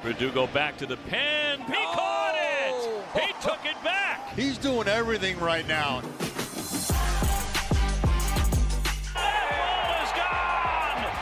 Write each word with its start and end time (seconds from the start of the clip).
Verdugo 0.00 0.48
back 0.48 0.76
to 0.78 0.86
the 0.86 0.96
pen. 0.96 1.60
He 1.60 1.74
oh. 1.76 1.92
caught 1.94 2.34
it. 2.34 3.22
He 3.22 3.32
took 3.40 3.64
it 3.64 3.80
back. 3.84 4.34
He's 4.34 4.58
doing 4.58 4.88
everything 4.88 5.38
right 5.38 5.66
now. 5.68 6.00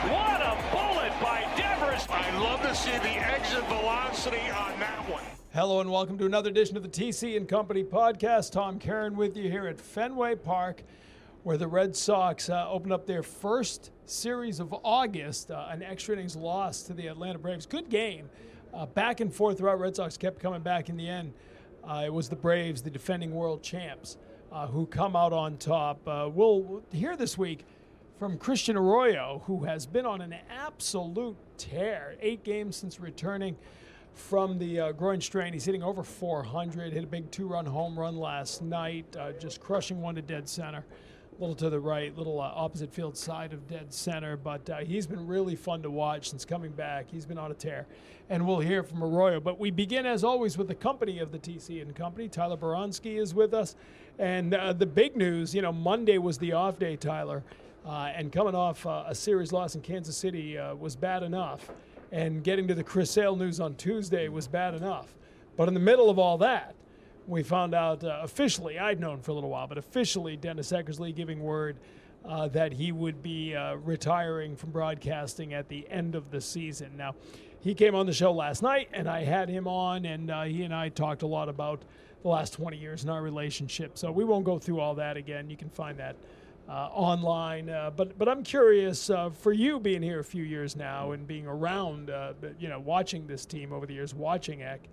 What 0.07 0.41
a 0.41 0.57
bullet 0.71 1.13
by 1.21 1.47
Devers. 1.55 2.07
I 2.09 2.31
love 2.39 2.61
to 2.63 2.73
see 2.73 2.91
the 2.91 3.09
exit 3.09 3.63
velocity 3.67 4.49
on 4.49 4.79
that 4.79 5.07
one. 5.07 5.23
Hello 5.53 5.81
and 5.81 5.91
welcome 5.91 6.17
to 6.17 6.25
another 6.25 6.49
edition 6.49 6.75
of 6.75 6.81
the 6.81 6.89
TC 6.89 7.37
and 7.37 7.47
Company 7.47 7.83
podcast. 7.83 8.51
Tom 8.51 8.79
Caron 8.79 9.15
with 9.15 9.37
you 9.37 9.51
here 9.51 9.67
at 9.67 9.79
Fenway 9.79 10.35
Park, 10.35 10.81
where 11.43 11.57
the 11.57 11.67
Red 11.67 11.95
Sox 11.95 12.49
uh, 12.49 12.67
open 12.67 12.91
up 12.91 13.05
their 13.05 13.21
first 13.21 13.91
series 14.07 14.59
of 14.59 14.73
August, 14.83 15.51
uh, 15.51 15.67
an 15.69 15.83
extra 15.83 16.15
innings 16.15 16.35
loss 16.35 16.81
to 16.83 16.93
the 16.93 17.05
Atlanta 17.07 17.37
Braves. 17.37 17.67
Good 17.67 17.89
game 17.89 18.27
uh, 18.73 18.85
back 18.85 19.19
and 19.19 19.33
forth 19.33 19.57
throughout. 19.57 19.79
Red 19.79 19.95
Sox 19.95 20.17
kept 20.17 20.39
coming 20.39 20.61
back 20.61 20.89
in 20.89 20.97
the 20.97 21.07
end. 21.07 21.33
Uh, 21.83 22.03
it 22.05 22.13
was 22.13 22.29
the 22.29 22.35
Braves, 22.35 22.81
the 22.81 22.89
defending 22.89 23.31
world 23.31 23.63
champs, 23.63 24.17
uh, 24.51 24.67
who 24.67 24.85
come 24.85 25.15
out 25.15 25.33
on 25.33 25.57
top. 25.57 26.07
Uh, 26.07 26.29
we'll 26.31 26.83
hear 26.91 27.15
this 27.15 27.37
week 27.37 27.65
from 28.19 28.37
Christian 28.37 28.77
Arroyo, 28.77 29.41
who 29.45 29.63
has 29.63 29.85
been 29.85 30.05
on 30.05 30.21
an 30.21 30.35
absolute 30.49 31.35
tear. 31.57 32.15
Eight 32.21 32.43
games 32.43 32.75
since 32.75 32.99
returning 32.99 33.57
from 34.13 34.59
the 34.59 34.79
uh, 34.79 34.91
groin 34.91 35.21
strain. 35.21 35.53
He's 35.53 35.65
hitting 35.65 35.81
over 35.81 36.03
400, 36.03 36.93
hit 36.93 37.03
a 37.03 37.07
big 37.07 37.31
two 37.31 37.47
run 37.47 37.65
home 37.65 37.97
run 37.97 38.17
last 38.17 38.61
night, 38.61 39.05
uh, 39.17 39.31
just 39.33 39.59
crushing 39.59 40.01
one 40.01 40.15
to 40.15 40.21
dead 40.21 40.47
center 40.47 40.85
little 41.39 41.55
to 41.55 41.69
the 41.69 41.79
right, 41.79 42.15
little 42.17 42.39
uh, 42.39 42.51
opposite 42.53 42.93
field 42.93 43.17
side 43.17 43.53
of 43.53 43.67
dead 43.67 43.93
center. 43.93 44.37
But 44.37 44.69
uh, 44.69 44.77
he's 44.79 45.07
been 45.07 45.25
really 45.25 45.55
fun 45.55 45.81
to 45.83 45.89
watch 45.89 46.29
since 46.29 46.45
coming 46.45 46.71
back. 46.71 47.07
He's 47.09 47.25
been 47.25 47.37
on 47.37 47.51
a 47.51 47.55
tear. 47.55 47.87
And 48.29 48.45
we'll 48.47 48.59
hear 48.59 48.83
from 48.83 49.03
Arroyo. 49.03 49.39
But 49.39 49.59
we 49.59 49.71
begin, 49.71 50.05
as 50.05 50.23
always, 50.23 50.57
with 50.57 50.67
the 50.67 50.75
company 50.75 51.19
of 51.19 51.31
the 51.31 51.39
TC 51.39 51.81
and 51.81 51.95
Company. 51.95 52.27
Tyler 52.27 52.57
Baronski 52.57 53.19
is 53.19 53.33
with 53.33 53.53
us. 53.53 53.75
And 54.19 54.53
uh, 54.53 54.73
the 54.73 54.85
big 54.85 55.15
news, 55.15 55.53
you 55.55 55.61
know, 55.61 55.73
Monday 55.73 56.17
was 56.17 56.37
the 56.37 56.53
off 56.53 56.79
day, 56.79 56.95
Tyler. 56.95 57.43
Uh, 57.85 58.11
and 58.15 58.31
coming 58.31 58.53
off 58.53 58.85
uh, 58.85 59.05
a 59.07 59.15
series 59.15 59.51
loss 59.51 59.75
in 59.75 59.81
Kansas 59.81 60.15
City 60.15 60.57
uh, 60.57 60.75
was 60.75 60.95
bad 60.95 61.23
enough. 61.23 61.71
And 62.11 62.43
getting 62.43 62.67
to 62.67 62.75
the 62.75 62.83
Chris 62.83 63.09
Sale 63.09 63.35
news 63.35 63.59
on 63.59 63.75
Tuesday 63.75 64.27
was 64.27 64.47
bad 64.47 64.75
enough. 64.75 65.15
But 65.57 65.67
in 65.67 65.73
the 65.73 65.79
middle 65.79 66.09
of 66.09 66.19
all 66.19 66.37
that, 66.39 66.75
we 67.27 67.43
found 67.43 67.73
out 67.73 68.03
uh, 68.03 68.19
officially, 68.21 68.79
I'd 68.79 68.99
known 68.99 69.21
for 69.21 69.31
a 69.31 69.33
little 69.33 69.49
while, 69.49 69.67
but 69.67 69.77
officially, 69.77 70.35
Dennis 70.35 70.71
Eckersley 70.71 71.15
giving 71.15 71.41
word 71.41 71.77
uh, 72.25 72.47
that 72.49 72.71
he 72.71 72.91
would 72.91 73.21
be 73.21 73.55
uh, 73.55 73.75
retiring 73.75 74.55
from 74.55 74.71
broadcasting 74.71 75.53
at 75.53 75.67
the 75.69 75.87
end 75.89 76.15
of 76.15 76.29
the 76.31 76.41
season. 76.41 76.91
Now, 76.97 77.15
he 77.59 77.73
came 77.73 77.95
on 77.95 78.05
the 78.05 78.13
show 78.13 78.31
last 78.31 78.63
night, 78.63 78.89
and 78.93 79.07
I 79.07 79.23
had 79.23 79.49
him 79.49 79.67
on, 79.67 80.05
and 80.05 80.31
uh, 80.31 80.43
he 80.43 80.63
and 80.63 80.73
I 80.73 80.89
talked 80.89 81.21
a 81.21 81.27
lot 81.27 81.49
about 81.49 81.83
the 82.23 82.29
last 82.29 82.53
20 82.53 82.77
years 82.77 83.03
in 83.03 83.09
our 83.09 83.21
relationship. 83.21 83.97
So 83.97 84.11
we 84.11 84.23
won't 84.23 84.45
go 84.45 84.59
through 84.59 84.79
all 84.79 84.95
that 84.95 85.17
again. 85.17 85.49
You 85.49 85.57
can 85.57 85.69
find 85.69 85.97
that. 85.97 86.15
Uh, 86.69 86.87
online, 86.93 87.69
uh, 87.69 87.91
but 87.93 88.17
but 88.17 88.29
I'm 88.29 88.43
curious 88.43 89.09
for 89.33 89.51
you 89.51 89.77
being 89.77 90.01
here 90.01 90.19
a 90.19 90.23
few 90.23 90.43
years 90.43 90.77
now 90.77 91.11
and 91.11 91.27
being 91.27 91.45
around, 91.45 92.09
you 92.59 92.69
know, 92.69 92.79
watching 92.79 93.27
this 93.27 93.45
team 93.45 93.73
over 93.73 93.85
the 93.85 93.93
years, 93.93 94.13
watching 94.13 94.61
Eck. 94.61 94.87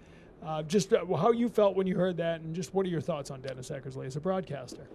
Uh, 0.45 0.63
just 0.63 0.93
uh, 0.93 1.05
how 1.17 1.33
you 1.33 1.49
felt 1.49 1.77
when 1.77 1.87
you 1.87 1.97
heard 1.97 2.17
that, 2.17 2.41
and 2.41 2.55
just 2.55 2.73
what 2.75 2.87
are 2.87 2.89
your 2.89 3.01
thoughts 3.01 3.31
on 3.31 3.41
Dennis 3.41 3.71
Eckersley 3.71 4.07
as 4.07 4.17
a 4.17 4.21
broadcaster? 4.21 4.89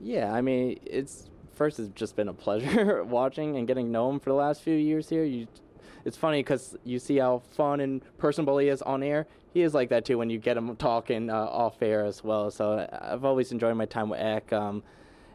Yeah, 0.00 0.32
I 0.32 0.40
mean, 0.40 0.78
it's 0.84 1.30
first 1.54 1.78
it's 1.78 1.90
just 1.94 2.16
been 2.16 2.28
a 2.28 2.32
pleasure 2.32 3.04
watching 3.04 3.56
and 3.56 3.66
getting 3.66 3.86
to 3.86 3.92
know 3.92 4.10
him 4.10 4.20
for 4.20 4.30
the 4.30 4.36
last 4.36 4.62
few 4.62 4.74
years 4.74 5.08
here. 5.08 5.24
You, 5.24 5.46
it's 6.04 6.16
funny 6.16 6.40
because 6.40 6.76
you 6.84 6.98
see 6.98 7.18
how 7.18 7.42
fun 7.52 7.80
and 7.80 8.02
personable 8.18 8.58
he 8.58 8.68
is 8.68 8.82
on 8.82 9.02
air. 9.02 9.26
He 9.52 9.62
is 9.62 9.74
like 9.74 9.88
that 9.90 10.04
too 10.04 10.16
when 10.16 10.30
you 10.30 10.38
get 10.38 10.56
him 10.56 10.76
talking 10.76 11.28
uh, 11.28 11.34
off 11.34 11.82
air 11.82 12.04
as 12.04 12.22
well. 12.22 12.50
So 12.50 12.88
I've 13.02 13.24
always 13.24 13.52
enjoyed 13.52 13.76
my 13.76 13.86
time 13.86 14.08
with 14.08 14.20
Eck. 14.20 14.52
Um, 14.52 14.82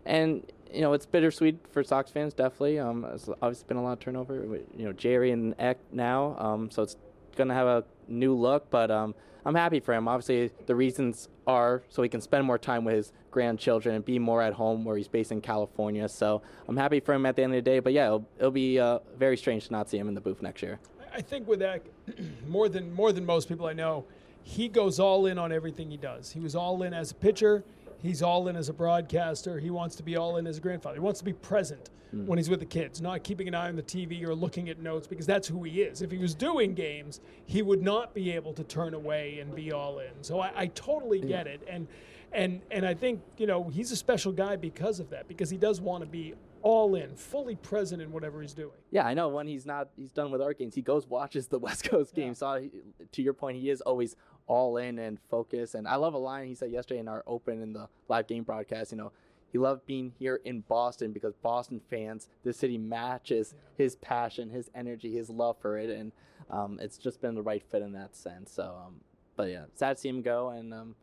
and 0.05 0.43
you 0.73 0.81
know, 0.81 0.93
it's 0.93 1.05
bittersweet 1.05 1.59
for 1.71 1.83
Sox 1.83 2.11
fans, 2.11 2.33
definitely. 2.33 2.79
Um, 2.79 3.05
it's 3.13 3.29
obviously 3.41 3.65
been 3.67 3.77
a 3.77 3.83
lot 3.83 3.93
of 3.93 3.99
turnover. 3.99 4.43
You 4.75 4.85
know, 4.85 4.93
Jerry 4.93 5.31
and 5.31 5.55
Eck 5.59 5.77
now, 5.91 6.35
um, 6.37 6.69
so 6.69 6.83
it's 6.83 6.97
going 7.35 7.47
to 7.49 7.53
have 7.53 7.67
a 7.67 7.83
new 8.07 8.33
look. 8.33 8.69
But 8.69 8.91
um, 8.91 9.15
I'm 9.45 9.55
happy 9.55 9.79
for 9.79 9.93
him. 9.93 10.07
Obviously, 10.07 10.51
the 10.65 10.75
reasons 10.75 11.29
are 11.47 11.83
so 11.89 12.01
he 12.01 12.09
can 12.09 12.21
spend 12.21 12.45
more 12.45 12.57
time 12.57 12.83
with 12.83 12.95
his 12.95 13.13
grandchildren 13.31 13.95
and 13.95 14.03
be 14.05 14.17
more 14.17 14.41
at 14.41 14.53
home 14.53 14.83
where 14.83 14.97
he's 14.97 15.07
based 15.07 15.31
in 15.31 15.41
California. 15.41 16.07
So 16.09 16.41
I'm 16.67 16.77
happy 16.77 16.99
for 16.99 17.13
him 17.13 17.25
at 17.25 17.35
the 17.35 17.43
end 17.43 17.53
of 17.53 17.57
the 17.57 17.69
day. 17.69 17.79
But 17.79 17.93
yeah, 17.93 18.07
it'll, 18.07 18.27
it'll 18.37 18.51
be 18.51 18.79
uh, 18.79 18.99
very 19.17 19.37
strange 19.37 19.67
to 19.67 19.71
not 19.71 19.89
see 19.89 19.97
him 19.97 20.07
in 20.07 20.15
the 20.15 20.21
booth 20.21 20.41
next 20.41 20.63
year. 20.63 20.79
I 21.13 21.21
think 21.21 21.47
with 21.47 21.59
that, 21.59 21.81
more 22.47 22.67
than 22.67 22.93
more 22.93 23.11
than 23.11 23.25
most 23.25 23.47
people 23.47 23.67
I 23.67 23.73
know, 23.73 24.05
he 24.43 24.67
goes 24.67 24.99
all 24.99 25.25
in 25.25 25.37
on 25.37 25.51
everything 25.51 25.89
he 25.89 25.97
does. 25.97 26.31
He 26.31 26.39
was 26.39 26.55
all 26.55 26.83
in 26.83 26.93
as 26.93 27.11
a 27.11 27.15
pitcher. 27.15 27.63
He's 28.05 28.21
all 28.21 28.47
in 28.47 28.55
as 28.55 28.69
a 28.69 28.73
broadcaster. 28.73 29.59
He 29.59 29.69
wants 29.69 29.95
to 29.97 30.03
be 30.03 30.15
all 30.15 30.37
in 30.37 30.47
as 30.47 30.57
a 30.57 30.61
grandfather. 30.61 30.95
He 30.95 31.01
wants 31.01 31.19
to 31.19 31.25
be 31.25 31.33
present 31.33 31.89
mm. 32.13 32.25
when 32.25 32.37
he's 32.37 32.49
with 32.49 32.59
the 32.59 32.65
kids, 32.65 33.01
not 33.01 33.23
keeping 33.23 33.47
an 33.47 33.55
eye 33.55 33.67
on 33.67 33.75
the 33.75 33.83
TV 33.83 34.23
or 34.23 34.35
looking 34.35 34.69
at 34.69 34.79
notes 34.79 35.07
because 35.07 35.25
that's 35.25 35.47
who 35.47 35.63
he 35.63 35.81
is. 35.81 36.01
If 36.01 36.11
he 36.11 36.17
was 36.17 36.35
doing 36.35 36.73
games, 36.73 37.19
he 37.45 37.61
would 37.61 37.81
not 37.81 38.13
be 38.13 38.31
able 38.31 38.53
to 38.53 38.63
turn 38.63 38.93
away 38.93 39.39
and 39.39 39.55
be 39.55 39.71
all 39.71 39.99
in. 39.99 40.11
So 40.21 40.39
I, 40.39 40.51
I 40.55 40.67
totally 40.67 41.19
get 41.19 41.47
it. 41.47 41.61
And 41.69 41.87
and 42.33 42.61
and 42.69 42.85
I 42.85 42.93
think 42.93 43.21
you 43.37 43.47
know 43.47 43.69
he's 43.69 43.91
a 43.91 43.95
special 43.95 44.31
guy 44.31 44.55
because 44.55 44.99
of 44.99 45.09
that 45.11 45.27
because 45.27 45.49
he 45.49 45.57
does 45.57 45.79
want 45.79 46.03
to 46.03 46.09
be 46.09 46.33
all 46.65 46.95
in, 46.95 47.15
fully 47.15 47.55
present 47.55 48.01
in 48.01 48.11
whatever 48.11 48.41
he's 48.41 48.55
doing. 48.55 48.73
Yeah, 48.89 49.05
I 49.05 49.13
know. 49.13 49.29
When 49.29 49.45
he's 49.45 49.67
not, 49.67 49.89
he's 49.95 50.11
done 50.11 50.31
with 50.31 50.41
our 50.41 50.51
games. 50.51 50.73
He 50.73 50.81
goes 50.81 51.07
watches 51.07 51.47
the 51.47 51.59
West 51.65 51.87
Coast 51.87 52.15
games. 52.15 52.39
Yeah. 52.41 52.57
So 52.57 52.69
to 53.11 53.21
your 53.21 53.33
point, 53.33 53.59
he 53.59 53.69
is 53.69 53.81
always 53.81 54.15
all 54.47 54.77
in 54.77 54.99
and 54.99 55.19
focus. 55.29 55.75
And 55.75 55.87
I 55.87 55.95
love 55.95 56.13
a 56.13 56.19
line 56.19 56.47
he 56.47 56.55
said 56.55 56.71
yesterday 56.71 56.99
in 56.99 57.07
our 57.07 57.23
open 57.27 57.61
in 57.61 57.73
the 57.73 57.87
live 58.07 58.27
game 58.27 58.43
broadcast. 58.43 58.91
You 58.91 58.97
know, 58.97 59.11
he 59.51 59.57
loved 59.57 59.85
being 59.85 60.11
here 60.19 60.41
in 60.43 60.61
Boston 60.61 61.11
because 61.11 61.33
Boston 61.35 61.81
fans, 61.89 62.27
the 62.43 62.53
city 62.53 62.77
matches 62.77 63.53
his 63.77 63.95
passion, 63.95 64.49
his 64.49 64.69
energy, 64.75 65.15
his 65.15 65.29
love 65.29 65.57
for 65.61 65.77
it, 65.77 65.89
and 65.89 66.11
um, 66.49 66.79
it's 66.81 66.97
just 66.97 67.21
been 67.21 67.35
the 67.35 67.41
right 67.41 67.63
fit 67.71 67.81
in 67.81 67.93
that 67.93 68.15
sense. 68.15 68.51
So, 68.51 68.75
um, 68.85 68.95
but 69.35 69.49
yeah, 69.49 69.65
sad 69.73 69.95
to 69.95 70.01
see 70.01 70.09
him 70.09 70.21
go, 70.21 70.49
and 70.49 70.73
um, 70.73 70.95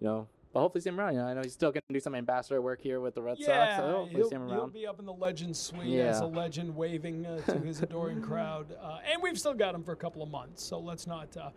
you 0.00 0.08
know, 0.08 0.26
but 0.52 0.60
hopefully 0.60 0.82
see 0.82 0.88
him 0.88 0.98
around. 0.98 1.14
You 1.14 1.20
know, 1.20 1.26
I 1.26 1.34
know 1.34 1.42
he's 1.42 1.52
still 1.52 1.70
going 1.70 1.82
to 1.86 1.94
do 1.94 2.00
some 2.00 2.14
ambassador 2.14 2.60
work 2.60 2.80
here 2.80 3.00
with 3.00 3.14
the 3.14 3.22
Red 3.22 3.36
yeah, 3.38 3.76
Sox. 3.76 3.76
So 3.76 3.92
hopefully 3.92 4.24
see 4.28 4.34
him 4.34 4.42
around. 4.42 4.56
He'll 4.56 4.66
be 4.68 4.86
up 4.86 4.98
in 4.98 5.06
the 5.06 5.12
legend 5.12 5.56
suite 5.56 5.86
yeah. 5.86 6.06
as 6.06 6.20
a 6.20 6.26
legend, 6.26 6.74
waving 6.74 7.24
uh, 7.24 7.40
to 7.42 7.58
his 7.60 7.80
adoring 7.80 8.20
crowd. 8.28 8.76
Uh, 8.82 8.98
and 9.10 9.22
we've 9.22 9.38
still 9.38 9.54
got 9.54 9.74
him 9.74 9.84
for 9.84 9.92
a 9.92 9.96
couple 9.96 10.22
of 10.22 10.30
months, 10.30 10.64
so 10.64 10.80
let's 10.80 11.06
not. 11.06 11.36
Uh, 11.36 11.50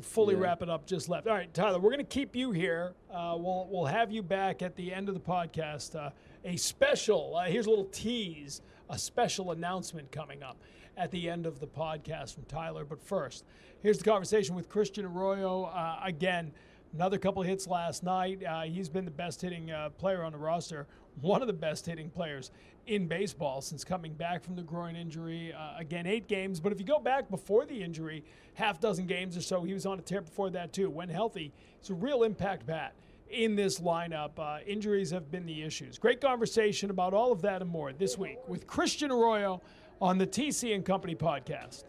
fully 0.00 0.34
yeah. 0.34 0.40
wrap 0.40 0.62
it 0.62 0.68
up 0.68 0.86
just 0.86 1.08
left. 1.08 1.26
All 1.26 1.34
right, 1.34 1.52
Tyler, 1.52 1.78
we're 1.78 1.90
going 1.90 1.98
to 1.98 2.04
keep 2.04 2.34
you 2.34 2.52
here. 2.52 2.94
Uh, 3.12 3.36
we'll 3.38 3.68
we'll 3.70 3.86
have 3.86 4.10
you 4.10 4.22
back 4.22 4.62
at 4.62 4.76
the 4.76 4.92
end 4.92 5.08
of 5.08 5.14
the 5.14 5.20
podcast. 5.20 5.94
Uh, 5.94 6.10
a 6.44 6.56
special. 6.56 7.36
Uh, 7.36 7.44
here's 7.44 7.66
a 7.66 7.70
little 7.70 7.86
tease. 7.86 8.60
A 8.90 8.98
special 8.98 9.52
announcement 9.52 10.12
coming 10.12 10.42
up 10.42 10.58
at 10.96 11.10
the 11.10 11.28
end 11.28 11.46
of 11.46 11.58
the 11.58 11.66
podcast 11.66 12.34
from 12.34 12.44
Tyler. 12.44 12.84
But 12.84 13.02
first, 13.02 13.44
here's 13.82 13.98
the 13.98 14.04
conversation 14.04 14.54
with 14.54 14.68
Christian 14.68 15.04
Arroyo. 15.04 15.64
Uh, 15.64 16.00
again. 16.02 16.52
Another 16.92 17.18
couple 17.18 17.42
hits 17.42 17.66
last 17.66 18.04
night. 18.04 18.44
Uh, 18.44 18.62
he's 18.62 18.88
been 18.88 19.04
the 19.04 19.10
best 19.10 19.42
hitting 19.42 19.72
uh, 19.72 19.90
player 19.90 20.22
on 20.22 20.30
the 20.30 20.38
roster, 20.38 20.86
one 21.20 21.40
of 21.40 21.46
the 21.46 21.54
best 21.54 21.86
hitting 21.86 22.10
players 22.10 22.50
in 22.86 23.06
baseball 23.06 23.60
since 23.60 23.84
coming 23.84 24.12
back 24.12 24.42
from 24.42 24.56
the 24.56 24.62
groin 24.62 24.96
injury. 24.96 25.52
Uh, 25.52 25.78
again, 25.78 26.06
eight 26.06 26.28
games, 26.28 26.60
but 26.60 26.72
if 26.72 26.78
you 26.78 26.84
go 26.84 26.98
back 26.98 27.30
before 27.30 27.64
the 27.64 27.82
injury, 27.82 28.24
half 28.54 28.80
dozen 28.80 29.06
games 29.06 29.36
or 29.36 29.40
so, 29.40 29.62
he 29.62 29.72
was 29.72 29.86
on 29.86 29.98
a 29.98 30.02
tear 30.02 30.20
before 30.20 30.50
that 30.50 30.72
too. 30.72 30.90
When 30.90 31.08
healthy, 31.08 31.52
it's 31.78 31.90
a 31.90 31.94
real 31.94 32.24
impact 32.24 32.66
bat 32.66 32.94
in 33.30 33.56
this 33.56 33.80
lineup. 33.80 34.38
Uh, 34.38 34.58
injuries 34.66 35.10
have 35.10 35.30
been 35.30 35.46
the 35.46 35.62
issues. 35.62 35.98
Great 35.98 36.20
conversation 36.20 36.90
about 36.90 37.14
all 37.14 37.32
of 37.32 37.42
that 37.42 37.62
and 37.62 37.70
more 37.70 37.92
this 37.92 38.18
week 38.18 38.38
with 38.46 38.66
Christian 38.66 39.10
Arroyo 39.10 39.60
on 40.00 40.18
the 40.18 40.26
TC 40.26 40.74
and 40.74 40.84
Company 40.84 41.14
podcast. 41.14 41.84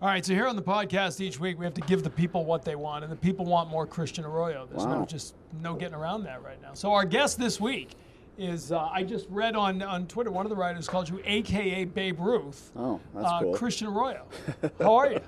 All 0.00 0.08
right, 0.08 0.24
so 0.24 0.32
here 0.32 0.46
on 0.46 0.54
the 0.54 0.62
podcast 0.62 1.20
each 1.20 1.40
week, 1.40 1.58
we 1.58 1.64
have 1.64 1.74
to 1.74 1.80
give 1.80 2.04
the 2.04 2.10
people 2.10 2.44
what 2.44 2.64
they 2.64 2.76
want, 2.76 3.02
and 3.02 3.12
the 3.12 3.16
people 3.16 3.44
want 3.44 3.68
more 3.68 3.84
Christian 3.84 4.24
Arroyo. 4.24 4.64
There's 4.70 4.86
wow. 4.86 5.00
no 5.00 5.04
just 5.04 5.34
no 5.60 5.74
getting 5.74 5.96
around 5.96 6.22
that 6.24 6.40
right 6.44 6.60
now. 6.62 6.74
So 6.74 6.92
our 6.92 7.04
guest 7.04 7.36
this 7.36 7.60
week 7.60 7.96
is 8.38 8.72
uh, 8.72 8.88
I 8.92 9.02
just 9.02 9.26
read 9.28 9.56
on 9.56 9.82
on 9.82 10.06
Twitter 10.06 10.30
one 10.30 10.46
of 10.46 10.50
the 10.50 10.56
writers 10.56 10.88
called 10.88 11.08
you 11.08 11.20
AKA 11.24 11.84
Babe 11.86 12.20
Ruth. 12.20 12.70
Oh, 12.76 13.00
that's 13.14 13.26
uh, 13.26 13.40
cool. 13.40 13.54
Christian 13.54 13.88
Arroyo. 13.88 14.26
How 14.80 14.96
are 14.96 15.12
you? 15.12 15.20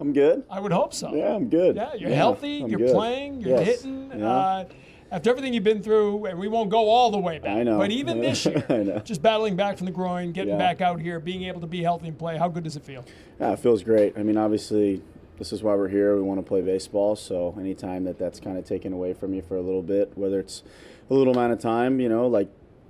I'm 0.00 0.12
good. 0.12 0.44
I 0.48 0.60
would 0.60 0.72
hope 0.72 0.94
so. 0.94 1.14
Yeah, 1.14 1.34
I'm 1.34 1.48
good. 1.48 1.76
Yeah, 1.76 1.94
you're 1.94 2.10
yeah, 2.10 2.16
healthy. 2.16 2.62
I'm 2.62 2.68
you're 2.68 2.78
good. 2.78 2.92
playing. 2.92 3.40
You're 3.40 3.58
yes. 3.58 3.82
hitting. 3.82 4.12
Yeah. 4.16 4.28
Uh, 4.28 4.64
after 5.10 5.30
everything 5.30 5.54
you've 5.54 5.64
been 5.64 5.82
through, 5.82 6.26
and 6.26 6.38
we 6.38 6.48
won't 6.48 6.68
go 6.68 6.88
all 6.88 7.10
the 7.10 7.18
way 7.18 7.38
back. 7.38 7.56
I 7.56 7.62
know. 7.62 7.78
But 7.78 7.90
even 7.90 8.20
this 8.20 8.44
year, 8.68 9.02
just 9.04 9.22
battling 9.22 9.56
back 9.56 9.76
from 9.76 9.86
the 9.86 9.92
groin, 9.92 10.32
getting 10.32 10.54
yeah. 10.54 10.58
back 10.58 10.80
out 10.80 11.00
here, 11.00 11.20
being 11.20 11.44
able 11.44 11.60
to 11.60 11.66
be 11.66 11.82
healthy 11.82 12.08
and 12.08 12.18
play, 12.18 12.36
how 12.36 12.48
good 12.48 12.64
does 12.64 12.76
it 12.76 12.84
feel? 12.84 13.04
Yeah, 13.40 13.52
it 13.52 13.60
feels 13.60 13.82
great. 13.82 14.18
I 14.18 14.22
mean, 14.22 14.36
obviously, 14.36 15.02
this 15.38 15.52
is 15.52 15.62
why 15.62 15.74
we're 15.74 15.88
here. 15.88 16.16
We 16.16 16.22
want 16.22 16.38
to 16.38 16.46
play 16.46 16.60
baseball. 16.60 17.14
So 17.14 17.56
anytime 17.58 18.04
that 18.04 18.18
that's 18.18 18.40
kind 18.40 18.58
of 18.58 18.64
taken 18.64 18.92
away 18.92 19.14
from 19.14 19.32
you 19.34 19.42
for 19.42 19.56
a 19.56 19.62
little 19.62 19.82
bit, 19.82 20.12
whether 20.16 20.40
it's 20.40 20.62
a 21.10 21.14
little 21.14 21.32
amount 21.32 21.52
of 21.52 21.58
time, 21.58 22.00
you 22.00 22.08
know, 22.08 22.26
like 22.26 22.48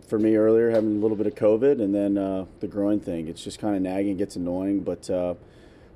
for 0.08 0.18
me 0.18 0.36
earlier, 0.36 0.70
having 0.70 0.96
a 0.96 1.00
little 1.00 1.16
bit 1.16 1.26
of 1.26 1.34
COVID 1.34 1.82
and 1.82 1.94
then 1.94 2.16
uh, 2.16 2.46
the 2.60 2.66
groin 2.68 3.00
thing, 3.00 3.28
it's 3.28 3.42
just 3.42 3.58
kind 3.58 3.74
of 3.76 3.82
nagging, 3.82 4.16
gets 4.16 4.36
annoying. 4.36 4.80
But 4.80 5.08
uh, 5.10 5.34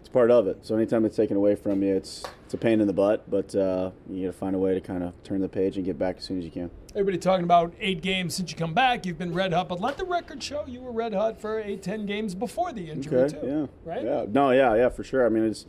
it's 0.01 0.09
part 0.09 0.31
of 0.31 0.47
it. 0.47 0.59
So 0.67 0.75
anytime 0.77 1.05
it's 1.05 1.17
taken 1.17 1.37
away 1.37 1.55
from 1.55 1.83
you, 1.83 1.95
it's 1.95 2.25
it's 2.45 2.55
a 2.55 2.59
pain 2.59 2.81
in 2.81 2.87
the 2.87 2.93
butt. 2.93 3.31
But 3.31 3.55
uh, 3.55 3.91
you 4.09 4.27
got 4.27 4.33
to 4.33 4.39
find 4.39 4.57
a 4.57 4.59
way 4.59 4.75
to 4.75 4.81
kind 4.81 5.03
of 5.05 5.13
turn 5.23 5.41
the 5.41 5.49
page 5.49 5.77
and 5.77 5.85
get 5.85 5.99
back 5.99 6.17
as 6.19 6.25
soon 6.25 6.39
as 6.39 6.45
you 6.45 6.51
can. 6.51 6.71
Everybody 6.93 7.19
talking 7.19 7.45
about 7.45 7.73
eight 7.79 8.03
games 8.03 8.35
since 8.35 8.51
you 8.51 8.57
come 8.57 8.75
back. 8.75 9.07
You've 9.07 9.19
been 9.19 9.33
red 9.33 9.53
hot, 9.53 9.69
but 9.69 9.81
let 9.81 9.97
the 9.97 10.05
record 10.05 10.43
show 10.43 10.65
you 10.67 10.81
were 10.81 10.91
red 10.91 11.15
hot 11.15 11.41
for 11.41 11.61
eight, 11.61 11.83
ten 11.83 12.05
games 12.07 12.35
before 12.35 12.73
the 12.73 12.91
injury 12.91 13.17
Okay. 13.21 13.41
too. 13.41 13.47
Yeah. 13.47 13.67
Right. 13.91 14.05
Yeah. 14.05 14.25
No. 14.29 14.51
Yeah. 14.51 14.75
Yeah. 14.75 14.89
For 14.89 15.05
sure. 15.05 15.25
I 15.25 15.29
mean, 15.29 15.45
it's 15.45 15.67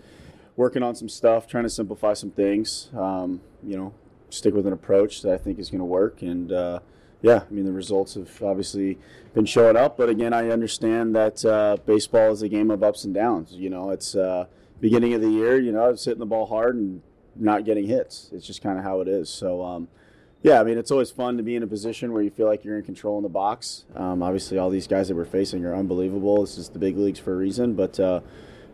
working 0.55 0.81
on 0.81 0.95
some 0.95 1.07
stuff, 1.09 1.47
trying 1.47 1.63
to 1.63 1.69
simplify 1.69 2.13
some 2.13 2.31
things. 2.31 2.89
Um, 2.97 3.41
you 3.63 3.77
know, 3.77 3.93
stick 4.31 4.53
with 4.53 4.65
an 4.67 4.73
approach 4.73 5.21
that 5.21 5.33
I 5.33 5.37
think 5.37 5.59
is 5.59 5.69
going 5.69 5.79
to 5.79 5.85
work. 5.85 6.21
And 6.21 6.51
uh, 6.51 6.79
yeah, 7.21 7.43
I 7.49 7.53
mean, 7.53 7.65
the 7.65 7.71
results 7.71 8.15
have 8.15 8.41
obviously 8.41 8.97
been 9.33 9.45
showing 9.45 9.77
up. 9.77 9.97
But 9.97 10.09
again, 10.09 10.33
I 10.33 10.49
understand 10.49 11.15
that 11.15 11.45
uh, 11.45 11.77
baseball 11.85 12.31
is 12.31 12.41
a 12.41 12.49
game 12.49 12.71
of 12.71 12.83
ups 12.83 13.05
and 13.05 13.13
downs. 13.13 13.53
You 13.53 13.69
know, 13.69 13.91
it's 13.91 14.15
uh, 14.15 14.45
beginning 14.79 15.13
of 15.13 15.21
the 15.21 15.29
year. 15.29 15.59
You 15.59 15.71
know, 15.71 15.85
I 15.85 15.89
was 15.89 16.03
hitting 16.03 16.19
the 16.19 16.25
ball 16.25 16.47
hard 16.47 16.75
and 16.75 17.01
not 17.35 17.65
getting 17.65 17.85
hits. 17.85 18.29
It's 18.33 18.45
just 18.45 18.61
kind 18.61 18.77
of 18.77 18.83
how 18.83 19.01
it 19.01 19.07
is. 19.07 19.29
So. 19.29 19.63
Um, 19.63 19.87
yeah, 20.43 20.59
I 20.59 20.63
mean, 20.63 20.79
it's 20.79 20.89
always 20.89 21.11
fun 21.11 21.37
to 21.37 21.43
be 21.43 21.55
in 21.55 21.61
a 21.61 21.67
position 21.67 22.11
where 22.11 22.23
you 22.23 22.31
feel 22.31 22.47
like 22.47 22.65
you're 22.65 22.75
in 22.75 22.83
control 22.83 23.17
in 23.17 23.23
the 23.23 23.29
box. 23.29 23.85
Um, 23.95 24.23
obviously, 24.23 24.57
all 24.57 24.71
these 24.71 24.87
guys 24.87 25.07
that 25.07 25.15
we're 25.15 25.23
facing 25.23 25.63
are 25.65 25.75
unbelievable. 25.75 26.41
This 26.41 26.57
is 26.57 26.69
the 26.69 26.79
big 26.79 26.97
leagues 26.97 27.19
for 27.19 27.33
a 27.33 27.35
reason. 27.35 27.75
But 27.75 27.99
uh, 27.99 28.21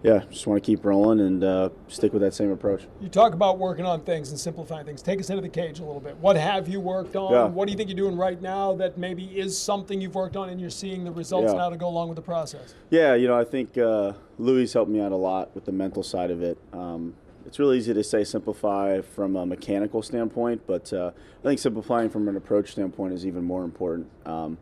yeah, 0.08 0.24
just 0.30 0.48
want 0.48 0.64
to 0.64 0.66
keep 0.66 0.86
rolling 0.86 1.20
and 1.20 1.44
uh, 1.44 1.70
stick 1.90 2.14
with 2.14 2.22
that 2.22 2.34
same 2.34 2.52
approach. 2.52 2.88
You 3.02 3.10
talk 3.10 3.34
about 3.34 3.58
working 3.58 3.86
on 3.86 4.02
things 4.02 4.30
and 4.30 4.40
simplifying 4.40 4.86
things. 4.86 5.02
Take 5.02 5.20
us 5.20 5.30
into 5.30 5.42
the 5.42 5.50
cage 5.50 5.80
a 5.80 5.84
little 5.84 6.00
bit. 6.00 6.16
What 6.18 6.38
have 6.38 6.68
you 6.70 6.80
worked 6.80 7.16
on? 7.16 7.34
Yeah. 7.34 7.44
What 7.46 7.66
do 7.66 7.72
you 7.72 7.78
think 7.78 7.90
you're 7.90 7.98
doing 7.98 8.16
right 8.16 8.42
now 8.42 8.74
that 8.76 8.98
maybe 8.98 9.26
is 9.38 9.58
something 9.58 10.00
you've 10.00 10.16
worked 10.16 10.38
on 10.38 10.50
and 10.50 10.62
you're 10.62 10.70
seeing 10.70 11.04
the 11.04 11.12
results 11.12 11.52
Yeah. 11.52 11.58
now 11.58 11.70
to 11.70 11.78
go 11.78 11.88
along 11.88 12.08
with 12.08 12.16
the 12.16 12.22
process? 12.22 12.74
Yeah, 12.90 13.16
you 13.16 13.28
know, 13.28 13.38
I 13.38 13.44
think 13.44 13.78
uh, 13.78 14.14
Louis 14.40 14.72
helped 14.72 14.90
me 14.92 15.02
out 15.02 15.12
a 15.12 15.18
lot 15.18 15.54
with 15.54 15.66
the 15.66 15.74
mental 15.74 16.04
side 16.04 16.32
of 16.32 16.42
it. 16.42 16.58
Um, 16.72 17.14
it's 17.46 17.60
really 17.60 17.78
easy 17.78 17.94
to 17.94 18.04
say 18.04 18.24
simplify 18.24 19.02
from 19.02 19.36
a 19.36 19.46
mechanical 19.46 20.02
standpoint, 20.02 20.62
but 20.68 20.92
uh, 20.94 21.12
I 21.42 21.44
think 21.48 21.60
simplifying 21.60 22.10
from 22.10 22.28
an 22.28 22.36
approach 22.36 22.72
standpoint 22.72 23.14
is 23.14 23.26
even 23.26 23.44
more 23.44 23.64
important. 23.64 24.08
Um, 24.26 24.58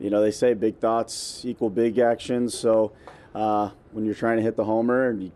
you 0.00 0.10
know, 0.10 0.20
they 0.20 0.30
say 0.32 0.54
big 0.54 0.78
thoughts 0.78 1.44
equal 1.44 1.70
big 1.70 1.98
actions. 1.98 2.56
So 2.56 2.92
uh, 3.34 3.70
when 3.92 4.04
you're 4.04 4.14
trying 4.14 4.36
to 4.36 4.42
hit 4.42 4.56
the 4.56 4.64
homer, 4.64 5.12
you 5.12 5.32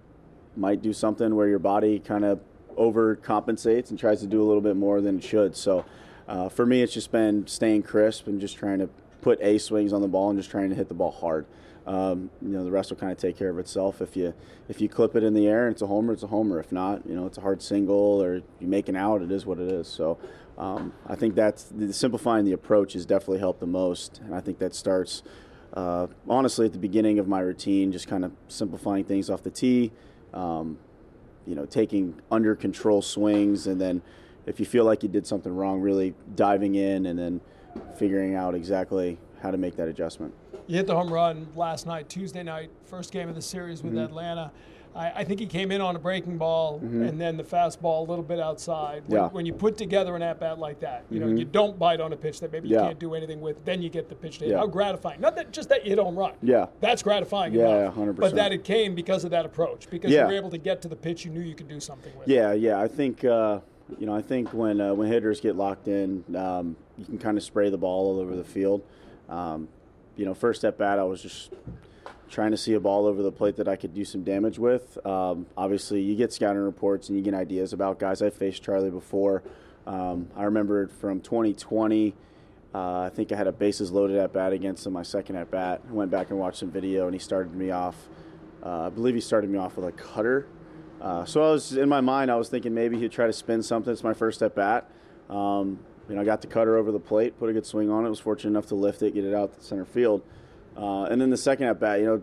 might 0.56 0.82
do 0.82 0.92
something 0.92 1.34
where 1.34 1.48
your 1.48 1.58
body 1.58 1.98
kind 1.98 2.24
of 2.24 2.40
overcompensates 2.76 3.90
and 3.90 3.98
tries 3.98 4.20
to 4.20 4.26
do 4.26 4.42
a 4.42 4.46
little 4.46 4.60
bit 4.60 4.76
more 4.76 5.00
than 5.00 5.18
it 5.18 5.24
should. 5.24 5.56
So 5.56 5.84
uh, 6.28 6.48
for 6.48 6.64
me, 6.64 6.82
it's 6.82 6.92
just 6.92 7.10
been 7.10 7.46
staying 7.46 7.82
crisp 7.82 8.26
and 8.26 8.40
just 8.40 8.56
trying 8.56 8.78
to 8.78 8.88
put 9.20 9.40
a 9.42 9.58
swings 9.58 9.92
on 9.92 10.00
the 10.00 10.08
ball 10.08 10.30
and 10.30 10.38
just 10.38 10.50
trying 10.50 10.70
to 10.70 10.76
hit 10.76 10.88
the 10.88 10.94
ball 10.94 11.10
hard. 11.10 11.46
Um, 11.86 12.30
you 12.42 12.50
know, 12.50 12.64
the 12.64 12.70
rest 12.70 12.90
will 12.90 12.98
kind 12.98 13.10
of 13.10 13.18
take 13.18 13.38
care 13.38 13.48
of 13.48 13.58
itself. 13.58 14.02
If 14.02 14.14
you 14.14 14.34
if 14.68 14.80
you 14.80 14.90
clip 14.90 15.16
it 15.16 15.22
in 15.22 15.32
the 15.32 15.48
air 15.48 15.66
and 15.66 15.72
it's 15.72 15.80
a 15.80 15.86
homer, 15.86 16.12
it's 16.12 16.22
a 16.22 16.26
homer. 16.26 16.60
If 16.60 16.70
not, 16.70 17.06
you 17.06 17.14
know, 17.14 17.24
it's 17.24 17.38
a 17.38 17.40
hard 17.40 17.62
single 17.62 18.22
or 18.22 18.42
you 18.60 18.68
make 18.68 18.90
an 18.90 18.96
out. 18.96 19.22
It 19.22 19.32
is 19.32 19.46
what 19.46 19.58
it 19.58 19.72
is. 19.72 19.88
So 19.88 20.18
um, 20.58 20.92
I 21.06 21.14
think 21.14 21.34
that's 21.34 21.64
the, 21.64 21.90
simplifying 21.92 22.44
the 22.44 22.52
approach 22.52 22.92
has 22.92 23.06
definitely 23.06 23.38
helped 23.38 23.60
the 23.60 23.66
most, 23.66 24.20
and 24.22 24.34
I 24.34 24.40
think 24.40 24.58
that 24.58 24.74
starts 24.74 25.22
uh, 25.74 26.06
honestly 26.28 26.66
at 26.66 26.72
the 26.72 26.78
beginning 26.78 27.18
of 27.18 27.28
my 27.28 27.40
routine, 27.40 27.92
just 27.92 28.08
kind 28.08 28.24
of 28.24 28.32
simplifying 28.48 29.04
things 29.04 29.30
off 29.30 29.42
the 29.42 29.50
tee. 29.50 29.92
Um, 30.34 30.78
you 31.46 31.54
know, 31.54 31.64
taking 31.64 32.14
under 32.30 32.54
control 32.54 33.00
swings, 33.00 33.66
and 33.66 33.80
then 33.80 34.02
if 34.44 34.60
you 34.60 34.66
feel 34.66 34.84
like 34.84 35.02
you 35.02 35.08
did 35.08 35.26
something 35.26 35.54
wrong, 35.54 35.80
really 35.80 36.14
diving 36.36 36.74
in 36.74 37.06
and 37.06 37.18
then 37.18 37.40
figuring 37.96 38.34
out 38.34 38.54
exactly 38.54 39.16
how 39.40 39.50
to 39.50 39.56
make 39.56 39.74
that 39.76 39.88
adjustment. 39.88 40.34
You 40.66 40.76
hit 40.76 40.86
the 40.86 40.94
home 40.94 41.10
run 41.10 41.48
last 41.56 41.86
night, 41.86 42.08
Tuesday 42.10 42.42
night, 42.42 42.70
first 42.84 43.12
game 43.12 43.28
of 43.30 43.34
the 43.34 43.40
series 43.40 43.82
with 43.82 43.94
Mm-hmm. 43.94 44.04
Atlanta. 44.04 44.50
I, 44.94 45.10
I 45.16 45.24
think 45.24 45.38
he 45.40 45.46
came 45.46 45.70
in 45.70 45.80
on 45.80 45.94
a 45.96 45.98
breaking 45.98 46.38
ball 46.38 46.78
and 46.82 47.20
then 47.20 47.36
the 47.36 47.42
fastball 47.44 48.00
a 48.06 48.10
little 48.10 48.24
bit 48.24 48.40
outside. 48.40 49.02
When, 49.06 49.08
Mm-hmm. 49.08 49.12
Yeah. 49.12 49.18
Mm-hmm. 49.20 49.34
when 49.36 49.46
you 49.46 49.52
put 49.52 49.76
together 49.76 50.16
an 50.16 50.22
at 50.22 50.40
bat 50.40 50.58
like 50.58 50.80
that, 50.80 51.04
you 51.10 51.20
know, 51.20 51.26
you 51.28 51.44
don't 51.44 51.78
bite 51.78 52.00
on 52.00 52.12
a 52.12 52.16
pitch 52.16 52.40
that 52.40 52.52
maybe 52.52 52.68
you 52.68 52.76
Yeah. 52.76 52.82
can't 52.86 52.98
do 52.98 53.14
anything 53.14 53.40
with, 53.40 53.64
then 53.64 53.82
you 53.82 53.88
get 53.90 54.08
the 54.08 54.14
pitch 54.14 54.38
to 54.38 54.44
hit. 54.44 54.52
Yeah. 54.52 54.58
How 54.58 54.66
gratifying. 54.66 55.20
Not 55.20 55.36
that 55.36 55.52
just 55.52 55.68
that 55.68 55.84
you 55.84 55.90
hit 55.90 55.98
home 55.98 56.16
run. 56.18 56.32
Yeah. 56.42 56.66
That's 56.80 57.02
gratifying 57.02 57.52
Yeah, 57.54 57.82
enough. 57.90 57.94
100%. 57.96 58.16
But 58.16 58.34
that 58.36 58.52
it 58.52 58.64
came 58.64 58.94
because 58.94 59.24
of 59.24 59.30
that 59.30 59.44
approach, 59.46 59.88
because 59.90 60.10
you 60.10 60.18
were 60.18 60.32
able 60.32 60.50
to 60.50 60.58
get 60.58 60.80
to 60.82 60.88
the 60.88 60.96
pitch 60.96 61.24
you 61.24 61.30
knew 61.30 61.40
you 61.40 61.54
could 61.54 61.68
do 61.68 61.80
something 61.80 62.12
with. 62.18 62.28
Yeah, 62.28 62.52
yeah. 62.52 62.80
I 62.80 62.88
think 62.88 63.24
uh, 63.24 63.60
you 63.98 64.06
know. 64.06 64.14
I 64.14 64.20
think 64.22 64.52
when 64.52 64.80
uh, 64.80 64.92
when 64.94 65.08
hitters 65.08 65.40
get 65.40 65.56
locked 65.56 65.88
in, 65.88 66.22
um, 66.36 66.76
you 66.96 67.04
can 67.06 67.18
kind 67.18 67.36
of 67.38 67.42
spray 67.42 67.70
the 67.70 67.78
ball 67.78 68.06
all 68.14 68.20
over 68.20 68.36
the 68.36 68.44
field. 68.44 68.82
Um, 69.28 69.68
you 70.16 70.24
know, 70.26 70.34
first 70.34 70.64
at 70.64 70.76
bat, 70.78 70.98
I 70.98 71.04
was 71.04 71.22
just 71.22 71.52
trying 72.28 72.50
to 72.50 72.56
see 72.56 72.74
a 72.74 72.80
ball 72.80 73.06
over 73.06 73.22
the 73.22 73.32
plate 73.32 73.56
that 73.56 73.68
I 73.68 73.76
could 73.76 73.94
do 73.94 74.04
some 74.04 74.22
damage 74.22 74.58
with. 74.58 75.04
Um, 75.06 75.46
obviously, 75.56 76.00
you 76.00 76.16
get 76.16 76.32
scouting 76.32 76.62
reports 76.62 77.08
and 77.08 77.18
you 77.18 77.24
get 77.24 77.34
ideas 77.34 77.72
about 77.72 77.98
guys. 77.98 78.22
I 78.22 78.30
faced 78.30 78.62
Charlie 78.62 78.90
before. 78.90 79.42
Um, 79.86 80.28
I 80.36 80.44
remember 80.44 80.88
from 80.88 81.20
2020. 81.20 82.14
Uh, 82.74 83.00
I 83.00 83.10
think 83.12 83.32
I 83.32 83.36
had 83.36 83.46
a 83.46 83.52
bases 83.52 83.90
loaded 83.90 84.18
at 84.18 84.32
bat 84.32 84.52
against 84.52 84.86
him 84.86 84.92
my 84.92 85.02
second 85.02 85.36
at 85.36 85.50
bat. 85.50 85.80
I 85.88 85.92
went 85.92 86.10
back 86.10 86.30
and 86.30 86.38
watched 86.38 86.58
some 86.58 86.70
video, 86.70 87.06
and 87.06 87.14
he 87.14 87.18
started 87.18 87.54
me 87.54 87.70
off. 87.70 87.96
Uh, 88.62 88.86
I 88.86 88.88
believe 88.90 89.14
he 89.14 89.20
started 89.20 89.48
me 89.48 89.58
off 89.58 89.76
with 89.76 89.86
a 89.86 89.92
cutter. 89.92 90.46
Uh, 91.00 91.24
so 91.24 91.42
I 91.42 91.50
was 91.50 91.76
in 91.76 91.88
my 91.88 92.00
mind, 92.00 92.30
I 92.30 92.34
was 92.34 92.48
thinking 92.48 92.74
maybe 92.74 92.98
he'd 92.98 93.12
try 93.12 93.26
to 93.26 93.32
spin 93.32 93.62
something. 93.62 93.92
It's 93.92 94.04
my 94.04 94.14
first 94.14 94.42
at 94.42 94.54
bat. 94.54 94.90
Um, 95.30 95.78
you 96.08 96.14
know, 96.14 96.22
I 96.22 96.24
got 96.24 96.40
the 96.40 96.46
cutter 96.46 96.76
over 96.76 96.90
the 96.90 96.98
plate, 96.98 97.38
put 97.38 97.48
a 97.48 97.52
good 97.52 97.66
swing 97.66 97.90
on 97.90 98.04
it. 98.04 98.08
Was 98.08 98.18
fortunate 98.18 98.50
enough 98.50 98.66
to 98.66 98.74
lift 98.74 99.02
it, 99.02 99.14
get 99.14 99.24
it 99.24 99.34
out 99.34 99.54
to 99.58 99.64
center 99.64 99.84
field. 99.84 100.22
Uh, 100.78 101.04
and 101.04 101.20
then 101.20 101.30
the 101.30 101.36
second 101.36 101.66
at 101.66 101.80
bat, 101.80 101.98
you 101.98 102.06
know, 102.06 102.22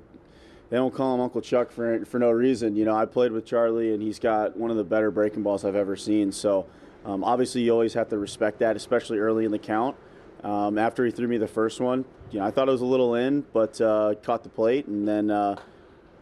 they 0.69 0.77
don't 0.77 0.93
call 0.93 1.13
him 1.13 1.21
Uncle 1.21 1.41
Chuck 1.41 1.71
for 1.71 2.05
for 2.05 2.19
no 2.19 2.31
reason. 2.31 2.75
You 2.75 2.85
know, 2.85 2.95
I 2.95 3.05
played 3.05 3.31
with 3.31 3.45
Charlie, 3.45 3.93
and 3.93 4.01
he's 4.01 4.17
got 4.17 4.57
one 4.57 4.71
of 4.71 4.77
the 4.77 4.83
better 4.83 5.11
breaking 5.11 5.43
balls 5.43 5.63
I've 5.63 5.75
ever 5.75 5.95
seen. 5.95 6.31
So 6.31 6.65
um, 7.05 7.23
obviously, 7.23 7.61
you 7.61 7.71
always 7.71 7.93
have 7.93 8.09
to 8.09 8.17
respect 8.17 8.59
that, 8.59 8.75
especially 8.75 9.19
early 9.19 9.45
in 9.45 9.51
the 9.51 9.59
count. 9.59 9.95
Um, 10.43 10.77
after 10.77 11.05
he 11.05 11.11
threw 11.11 11.27
me 11.27 11.37
the 11.37 11.47
first 11.47 11.79
one, 11.79 12.05
you 12.31 12.39
know, 12.39 12.45
I 12.45 12.51
thought 12.51 12.67
it 12.67 12.71
was 12.71 12.81
a 12.81 12.85
little 12.85 13.15
in, 13.15 13.45
but 13.53 13.79
uh, 13.81 14.15
caught 14.23 14.43
the 14.43 14.49
plate, 14.49 14.85
and 14.87 15.07
then 15.07 15.31
uh, 15.31 15.57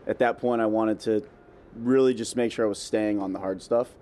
at 0.08 0.20
that 0.20 0.40
point, 0.40 0.62
I 0.62 0.66
wanted 0.66 1.00
to 1.02 1.24
really 1.76 2.14
just 2.14 2.36
make 2.36 2.52
sure 2.52 2.66
I 2.66 2.70
was 2.70 2.80
staying 2.80 3.22
on 3.22 3.34
the 3.34 3.40
hard 3.40 3.62
stuff. 3.62 3.94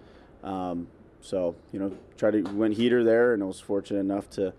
Um, 0.44 0.88
so 1.22 1.56
you 1.72 1.80
know, 1.80 1.92
try 2.18 2.32
to 2.32 2.42
went 2.42 2.76
heater 2.76 3.04
there, 3.04 3.34
and 3.34 3.44
I 3.44 3.46
was 3.46 3.60
fortunate 3.60 4.00
enough 4.00 4.30
to 4.32 4.54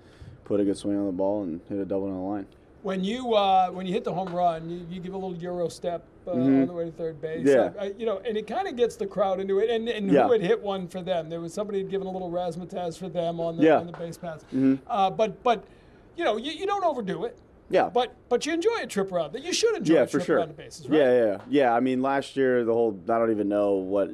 put 0.45 0.61
a 0.61 0.65
good 0.65 0.77
swing 0.77 0.99
on 0.99 1.07
the 1.07 1.13
ball 1.13 1.43
and 1.43 1.61
hit 1.69 1.79
a 1.79 1.85
double 1.85 2.07
on 2.07 2.15
the 2.15 2.21
line. 2.21 2.47
When 2.83 3.05
you 3.05 3.35
uh, 3.35 3.69
when 3.71 3.87
you 3.87 3.93
hit 3.93 4.03
the 4.03 4.13
home 4.13 4.35
run, 4.35 4.69
you, 4.69 4.87
you 4.91 5.01
give 5.01 5.15
a 5.15 5.17
little 5.17 5.37
euro 5.37 5.69
step 5.69 6.05
uh, 6.27 6.33
on 6.33 6.67
the 6.67 6.73
way 6.73 6.87
to 6.87 6.91
third 6.91 7.21
base. 7.21 7.47
Mm-hmm. 7.47 7.77
Yeah. 7.77 7.83
Uh, 7.83 7.91
you 7.97 8.07
know, 8.07 8.19
and 8.27 8.37
it 8.37 8.49
kind 8.49 8.67
of 8.67 8.77
gets 8.77 8.97
the 8.97 9.07
crowd 9.07 9.39
into 9.39 9.61
it. 9.61 9.71
And, 9.71 9.89
and 9.89 10.11
Yeah. 10.11 10.27
who 10.27 10.33
had 10.33 10.41
hit 10.41 10.61
one 10.61 10.89
for 10.89 11.01
them? 11.01 11.29
There 11.29 11.41
was 11.41 11.55
somebody 11.55 11.79
had 11.79 11.91
given 11.91 12.09
a 12.09 12.11
little 12.11 12.31
razzmatazz 12.31 12.99
for 12.99 13.09
them 13.09 13.39
on 13.39 13.57
the 13.57 13.63
Yeah. 13.65 13.79
on 13.79 13.87
the 13.87 13.93
base 13.93 14.19
pass. 14.19 14.45
Uh, 14.89 15.11
but 15.11 15.43
but 15.45 15.65
you 16.17 16.25
know, 16.25 16.37
you, 16.37 16.51
you 16.51 16.67
don't 16.67 16.85
overdo 16.85 17.25
it. 17.25 17.39
Yeah. 17.71 17.89
But 17.89 18.17
but 18.29 18.45
you 18.47 18.53
enjoy 18.53 18.83
a 18.83 18.87
trip 18.87 19.13
around. 19.13 19.37
You 19.41 19.53
should 19.53 19.77
enjoy 19.77 19.95
yeah, 19.95 20.03
a 20.03 20.07
trip 20.07 20.25
sure. 20.25 20.39
around 20.39 20.49
the 20.49 20.55
bases, 20.55 20.89
right? 20.89 20.99
Yeah, 20.99 21.25
yeah, 21.25 21.39
yeah. 21.49 21.75
I 21.75 21.79
mean, 21.79 22.03
last 22.03 22.37
year 22.37 22.65
the 22.65 22.73
whole 22.73 22.99
I 23.09 23.19
don't 23.19 23.31
even 23.31 23.49
know 23.49 23.75
what 23.75 24.11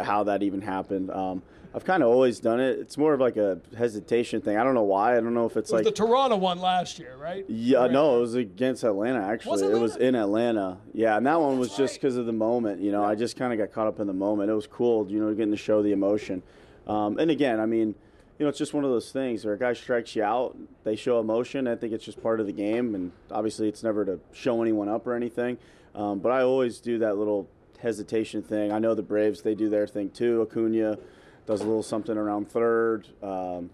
how 0.00 0.22
that 0.24 0.44
even 0.44 0.60
happened. 0.60 1.10
Um, 1.10 1.42
I've 1.74 1.84
kind 1.84 2.02
of 2.02 2.10
always 2.10 2.38
done 2.38 2.60
it. 2.60 2.78
It's 2.78 2.98
more 2.98 3.14
of 3.14 3.20
like 3.20 3.36
a 3.38 3.58
hesitation 3.76 4.42
thing. 4.42 4.58
I 4.58 4.64
don't 4.64 4.74
know 4.74 4.82
why. 4.82 5.16
I 5.16 5.20
don't 5.20 5.32
know 5.32 5.46
if 5.46 5.56
it's 5.56 5.70
It 5.70 5.74
was 5.74 5.84
like 5.84 5.94
the 5.94 6.04
Toronto 6.04 6.36
one 6.36 6.60
last 6.60 6.98
year, 6.98 7.16
right? 7.16 7.44
yeah, 7.48 7.78
Right. 7.78 7.90
no, 7.90 8.18
it 8.18 8.20
was 8.20 8.34
against 8.34 8.84
Atlanta 8.84 9.20
actually. 9.22 9.52
Was 9.52 9.62
it 9.62 9.70
it 9.70 9.78
was 9.78 9.96
in 9.96 10.14
Atlanta. 10.14 10.78
Yeah, 10.92 11.16
and 11.16 11.26
that 11.26 11.40
one 11.40 11.58
was 11.58 11.70
just 11.70 11.94
right. 11.94 12.00
because 12.02 12.16
of 12.18 12.26
the 12.26 12.32
moment. 12.32 12.82
You 12.82 12.92
know, 12.92 13.02
I 13.02 13.14
just 13.14 13.36
kind 13.36 13.52
of 13.52 13.58
got 13.58 13.72
caught 13.74 13.86
up 13.86 14.00
in 14.00 14.06
the 14.06 14.12
moment. 14.12 14.50
It 14.50 14.54
was 14.54 14.66
cool, 14.66 15.10
you 15.10 15.18
know, 15.18 15.32
getting 15.32 15.50
to 15.52 15.56
show 15.56 15.82
the 15.82 15.92
emotion. 15.92 16.42
Um, 16.86 17.18
and 17.18 17.30
again, 17.30 17.58
I 17.58 17.64
mean, 17.66 17.94
you 18.38 18.44
know, 18.44 18.48
it's 18.48 18.58
just 18.58 18.74
one 18.74 18.84
of 18.84 18.90
those 18.90 19.10
things 19.10 19.44
where 19.44 19.54
a 19.54 19.58
guy 19.58 19.72
strikes 19.72 20.14
you 20.16 20.24
out, 20.24 20.56
they 20.84 20.96
show 20.96 21.20
emotion. 21.20 21.66
I 21.68 21.76
think 21.76 21.92
it's 21.94 22.04
just 22.04 22.20
part 22.22 22.40
of 22.40 22.46
the 22.46 22.52
game, 22.52 22.94
and 22.94 23.12
obviously, 23.30 23.68
it's 23.68 23.82
never 23.82 24.04
to 24.04 24.18
show 24.32 24.60
anyone 24.60 24.88
up 24.88 25.06
or 25.06 25.14
anything. 25.14 25.56
Um, 25.94 26.18
but 26.18 26.32
I 26.32 26.42
always 26.42 26.80
do 26.80 26.98
that 26.98 27.16
little 27.16 27.48
hesitation 27.80 28.42
thing. 28.42 28.72
I 28.72 28.78
know 28.78 28.94
the 28.94 29.02
Braves; 29.02 29.42
they 29.42 29.54
do 29.54 29.68
their 29.70 29.86
thing 29.86 30.10
too. 30.10 30.42
Acuna 30.42 30.98
does 31.46 31.60
a 31.60 31.64
little 31.64 31.82
something 31.82 32.16
around 32.16 32.48
third. 32.50 33.08
Um, 33.22 33.70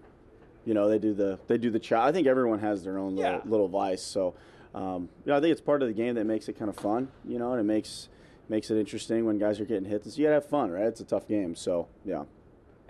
you 0.65 0.73
know, 0.73 0.87
they 0.89 0.99
do 0.99 1.13
the 1.13 1.39
they 1.47 1.57
do 1.57 1.69
the 1.69 1.79
chow. 1.79 2.03
I 2.03 2.11
think 2.11 2.27
everyone 2.27 2.59
has 2.59 2.83
their 2.83 2.97
own 2.97 3.15
little, 3.15 3.31
Yeah. 3.31 3.41
little 3.45 3.67
vice. 3.67 4.01
So, 4.03 4.35
um, 4.75 5.09
you 5.25 5.31
know, 5.31 5.37
I 5.37 5.41
think 5.41 5.51
it's 5.51 5.61
part 5.61 5.81
of 5.81 5.87
the 5.87 5.93
game 5.93 6.15
that 6.15 6.25
makes 6.25 6.47
it 6.49 6.53
kind 6.57 6.69
of 6.69 6.75
fun. 6.75 7.09
You 7.25 7.39
know, 7.39 7.51
and 7.51 7.59
it 7.59 7.63
makes 7.65 8.09
makes 8.49 8.69
it 8.71 8.77
interesting 8.79 9.25
when 9.25 9.37
guys 9.37 9.59
are 9.59 9.65
getting 9.65 9.87
hit. 9.89 10.03
So 10.05 10.17
you 10.17 10.23
gotta 10.25 10.35
have 10.35 10.45
fun, 10.45 10.71
right? 10.71 10.85
It's 10.85 10.99
a 11.01 11.05
tough 11.05 11.27
game. 11.27 11.55
So, 11.55 11.87
yeah. 12.03 12.23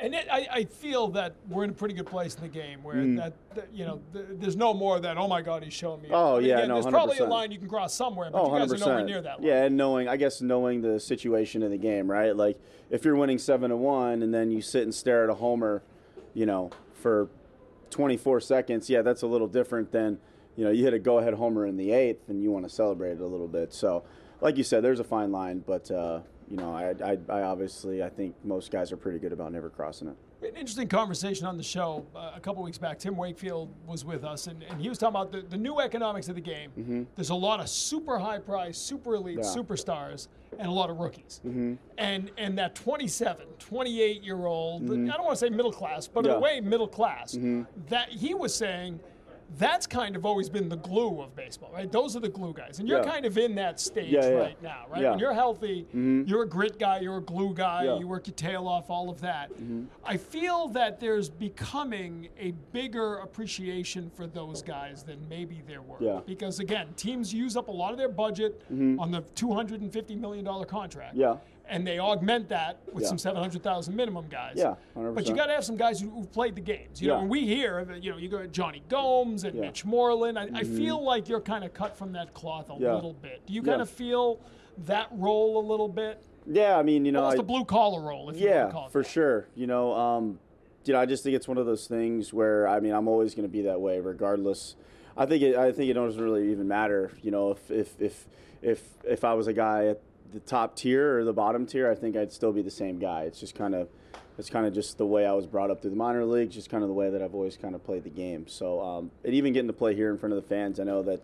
And 0.02 0.16
it, 0.16 0.28
I, 0.32 0.48
I 0.50 0.64
feel 0.64 1.10
that 1.10 1.36
we're 1.50 1.66
in 1.66 1.72
a 1.72 1.74
pretty 1.74 1.94
good 1.94 2.06
place 2.06 2.34
in 2.36 2.42
the 2.42 2.48
game 2.48 2.82
where 2.84 2.96
Mm. 2.96 3.18
that, 3.18 3.34
that 3.56 3.68
you 3.74 3.86
know 3.86 4.00
th- 4.14 4.26
there's 4.32 4.56
no 4.56 4.74
more 4.74 4.96
of 4.96 5.02
that 5.04 5.18
oh 5.18 5.28
my 5.28 5.42
god 5.42 5.62
he's 5.64 5.74
showing 5.74 6.02
me. 6.02 6.08
Oh, 6.12 6.38
yeah, 6.40 6.58
again, 6.60 6.70
no, 6.70 6.76
there's 6.76 6.86
probably 6.88 7.18
a 7.18 7.26
line 7.26 7.52
you 7.52 7.60
can 7.60 7.68
cross 7.68 7.94
somewhere, 7.94 8.30
but 8.32 8.42
Oh, 8.42 8.54
you 8.54 8.60
guys 8.60 8.72
100%. 8.72 8.76
are 8.76 8.80
nowhere 8.90 9.04
near 9.06 9.22
that 9.22 9.40
line. 9.40 9.48
Yeah, 9.48 9.64
and 9.66 9.76
knowing, 9.76 10.08
I 10.08 10.16
guess, 10.16 10.42
knowing 10.42 10.82
the 10.82 11.00
situation 11.02 11.64
in 11.64 11.72
the 11.72 11.78
game, 11.78 12.10
right? 12.10 12.34
Like, 12.36 12.58
if 12.90 13.04
you're 13.04 13.16
winning 13.18 13.38
seven 13.40 13.72
to 13.72 13.78
one, 13.78 14.24
and 14.24 14.34
then 14.34 14.52
you 14.52 14.62
sit 14.62 14.84
and 14.84 14.96
stare 14.96 15.26
at 15.26 15.30
a 15.30 15.34
homer, 15.36 15.84
you 16.34 16.46
know, 16.46 16.70
for 16.94 17.28
24 17.90 18.40
seconds, 18.40 18.90
yeah, 18.90 19.02
that's 19.02 19.22
a 19.24 19.28
little 19.28 19.48
different 19.48 19.92
than, 19.92 20.18
you 20.56 20.64
know, 20.64 20.72
you 20.72 20.84
hit 20.86 20.94
a 20.94 21.00
go-ahead 21.00 21.34
homer 21.34 21.66
in 21.66 21.76
the 21.76 21.92
eighth, 21.92 22.30
and 22.30 22.42
you 22.42 22.52
want 22.52 22.64
to 22.68 22.74
celebrate 22.74 23.12
it 23.14 23.22
a 23.22 23.28
little 23.28 23.48
bit. 23.48 23.74
So, 23.74 24.04
like 24.42 24.56
you 24.58 24.64
said, 24.64 24.82
there's 24.84 25.00
a 25.02 25.04
fine 25.04 25.32
line, 25.32 25.64
but 25.68 25.92
uh, 25.92 26.22
you 26.50 26.58
know, 26.58 26.74
I, 26.74 26.94
I, 27.04 27.18
I 27.30 27.42
obviously 27.44 28.02
I 28.04 28.10
think 28.10 28.36
most 28.44 28.72
guys 28.72 28.92
are 28.92 28.98
pretty 28.98 29.20
good 29.20 29.32
about 29.34 29.52
never 29.52 29.70
crossing 29.70 30.08
it. 30.08 30.16
An 30.42 30.56
interesting 30.56 30.88
conversation 30.88 31.46
on 31.46 31.58
the 31.58 31.64
show 31.64 32.06
uh, 32.16 32.32
a 32.34 32.40
couple 32.40 32.64
weeks 32.64 32.78
back. 32.78 32.98
Tim 32.98 33.18
Wakefield 33.18 33.70
was 33.86 34.06
with 34.06 34.24
us, 34.24 34.48
and, 34.48 34.64
and 34.64 34.82
he 34.82 34.88
was 34.88 34.98
talking 34.98 35.16
about 35.20 35.32
the, 35.34 35.42
the 35.42 35.58
new 35.58 35.80
economics 35.82 36.30
of 36.30 36.36
the 36.36 36.42
game. 36.42 37.06
There's 37.18 37.30
a 37.30 37.36
lot 37.36 37.60
of 37.60 37.68
super 37.68 38.18
high 38.18 38.40
price, 38.40 38.78
super 38.78 39.16
elite 39.16 39.40
Mm-hmm. 39.40 39.58
Yeah. 39.58 39.62
Mm-hmm. 39.64 39.74
superstars, 39.74 40.28
and 40.58 40.68
a 40.68 40.72
lot 40.72 40.90
of 40.90 40.98
rookies. 40.98 41.42
And 41.98 42.32
and 42.38 42.58
that 42.58 42.74
27, 42.76 43.46
28 43.60 44.24
year 44.24 44.46
old, 44.46 44.84
I 44.84 44.88
don't 44.88 45.08
want 45.26 45.32
to 45.32 45.36
say 45.36 45.50
middle 45.50 45.74
class, 45.74 46.08
but 46.08 46.26
in 46.26 46.32
Mm-hmm. 46.32 46.42
Yeah. 46.44 46.48
a 46.50 46.52
Mm-hmm. 46.52 46.64
way 46.66 46.70
middle 46.70 46.88
class, 46.88 47.38
that 47.90 48.10
he 48.10 48.34
was 48.34 48.56
saying 48.56 49.00
that's 49.58 49.88
kind 49.88 50.16
of 50.16 50.26
always 50.26 50.50
been 50.50 50.70
the 50.70 50.78
glue 50.78 51.22
of 51.22 51.36
baseball, 51.36 51.72
right? 51.74 51.92
Those 51.92 52.16
are 52.16 52.20
the 52.20 52.30
glue 52.30 52.54
guys. 52.54 52.80
And 52.80 52.88
you're 52.88 53.00
Yeah. 53.04 53.12
kind 53.12 53.26
of 53.26 53.38
in 53.38 53.56
that 53.56 53.80
stage 53.80 54.12
Yeah, 54.14 54.30
yeah. 54.30 54.36
right 54.36 54.62
now, 54.62 54.86
right? 54.90 55.02
Mm-hmm. 55.02 55.10
When 55.12 55.20
you're 55.20 55.34
healthy, 55.34 55.88
you're 55.94 56.44
a 56.44 56.48
grit 56.48 56.78
guy, 56.78 57.00
you're 57.00 57.18
a 57.18 57.22
glue 57.22 57.54
guy, 57.54 57.84
you 57.98 58.08
work 58.08 58.28
your 58.28 58.36
tail 58.36 58.68
off, 58.68 58.90
all 58.90 59.10
of 59.10 59.20
that. 59.22 59.52
Mm-hmm. 59.54 59.86
I 60.06 60.18
feel 60.18 60.68
that 60.70 61.00
there's 61.00 61.30
becoming 61.30 62.30
a 62.40 62.52
bigger 62.72 63.16
appreciation 63.18 64.10
for 64.14 64.28
those 64.28 64.62
guys 64.62 65.04
than 65.04 65.18
maybe 65.30 65.62
there 65.68 65.82
were. 65.82 66.22
Because 66.26 66.60
again, 66.60 66.88
teams 66.96 67.34
use 67.34 67.58
up 67.58 67.68
a 67.68 67.72
lot 67.72 67.92
of 67.92 67.98
their 67.98 68.10
budget 68.10 68.62
on 68.70 69.12
the 69.12 69.22
$250 69.36 70.18
million 70.20 70.46
contract. 70.66 71.14
Mm-hmm. 71.18 71.22
Yeah. 71.22 71.38
And 71.70 71.86
they 71.86 72.00
augment 72.00 72.50
that 72.50 72.80
with 72.92 73.04
Yeah. 73.04 73.10
some 73.10 73.18
700,000 73.20 73.96
minimum 73.96 74.26
guys. 74.28 74.54
Yeah, 74.56 74.76
But 74.96 75.28
you 75.30 75.36
got 75.36 75.46
to 75.46 75.54
have 75.54 75.64
some 75.64 75.78
guys 75.78 76.02
who, 76.02 76.10
who've 76.10 76.32
played 76.32 76.56
the 76.56 76.62
games. 76.62 77.00
You 77.02 77.10
know, 77.10 77.20
when 77.20 77.30
we 77.30 77.46
hear, 77.46 77.88
you 78.02 78.12
know, 78.12 78.18
you 78.18 78.28
go 78.28 78.40
at 78.40 78.52
Jonny 78.52 78.82
Gomes 78.90 79.44
and 79.44 79.56
Yeah. 79.56 79.62
Mitch 79.62 79.86
Moreland, 79.86 80.40
I, 80.40 80.50
I 80.54 80.64
feel 80.64 81.04
like 81.04 81.30
you're 81.30 81.40
kind 81.42 81.64
of 81.64 81.74
cut 81.74 81.96
from 81.96 82.14
that 82.14 82.34
cloth 82.34 82.70
a 82.72 82.76
Yeah. 82.80 82.96
little 82.96 83.14
bit. 83.14 83.46
Do 83.46 83.54
you 83.54 83.62
kind 83.62 83.82
of 83.84 83.90
feel 83.90 84.40
that 84.86 85.08
role 85.12 85.60
a 85.60 85.66
little 85.66 85.88
bit? 85.88 86.24
Yeah, 86.48 86.78
I 86.78 86.82
mean, 86.84 87.06
you 87.06 87.12
know, 87.12 87.20
Almost 87.20 87.38
I, 87.38 87.42
a 87.42 87.44
blue 87.44 87.66
collar 87.66 88.02
role, 88.02 88.30
if 88.32 88.38
you 88.38 88.48
want 88.48 88.54
to 88.56 88.66
yeah, 88.66 88.72
call 88.72 88.86
it 88.88 88.92
for 88.92 89.04
that. 89.04 89.10
sure. 89.10 89.48
You 89.56 89.68
know, 89.68 89.94
um, 89.94 90.40
you 90.86 90.94
know, 90.94 91.00
I 91.00 91.06
just 91.06 91.22
think 91.24 91.36
it's 91.36 91.48
one 91.48 91.60
of 91.60 91.68
those 91.68 91.86
things 91.86 92.34
where 92.34 92.68
I 92.68 92.80
mean, 92.80 92.94
I'm 92.94 93.08
always 93.08 93.36
going 93.36 93.48
to 93.48 93.52
be 93.52 93.62
that 93.64 93.80
way, 93.80 94.00
regardless. 94.00 94.76
I 95.16 95.28
think 95.28 95.44
it, 95.44 95.56
I 95.56 95.72
think 95.72 95.92
it 95.92 95.94
doesn't 95.94 96.20
really 96.24 96.50
even 96.52 96.68
matter. 96.68 97.12
You 97.22 97.30
know, 97.30 97.52
if 97.52 97.70
if 97.70 98.02
if 98.02 98.28
if 98.64 98.84
if 99.04 99.24
I 99.24 99.34
was 99.36 99.46
a 99.48 99.54
guy 99.54 99.88
at 99.88 100.02
the 100.32 100.40
top 100.40 100.76
tier 100.76 101.20
or 101.20 101.24
the 101.24 101.34
bottom 101.34 101.66
tier, 101.66 101.90
I 101.90 101.96
think 101.96 102.16
I'd 102.16 102.32
still 102.32 102.52
be 102.52 102.62
the 102.62 102.72
same 102.72 103.00
guy. 103.00 103.24
It's 103.24 103.40
just 103.40 103.56
kind 103.56 103.76
of 103.76 103.88
it's 104.38 104.50
kind 104.50 104.66
of 104.66 104.74
just 104.74 104.98
the 104.98 105.06
way 105.06 105.26
I 105.26 105.34
was 105.34 105.46
brought 105.46 105.70
up 105.70 105.82
through 105.82 105.90
the 105.92 105.98
minor 105.98 106.24
leagues, 106.24 106.56
just 106.56 106.70
kind 106.70 106.82
of 106.82 106.88
the 106.88 106.94
way 106.94 107.10
that 107.10 107.22
I've 107.22 107.36
always 107.36 107.58
kind 107.58 107.76
of 107.76 107.84
played 107.84 108.06
the 108.06 108.10
game. 108.10 108.48
So, 108.48 108.82
um, 108.82 109.12
and 109.26 109.34
even 109.34 109.52
getting 109.52 109.68
to 109.68 109.74
play 109.74 109.96
here 109.96 110.10
in 110.10 110.18
front 110.18 110.34
of 110.34 110.42
the 110.42 110.48
fans, 110.48 110.80
I 110.80 110.84
know 110.84 111.04
that. 111.04 111.22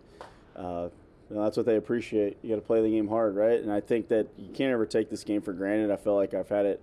Uh, 0.54 0.88
you 1.28 1.34
know, 1.34 1.42
that's 1.42 1.56
what 1.56 1.66
they 1.66 1.74
appreciate. 1.74 2.38
You 2.42 2.50
got 2.50 2.54
to 2.56 2.60
play 2.60 2.82
the 2.82 2.88
game 2.88 3.08
hard, 3.08 3.34
right? 3.34 3.60
And 3.60 3.72
I 3.72 3.80
think 3.80 4.06
that 4.08 4.28
you 4.38 4.48
can't 4.54 4.72
ever 4.72 4.86
take 4.86 5.10
this 5.10 5.24
game 5.24 5.42
for 5.42 5.52
granted. 5.52 5.90
I 5.90 5.96
feel 5.96 6.14
like 6.14 6.34
I've 6.34 6.48
had 6.48 6.66
it 6.66 6.80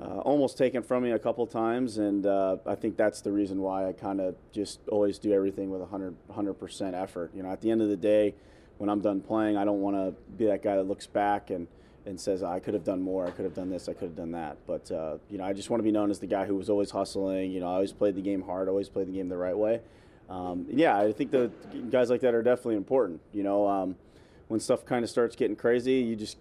uh, 0.00 0.18
almost 0.20 0.56
taken 0.56 0.82
from 0.82 1.02
me 1.02 1.10
a 1.10 1.18
couple 1.18 1.46
times, 1.46 1.98
and 1.98 2.24
uh, 2.24 2.56
I 2.66 2.74
think 2.74 2.96
that's 2.96 3.20
the 3.20 3.32
reason 3.32 3.60
why 3.60 3.86
I 3.86 3.92
kind 3.92 4.20
of 4.20 4.34
just 4.52 4.80
always 4.88 5.18
do 5.18 5.32
everything 5.32 5.70
with 5.70 5.80
100 5.80 6.54
percent 6.54 6.94
effort. 6.94 7.32
You 7.34 7.42
know, 7.42 7.50
at 7.50 7.60
the 7.60 7.70
end 7.70 7.82
of 7.82 7.88
the 7.88 7.96
day, 7.96 8.34
when 8.80 8.88
I'm 8.88 9.00
done 9.02 9.20
playing, 9.20 9.58
I 9.58 9.66
don't 9.66 9.82
want 9.82 9.94
to 9.96 10.14
be 10.38 10.46
that 10.46 10.62
guy 10.62 10.76
that 10.76 10.84
looks 10.84 11.06
back 11.06 11.50
and 11.50 11.68
and 12.06 12.18
says 12.18 12.42
I 12.42 12.60
could 12.60 12.72
have 12.72 12.82
done 12.82 13.02
more, 13.02 13.26
I 13.26 13.30
could 13.30 13.44
have 13.44 13.52
done 13.52 13.68
this, 13.68 13.90
I 13.90 13.92
could 13.92 14.04
have 14.08 14.16
done 14.16 14.32
that. 14.32 14.56
But 14.66 14.90
uh, 14.90 15.18
you 15.28 15.36
know, 15.36 15.44
I 15.44 15.52
just 15.52 15.68
want 15.68 15.80
to 15.80 15.84
be 15.84 15.92
known 15.92 16.10
as 16.10 16.18
the 16.18 16.26
guy 16.26 16.46
who 16.46 16.56
was 16.56 16.70
always 16.70 16.90
hustling. 16.90 17.52
You 17.52 17.60
know, 17.60 17.66
I 17.66 17.74
always 17.74 17.92
played 17.92 18.14
the 18.14 18.22
game 18.22 18.40
hard, 18.40 18.70
always 18.70 18.88
played 18.88 19.08
the 19.08 19.12
game 19.12 19.28
the 19.28 19.36
right 19.36 19.56
way. 19.56 19.82
Um, 20.30 20.64
yeah, 20.70 20.96
I 20.96 21.12
think 21.12 21.30
the 21.30 21.50
guys 21.90 22.08
like 22.08 22.22
that 22.22 22.32
are 22.34 22.42
definitely 22.42 22.76
important. 22.76 23.20
You 23.34 23.42
know, 23.42 23.68
um, 23.68 23.96
when 24.48 24.60
stuff 24.60 24.86
kind 24.86 25.04
of 25.04 25.10
starts 25.10 25.36
getting 25.36 25.56
crazy, 25.56 25.96
you 25.96 26.16
just 26.16 26.38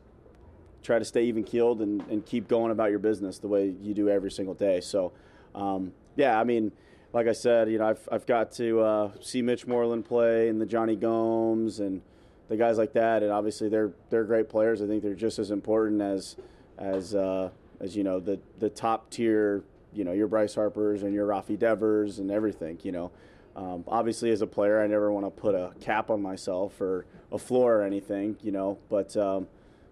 try 0.81 0.98
to 0.98 1.03
stay 1.03 1.24
even 1.24 1.43
keeled 1.43 1.81
and, 1.81 2.01
and 2.08 2.25
keep 2.25 2.48
going 2.48 2.72
about 2.72 2.89
your 2.89 3.00
business 3.00 3.38
the 3.39 3.50
way 3.50 3.75
you 3.81 3.93
do 3.93 4.08
every 4.08 4.31
single 4.31 4.53
day. 4.53 4.79
So, 4.79 5.12
um, 5.53 5.91
yeah, 6.15 6.39
I 6.39 6.46
mean, 6.46 6.72
like 7.12 7.27
I 7.27 7.34
said, 7.34 7.69
you 7.69 7.79
know, 7.79 7.88
I've, 7.88 8.08
I've 8.10 8.25
got 8.25 8.53
to 8.53 8.79
uh, 8.79 9.12
see 9.19 9.41
Mitch 9.41 9.67
Moreland 9.67 10.05
play 10.05 10.48
and 10.48 10.62
the 10.62 10.65
Jonny 10.65 10.96
Gomes 10.96 11.81
and 11.81 12.01
the 12.50 12.58
guys 12.58 12.77
like 12.77 12.94
that, 12.94 13.24
and 13.24 13.32
obviously 13.32 13.70
they're 13.70 13.91
they're 14.10 14.25
great 14.25 14.50
players. 14.50 14.82
I 14.82 14.88
think 14.88 15.03
they're 15.03 15.13
just 15.13 15.39
as 15.39 15.51
important 15.51 16.01
as 16.01 16.36
as 16.77 17.15
uh, 17.15 17.50
as 17.79 17.96
you 17.96 18.03
know 18.03 18.20
the 18.20 18.39
the 18.58 18.70
top 18.70 19.10
tier, 19.10 19.63
you 19.94 20.03
know, 20.03 20.12
your 20.12 20.27
Bryce 20.27 20.56
Harper's 20.56 21.03
and 21.03 21.13
your 21.13 21.27
Rafi 21.27 21.58
Devers 21.58 22.20
and 22.20 22.32
everything. 22.32 22.79
You 22.84 22.91
know, 22.91 23.12
um, 23.56 23.84
obviously 23.88 24.32
as 24.32 24.41
a 24.41 24.48
player, 24.48 24.82
I 24.82 24.88
never 24.88 25.12
want 25.12 25.25
to 25.25 25.29
put 25.29 25.56
a 25.56 25.72
cap 25.79 26.10
on 26.10 26.22
myself 26.22 26.82
or 26.82 27.06
a 27.32 27.38
floor 27.38 27.77
or 27.77 27.84
anything. 27.84 28.36
You 28.41 28.51
know, 28.51 28.77
but 28.89 29.15
um, 29.15 29.48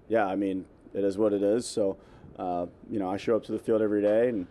yeah, 0.09 0.25
I 0.25 0.35
mean, 0.35 0.65
it 0.93 1.03
is 1.03 1.17
what 1.17 1.33
it 1.33 1.43
is. 1.43 1.65
So, 1.65 1.97
uh, 2.39 2.65
you 2.89 2.97
know, 2.97 3.09
I 3.09 3.17
show 3.17 3.35
up 3.35 3.43
to 3.45 3.51
the 3.51 3.59
field 3.59 3.83
every 3.83 4.01
day 4.01 4.29
and 4.29 4.47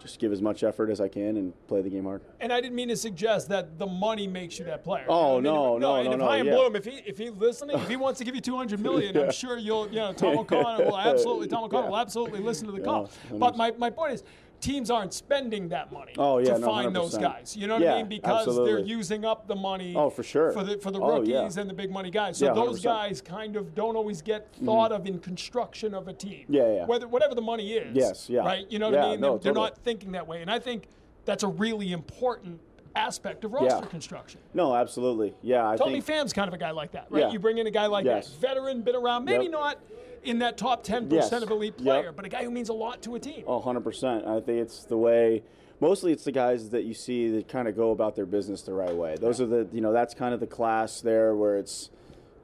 just 0.00 0.18
give 0.18 0.32
as 0.32 0.40
much 0.42 0.62
effort 0.62 0.90
as 0.90 1.00
I 1.00 1.08
can 1.08 1.36
and 1.36 1.52
play 1.68 1.82
the 1.82 1.90
game 1.90 2.04
hard. 2.04 2.22
And 2.40 2.52
I 2.52 2.60
didn't 2.60 2.74
mean 2.74 2.88
to 2.88 2.96
suggest 2.96 3.48
that 3.48 3.78
the 3.78 3.86
money 3.86 4.26
makes 4.26 4.58
you 4.58 4.64
that 4.66 4.84
player. 4.84 5.04
Oh, 5.08 5.36
You 5.36 5.42
know 5.42 5.54
what 5.54 5.68
I 5.68 5.72
mean? 5.72 5.80
no, 5.80 5.88
no, 5.88 5.96
and 5.96 6.06
no, 6.06 6.12
if 6.12 6.18
no, 6.18 6.26
Chaim 6.28 6.46
yeah. 6.46 6.54
Bloom, 6.54 6.76
if 6.76 6.84
he 6.84 6.90
if 7.06 7.18
he's 7.18 7.32
listening, 7.32 7.78
if 7.78 7.88
he 7.88 7.96
wants 7.96 8.18
to 8.18 8.24
give 8.24 8.34
you 8.34 8.40
two 8.40 8.56
hundred 8.56 8.80
million, 8.80 9.16
I'm 9.16 9.30
sure 9.42 9.58
you'll, 9.58 9.88
you 9.88 9.96
know, 9.96 10.12
Tom 10.12 10.38
O'Connor 10.38 10.84
will 10.84 10.98
absolutely, 10.98 11.48
Tom 11.48 11.64
O'Connor 11.64 11.88
will 11.88 11.96
absolutely 11.96 12.40
listen 12.40 12.66
to 12.66 12.72
the 12.72 12.80
call. 12.80 13.10
Yeah, 13.30 13.38
But 13.38 13.56
my, 13.56 13.72
my 13.78 13.90
point 13.90 14.14
is, 14.14 14.24
teams 14.60 14.90
aren't 14.90 15.12
spending 15.12 15.68
that 15.68 15.92
money 15.92 16.12
Oh, 16.18 16.38
yeah, 16.38 16.54
to 16.54 16.58
no, 16.58 16.66
find 16.66 16.94
those 16.94 17.16
100%. 17.16 17.20
guys. 17.20 17.56
You 17.56 17.66
know 17.66 17.78
what 17.78 17.86
I 17.88 17.96
mean? 17.98 18.08
Because 18.08 18.56
they're 18.56 18.78
using 18.78 19.24
up 19.24 19.46
the 19.46 19.54
money. 19.56 19.94
Oh, 19.96 20.10
for 20.10 20.22
sure. 20.22 20.52
For 20.52 20.64
the 20.64 20.78
for 20.78 20.90
the 20.90 21.00
Oh, 21.00 21.18
rookies 21.18 21.56
yeah. 21.56 21.60
and 21.60 21.68
the 21.70 21.74
big 21.74 21.90
money 21.90 22.10
guys. 22.10 22.38
So 22.38 22.46
Yeah, 22.46 22.52
those 22.54 22.80
guys 22.82 23.20
kind 23.20 23.56
of 23.56 23.74
don't 23.74 23.96
always 23.96 24.22
get 24.22 24.54
thought 24.64 24.90
mm-hmm. 24.90 25.00
of 25.02 25.06
in 25.06 25.18
construction 25.20 25.94
of 25.94 26.08
a 26.08 26.12
team. 26.12 26.46
Yeah, 26.48 26.72
yeah. 26.72 26.86
Whether 26.86 27.08
whatever 27.08 27.34
the 27.34 27.42
money 27.42 27.72
is. 27.74 27.94
Yes, 27.96 28.28
yeah. 28.30 28.40
Right. 28.40 28.66
You 28.70 28.78
know 28.78 28.90
what 28.90 28.98
I 28.98 29.10
mean? 29.10 29.20
no, 29.20 29.32
they're, 29.38 29.52
they're 29.52 29.62
not 29.62 29.78
thinking 29.78 30.12
that 30.12 30.26
way, 30.26 30.42
and 30.42 30.50
I 30.50 30.58
think 30.58 30.88
that's 31.24 31.42
a 31.42 31.48
really 31.48 31.92
important 31.92 32.60
aspect 32.94 33.44
of 33.44 33.52
roster 33.52 33.80
Yeah. 33.82 33.90
construction. 33.90 34.40
No, 34.54 34.74
absolutely. 34.74 35.34
Yeah, 35.42 35.68
I 35.68 35.76
Tony 35.76 35.94
think. 35.94 36.04
Pham's 36.06 36.32
kind 36.32 36.48
of 36.48 36.54
a 36.54 36.58
guy 36.58 36.70
like 36.70 36.92
that, 36.92 37.06
right? 37.10 37.20
Yeah. 37.24 37.30
You 37.30 37.38
bring 37.38 37.58
in 37.58 37.66
a 37.66 37.70
guy 37.70 37.86
like 37.86 38.06
Yes. 38.06 38.30
that, 38.30 38.40
veteran, 38.40 38.80
been 38.82 38.96
around, 38.96 39.24
maybe 39.26 39.44
Yep. 39.44 39.52
not 39.52 39.78
in 40.26 40.40
that 40.40 40.56
top 40.58 40.82
10% 40.82 41.10
Yes. 41.12 41.32
of 41.32 41.50
elite 41.50 41.74
Yep. 41.78 41.84
player, 41.84 42.12
but 42.12 42.24
a 42.24 42.28
guy 42.28 42.42
who 42.44 42.50
means 42.50 42.68
a 42.68 42.72
lot 42.74 43.00
to 43.02 43.14
a 43.14 43.20
team. 43.20 43.44
Oh, 43.46 43.60
100%. 43.60 44.26
I 44.26 44.40
think 44.40 44.60
it's 44.60 44.84
the 44.84 44.98
way, 44.98 45.42
mostly 45.80 46.12
it's 46.12 46.24
the 46.24 46.32
guys 46.32 46.70
that 46.70 46.84
you 46.84 46.94
see 46.94 47.30
that 47.30 47.48
kind 47.48 47.68
of 47.68 47.76
go 47.76 47.92
about 47.92 48.16
their 48.16 48.26
business 48.26 48.62
the 48.62 48.72
right 48.74 48.94
way. 48.94 49.16
Those 49.18 49.40
are 49.40 49.46
the, 49.46 49.68
you 49.72 49.80
know, 49.80 49.92
that's 49.92 50.14
kind 50.14 50.34
of 50.34 50.40
the 50.40 50.46
class 50.46 51.00
there 51.00 51.34
where 51.34 51.56
it's 51.56 51.90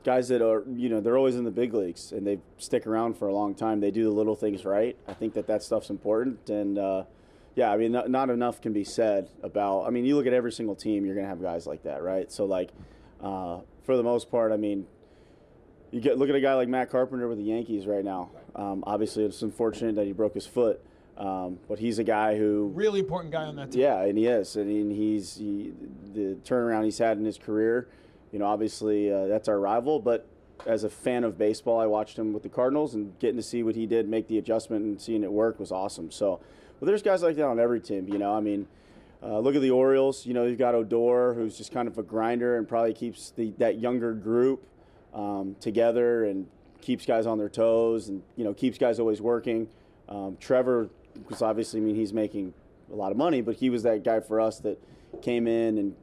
guys 0.04 0.28
that 0.28 0.42
are, 0.42 0.64
you 0.74 0.88
know, 0.88 1.00
they're 1.00 1.16
always 1.18 1.36
in 1.36 1.44
the 1.44 1.50
big 1.50 1.74
leagues 1.74 2.12
and 2.12 2.26
they 2.26 2.38
stick 2.58 2.86
around 2.86 3.16
for 3.16 3.28
a 3.28 3.32
long 3.34 3.54
time. 3.54 3.80
They 3.80 3.90
do 3.90 4.04
the 4.04 4.10
little 4.10 4.34
things 4.36 4.64
right. 4.64 4.96
I 5.08 5.14
think 5.14 5.34
that 5.34 5.46
that 5.48 5.62
stuff's 5.62 5.90
important. 5.90 6.48
And, 6.50 6.78
uh, 6.78 7.04
yeah, 7.54 7.70
I 7.70 7.76
mean, 7.76 7.92
not, 7.92 8.10
not 8.10 8.30
enough 8.30 8.60
can 8.60 8.72
be 8.72 8.84
said 8.84 9.28
about. 9.42 9.82
I 9.86 9.90
mean, 9.90 10.04
you 10.04 10.16
look 10.16 10.26
at 10.26 10.32
every 10.32 10.52
single 10.52 10.74
team, 10.74 11.04
you're 11.04 11.14
going 11.14 11.24
to 11.24 11.28
have 11.28 11.42
guys 11.42 11.66
like 11.66 11.82
that, 11.82 12.02
right? 12.02 12.30
So, 12.32 12.46
like, 12.46 12.70
uh, 13.20 13.60
for 13.84 13.96
the 13.96 14.02
most 14.02 14.30
part, 14.30 14.52
I 14.52 14.56
mean, 14.56 14.86
you 15.92 16.00
get 16.00 16.18
look 16.18 16.28
at 16.28 16.34
a 16.34 16.40
guy 16.40 16.54
like 16.54 16.68
Matt 16.68 16.90
Carpenter 16.90 17.28
with 17.28 17.38
the 17.38 17.44
Yankees 17.44 17.86
right 17.86 18.04
now. 18.04 18.30
Um, 18.56 18.82
obviously, 18.86 19.24
it's 19.24 19.42
unfortunate 19.42 19.94
that 19.96 20.06
he 20.06 20.12
broke 20.12 20.34
his 20.34 20.46
foot, 20.46 20.82
um, 21.18 21.58
but 21.68 21.78
he's 21.78 21.98
a 21.98 22.04
guy 22.04 22.36
who, 22.36 22.72
Really 22.74 23.00
important 23.00 23.32
guy 23.32 23.44
on 23.44 23.56
that 23.56 23.70
team. 23.72 23.82
yeah, 23.82 24.02
and 24.02 24.18
he 24.18 24.26
is, 24.26 24.56
I 24.56 24.64
mean, 24.64 24.90
he's 24.90 25.36
he, 25.36 25.72
the 26.12 26.36
turnaround 26.44 26.84
he's 26.84 26.98
had 26.98 27.18
in 27.18 27.24
his 27.24 27.38
career. 27.38 27.88
You 28.32 28.38
know, 28.38 28.46
obviously 28.46 29.12
uh, 29.12 29.26
that's 29.26 29.48
our 29.48 29.60
rival, 29.60 30.00
but 30.00 30.26
as 30.66 30.84
a 30.84 30.90
fan 30.90 31.24
of 31.24 31.36
baseball, 31.36 31.78
I 31.78 31.86
watched 31.86 32.18
him 32.18 32.32
with 32.32 32.42
the 32.42 32.48
Cardinals, 32.48 32.94
and 32.94 33.18
getting 33.18 33.36
to 33.36 33.42
see 33.42 33.62
what 33.62 33.74
he 33.74 33.86
did, 33.86 34.08
make 34.08 34.28
the 34.28 34.38
adjustment, 34.38 34.84
and 34.84 35.00
seeing 35.00 35.22
it 35.22 35.30
work 35.30 35.60
was 35.60 35.70
awesome. 35.70 36.10
So, 36.10 36.40
but 36.80 36.86
there's 36.86 37.02
guys 37.02 37.22
like 37.22 37.36
that 37.36 37.44
on 37.46 37.60
every 37.60 37.80
team. 37.80 38.08
You 38.08 38.18
know, 38.18 38.34
I 38.34 38.40
mean. 38.40 38.66
Uh, 39.24 39.38
look 39.38 39.54
at 39.54 39.62
the 39.62 39.70
Orioles. 39.70 40.26
You 40.26 40.34
know, 40.34 40.46
you've 40.46 40.58
got 40.58 40.74
Odor, 40.74 41.32
who's 41.34 41.56
just 41.56 41.70
kind 41.70 41.86
of 41.86 41.96
a 41.96 42.02
grinder 42.02 42.56
and 42.56 42.66
probably 42.66 42.92
keeps 42.92 43.30
the, 43.30 43.52
that 43.58 43.78
younger 43.78 44.14
group 44.14 44.66
um, 45.14 45.56
together 45.60 46.24
and 46.24 46.46
keeps 46.80 47.06
guys 47.06 47.26
on 47.26 47.38
their 47.38 47.48
toes 47.48 48.08
and 48.08 48.22
you 48.36 48.44
know 48.44 48.52
keeps 48.52 48.78
guys 48.78 48.98
always 48.98 49.20
working. 49.20 49.68
Um, 50.08 50.36
Trevor, 50.40 50.88
because 51.14 51.42
obviously, 51.42 51.80
I 51.80 51.82
mean, 51.82 51.94
he's 51.94 52.12
making 52.12 52.52
a 52.92 52.96
lot 52.96 53.12
of 53.12 53.16
money, 53.16 53.40
but 53.40 53.56
he 53.56 53.70
was 53.70 53.82
that 53.84 54.04
guy 54.04 54.20
for 54.20 54.40
us 54.40 54.58
that 54.60 54.82
came 55.22 55.46
in 55.46 55.78
and 55.78 55.94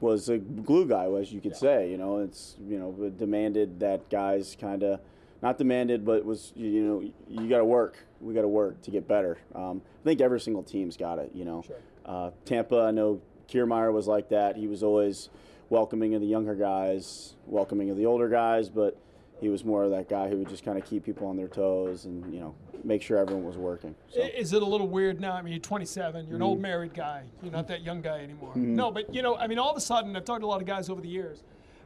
was 0.00 0.28
a 0.28 0.38
glue 0.38 0.86
guy, 0.86 1.06
as 1.12 1.32
you 1.32 1.40
could 1.40 1.56
say. 1.56 1.90
You 1.90 1.98
know, 1.98 2.18
it's 2.18 2.56
you 2.66 2.78
know 2.78 2.92
demanded 3.16 3.80
that 3.80 4.08
guys 4.10 4.56
kind 4.60 4.82
of 4.82 5.00
not 5.42 5.58
demanded, 5.58 6.04
but 6.04 6.24
was 6.24 6.52
you 6.56 6.82
know 6.82 7.10
you 7.28 7.48
got 7.48 7.58
to 7.58 7.64
work. 7.64 7.98
We 8.20 8.34
got 8.34 8.42
to 8.42 8.48
work 8.48 8.82
to 8.82 8.90
get 8.90 9.08
better. 9.08 9.38
Um, 9.54 9.82
I 10.02 10.04
think 10.04 10.20
every 10.20 10.40
single 10.40 10.62
team's 10.62 10.96
got 10.96 11.18
it. 11.18 11.30
You 11.34 11.44
know, 11.44 11.64
uh, 12.04 12.30
Tampa. 12.44 12.80
I 12.80 12.90
know 12.90 13.20
Kiermaier 13.48 13.92
was 13.92 14.06
like 14.06 14.28
that. 14.30 14.56
He 14.56 14.66
was 14.66 14.82
always 14.82 15.28
welcoming 15.70 16.14
of 16.14 16.20
the 16.20 16.26
younger 16.26 16.54
guys, 16.54 17.34
welcoming 17.46 17.88
of 17.90 17.96
the 17.96 18.04
older 18.04 18.28
guys, 18.28 18.68
but 18.68 18.96
he 19.40 19.48
was 19.48 19.64
more 19.64 19.84
of 19.84 19.90
that 19.90 20.08
guy 20.08 20.28
who 20.28 20.36
would 20.36 20.48
just 20.48 20.64
kind 20.64 20.76
of 20.76 20.84
keep 20.84 21.04
people 21.04 21.26
on 21.26 21.36
their 21.36 21.48
toes 21.48 22.04
and 22.04 22.32
you 22.34 22.40
know 22.40 22.54
make 22.84 23.00
sure 23.00 23.16
everyone 23.18 23.44
was 23.44 23.56
working. 23.56 23.94
So. 24.10 24.20
Is 24.20 24.52
it 24.52 24.62
a 24.62 24.66
little 24.66 24.88
weird 24.88 25.20
now? 25.20 25.32
I 25.32 25.42
mean, 25.42 25.52
you're 25.52 25.60
27, 25.60 26.26
you're 26.26 26.34
an 26.34 26.40
Mm-hmm. 26.40 26.42
old 26.42 26.60
married 26.60 26.92
guy, 26.94 27.24
you're 27.42 27.52
not 27.52 27.66
that 27.68 27.82
young 27.82 28.02
guy 28.02 28.18
anymore. 28.20 28.52
No, 28.56 28.90
but 28.90 29.14
you 29.14 29.22
know, 29.22 29.36
I 29.36 29.46
mean, 29.46 29.58
all 29.58 29.70
of 29.70 29.76
a 29.76 29.80
sudden, 29.80 30.14
I've 30.16 30.24
talked 30.24 30.40
to 30.40 30.46
a 30.46 30.48
lot 30.48 30.60
of 30.60 30.66
guys 30.66 30.90
over 30.90 31.00
the 31.00 31.08
years. 31.08 31.42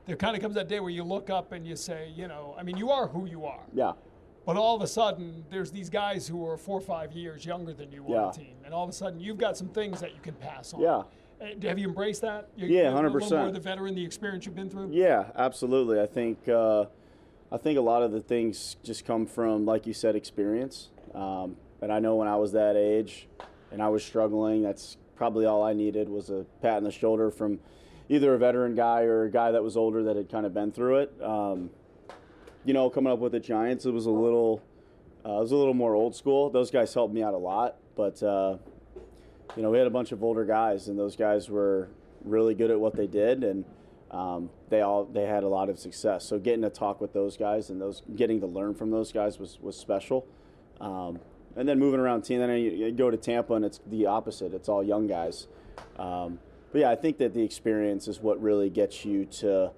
There 0.07 0.17
kind 0.17 0.37
of 0.37 0.43
comes 0.43 0.55
that 0.57 0.69
day 0.69 0.81
where 0.81 0.91
you 0.91 1.03
look 1.05 1.31
up 1.31 1.53
and 1.53 1.67
you 1.67 1.77
say, 1.77 2.13
you 2.15 2.29
know, 2.29 2.55
I 2.59 2.63
mean, 2.63 2.77
you 2.77 2.91
are 2.91 3.07
who 3.09 3.27
you 3.27 3.47
are. 3.47 3.63
Yeah. 3.73 3.93
But 4.45 4.59
all 4.59 4.77
of 4.77 4.83
a 4.83 4.87
sudden, 4.87 5.43
there's 5.51 5.71
these 5.71 5.89
guys 5.89 6.29
who 6.29 6.47
are 6.47 6.59
four 6.59 6.77
or 6.77 6.83
five 6.83 7.13
years 7.13 7.47
younger 7.47 7.73
than 7.73 7.91
you 7.91 8.05
Yeah. 8.07 8.17
on 8.25 8.33
the 8.33 8.39
team, 8.39 8.57
and 8.65 8.75
all 8.75 8.85
of 8.85 8.91
a 8.91 8.93
sudden, 8.93 9.19
you've 9.21 9.39
got 9.39 9.57
some 9.57 9.69
things 9.69 10.01
that 10.01 10.15
you 10.15 10.21
can 10.21 10.35
pass 10.35 10.75
on. 10.75 10.81
Yeah. 10.81 11.03
Uh, 11.45 11.69
Have 11.69 11.79
you 11.79 11.89
embraced 11.89 12.23
that? 12.23 12.49
You're, 12.57 12.69
Yeah, 12.69 12.83
you're 12.91 13.07
A 13.07 13.11
little 13.11 13.21
100%. 13.21 13.31
more 13.43 13.51
the 13.51 13.61
veteran, 13.61 13.95
the 13.95 14.05
experience 14.05 14.47
you've 14.47 14.55
been 14.55 14.71
through. 14.71 14.91
Yeah, 14.93 15.31
absolutely. 15.37 16.01
I 16.01 16.07
think 16.07 16.49
uh, 16.49 16.87
I 17.53 17.59
think 17.59 17.79
a 17.79 17.83
lot 17.83 18.03
of 18.03 18.13
the 18.13 18.21
things 18.21 18.77
just 18.83 19.05
come 19.05 19.27
from, 19.27 19.65
like 19.65 19.87
you 19.87 19.93
said, 19.93 20.17
experience. 20.17 20.91
Um, 21.15 21.57
and 21.81 21.93
I 21.93 21.99
know 22.01 22.17
when 22.17 22.29
I 22.29 22.37
was 22.37 22.53
that 22.53 22.77
age 22.77 23.29
and 23.71 23.83
I 23.83 23.89
was 23.89 24.05
struggling, 24.05 24.63
that's 24.63 24.97
probably 25.17 25.47
all 25.47 25.63
I 25.63 25.73
needed 25.73 26.09
was 26.09 26.31
a 26.31 26.45
pat 26.63 26.79
on 26.79 26.85
the 26.85 26.91
shoulder 26.91 27.31
from 27.31 27.61
either 28.09 28.35
a 28.35 28.39
veteran 28.39 28.75
guy 28.75 29.03
or 29.03 29.25
a 29.25 29.31
guy 29.31 29.53
that 29.53 29.63
was 29.63 29.77
older 29.77 30.03
that 30.05 30.17
had 30.17 30.31
kind 30.31 30.47
of 30.47 30.53
been 30.55 30.73
through 30.73 30.99
it. 30.99 31.23
Um, 31.23 31.71
you 32.65 32.73
know, 32.75 32.89
coming 32.91 33.13
up 33.13 33.19
with 33.19 33.33
the 33.33 33.41
Giants, 33.41 33.85
it 33.87 33.93
was 33.93 34.07
a 34.07 34.11
little, 34.11 34.63
uh, 35.25 35.37
it 35.37 35.41
was 35.41 35.53
a 35.53 35.57
little 35.57 35.75
more 35.75 35.95
old 35.95 36.17
school. 36.17 36.51
Those 36.51 36.71
guys 36.71 36.93
helped 36.95 37.15
me 37.15 37.23
out 37.23 37.35
a 37.35 37.39
lot, 37.39 37.77
but 37.95 38.23
uh, 38.23 38.57
you 39.57 39.63
know, 39.63 39.71
we 39.71 39.79
had 39.79 39.87
a 39.87 39.91
bunch 39.91 40.13
of 40.13 40.23
older 40.23 40.45
guys, 40.45 40.89
and 40.89 40.99
those 40.99 41.17
guys 41.17 41.49
were 41.49 41.89
really 42.25 42.55
good 42.55 42.71
at 42.71 42.81
what 42.81 42.95
they 42.95 43.07
did, 43.07 43.45
and 43.45 43.65
um, 44.11 44.51
they 44.69 44.81
all 44.81 45.05
they 45.05 45.27
had 45.27 45.43
a 45.43 45.49
lot 45.49 45.69
of 45.69 45.79
success. 45.79 46.25
So 46.25 46.39
getting 46.39 46.63
to 46.63 46.71
talk 46.71 47.01
with 47.01 47.13
those 47.13 47.37
guys 47.37 47.71
and 47.71 47.81
those 47.81 48.03
getting 48.17 48.41
to 48.41 48.47
learn 48.47 48.75
from 48.75 48.91
those 48.91 49.13
guys 49.13 49.39
was 49.39 49.59
was 49.61 49.77
special. 49.77 50.27
Um, 50.81 51.21
and 51.57 51.69
then 51.69 51.79
moving 51.79 52.01
around 52.01 52.23
team, 52.23 52.41
then 52.41 52.51
you, 52.59 52.71
you 52.71 52.93
go 52.93 53.11
to 53.11 53.17
Tampa, 53.17 53.55
and 53.55 53.65
it's 53.65 53.81
the 53.87 54.07
opposite. 54.07 54.55
It's 54.55 54.69
all 54.69 54.83
young 54.83 55.07
guys. 55.07 55.47
Um, 55.99 56.41
but 56.73 56.81
yeah, 56.81 56.91
I 56.91 56.97
think 56.97 57.19
that 57.19 57.33
the 57.35 57.43
experience 57.43 58.09
is 58.09 58.21
what 58.21 58.43
really 58.43 58.71
gets 58.71 59.05
you 59.05 59.25
to 59.27 59.71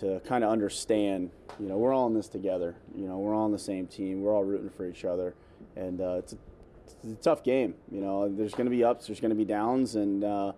to 0.00 0.20
kind 0.20 0.44
of 0.44 0.50
understand. 0.50 1.30
You 1.58 1.68
know, 1.68 1.78
we're 1.78 1.94
all 1.94 2.06
in 2.06 2.14
this 2.14 2.28
together. 2.28 2.76
You 2.94 3.06
know, 3.06 3.18
we're 3.18 3.34
all 3.34 3.44
on 3.44 3.52
the 3.52 3.58
same 3.58 3.86
team. 3.86 4.22
We're 4.22 4.34
all 4.34 4.44
rooting 4.44 4.70
for 4.70 4.86
each 4.86 5.04
other, 5.04 5.34
and 5.76 6.00
uh, 6.00 6.16
it's, 6.18 6.34
it's 7.06 7.20
a 7.20 7.22
tough 7.30 7.42
game. 7.42 7.74
You 7.90 8.00
know, 8.00 8.28
there's 8.28 8.52
going 8.52 8.66
to 8.66 8.70
be 8.70 8.84
ups, 8.84 9.06
there's 9.06 9.20
going 9.20 9.30
to 9.30 9.36
be 9.36 9.44
downs, 9.44 9.94
and 9.96 10.24
uh, 10.24 10.52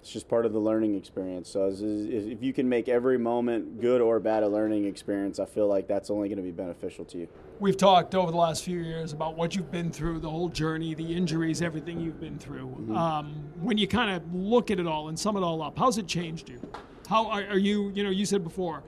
it's 0.00 0.10
just 0.12 0.28
part 0.28 0.46
of 0.46 0.52
the 0.52 0.58
learning 0.60 0.94
experience. 0.94 1.48
So 1.50 1.64
as- 1.66 1.82
as- 1.82 2.06
if 2.06 2.42
you 2.42 2.52
can 2.52 2.68
make 2.68 2.88
every 2.88 3.18
moment, 3.18 3.80
good 3.80 4.00
or 4.00 4.20
bad, 4.20 4.42
a 4.42 4.48
learning 4.48 4.84
experience, 4.86 5.38
I 5.40 5.44
feel 5.44 5.66
like 5.66 5.88
that's 5.88 6.08
only 6.10 6.28
going 6.28 6.36
to 6.36 6.42
be 6.42 6.50
beneficial 6.52 7.04
to 7.06 7.18
you. 7.18 7.28
We've 7.60 7.76
talked 7.76 8.14
over 8.14 8.30
the 8.30 8.36
last 8.36 8.62
few 8.64 8.78
years 8.78 9.12
about 9.12 9.34
what 9.36 9.56
you've 9.56 9.70
been 9.72 9.90
through, 9.90 10.20
the 10.20 10.30
whole 10.30 10.48
journey, 10.48 10.94
the 10.94 11.12
injuries, 11.14 11.60
everything 11.62 12.00
you've 12.00 12.20
been 12.20 12.38
through. 12.38 12.66
Mm-hmm. 12.68 12.96
Um, 12.96 13.34
when 13.60 13.76
you 13.78 13.88
kind 13.88 14.10
of 14.14 14.32
look 14.34 14.70
at 14.70 14.78
it 14.78 14.86
all 14.86 15.08
and 15.08 15.18
sum 15.18 15.36
it 15.36 15.42
all 15.42 15.60
up, 15.62 15.76
how's 15.76 15.98
it 15.98 16.06
changed 16.06 16.48
you? 16.48 16.60
How 17.08 17.26
are, 17.26 17.42
are 17.48 17.58
you? 17.58 17.90
You 17.94 18.04
know, 18.04 18.10
you 18.10 18.24
said 18.26 18.44
before, 18.44 18.84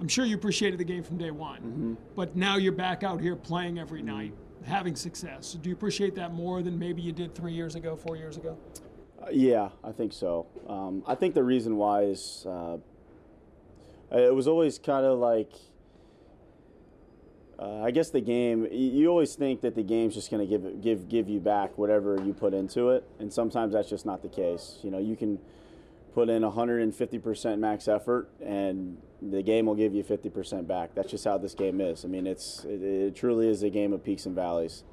I'm 0.00 0.08
sure 0.08 0.24
you 0.24 0.36
appreciated 0.36 0.78
the 0.80 0.84
game 0.84 1.02
from 1.02 1.18
day 1.18 1.30
one, 1.30 1.58
Mm-hmm. 1.60 1.94
but 2.16 2.34
now 2.34 2.56
you're 2.56 2.72
back 2.72 3.02
out 3.02 3.20
here 3.20 3.36
playing 3.36 3.78
every 3.78 4.00
night, 4.02 4.32
having 4.64 4.96
success. 4.96 5.56
Do 5.60 5.68
you 5.68 5.74
appreciate 5.74 6.14
that 6.16 6.32
more 6.32 6.62
than 6.62 6.78
maybe 6.78 7.02
you 7.02 7.12
did 7.12 7.34
three 7.34 7.52
years 7.52 7.74
ago, 7.74 7.96
four 7.96 8.16
years 8.16 8.36
ago? 8.36 8.56
Uh, 9.22 9.26
Yeah, 9.30 9.70
I 9.82 9.92
think 9.92 10.12
so. 10.12 10.46
Um, 10.68 11.02
I 11.06 11.14
think 11.14 11.34
the 11.34 11.44
reason 11.44 11.76
why 11.76 12.02
is 12.02 12.46
uh, 12.46 12.78
it 14.12 14.34
was 14.34 14.48
always 14.48 14.78
kind 14.78 15.04
of 15.06 15.18
like. 15.18 15.52
Uh, 17.56 17.82
I 17.82 17.92
guess 17.92 18.10
the 18.10 18.20
game. 18.20 18.66
You 18.72 19.08
always 19.08 19.36
think 19.36 19.60
that 19.60 19.76
the 19.76 19.82
game's 19.84 20.14
just 20.14 20.28
going 20.30 20.46
to 20.46 20.58
give 20.58 20.82
give 20.82 21.08
give 21.08 21.28
you 21.28 21.38
back 21.38 21.78
whatever 21.78 22.20
you 22.24 22.34
put 22.34 22.52
into 22.52 22.90
it, 22.90 23.04
and 23.20 23.32
sometimes 23.32 23.74
that's 23.74 23.88
just 23.88 24.04
not 24.04 24.22
the 24.22 24.28
case. 24.28 24.80
You 24.82 24.90
know, 24.90 24.98
you 24.98 25.14
can 25.14 25.38
put 26.14 26.28
in 26.28 26.42
150% 26.42 27.58
max 27.58 27.88
effort, 27.88 28.28
and 28.44 28.96
the 29.30 29.42
game 29.42 29.66
will 29.66 29.74
give 29.74 29.94
you 29.94 30.04
50% 30.04 30.66
back. 30.66 30.94
That's 30.94 31.10
just 31.10 31.24
how 31.24 31.38
this 31.38 31.54
game 31.54 31.80
is. 31.80 32.04
I 32.04 32.08
mean, 32.08 32.26
it's 32.26 32.64
it, 32.64 32.82
it 32.82 33.16
truly 33.16 33.48
is 33.48 33.62
a 33.62 33.70
game 33.70 33.92
of 33.92 34.04
peaks 34.04 34.26
and 34.26 34.34
valleys. 34.34 34.84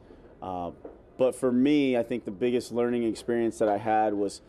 Uh, 0.42 0.72
but 1.18 1.36
for 1.36 1.52
me, 1.52 1.98
I 1.98 2.04
think 2.04 2.26
the 2.26 2.32
biggest 2.32 2.72
learning 2.72 3.04
experience 3.04 3.60
that 3.60 3.70
I 3.70 3.78
had 3.78 4.14
was, 4.14 4.42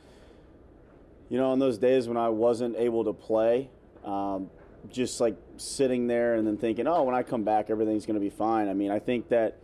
you 1.29 1.39
know, 1.39 1.51
on 1.51 1.59
those 1.59 1.79
days 1.79 2.09
when 2.09 2.17
I 2.17 2.29
wasn't 2.29 2.77
able 2.77 3.05
to 3.05 3.13
play, 3.13 3.69
um, 4.05 4.49
just 4.91 5.21
like 5.21 5.37
sitting 5.57 6.07
there 6.07 6.35
and 6.35 6.47
then 6.47 6.57
thinking, 6.57 6.87
oh, 6.87 7.03
when 7.03 7.15
I 7.15 7.23
come 7.23 7.43
back, 7.43 7.69
everything's 7.69 8.07
going 8.07 8.15
to 8.15 8.21
be 8.21 8.31
fine. 8.31 8.69
I 8.69 8.75
mean, 8.75 8.91
I 8.91 8.99
think 8.99 9.29
that, 9.29 9.59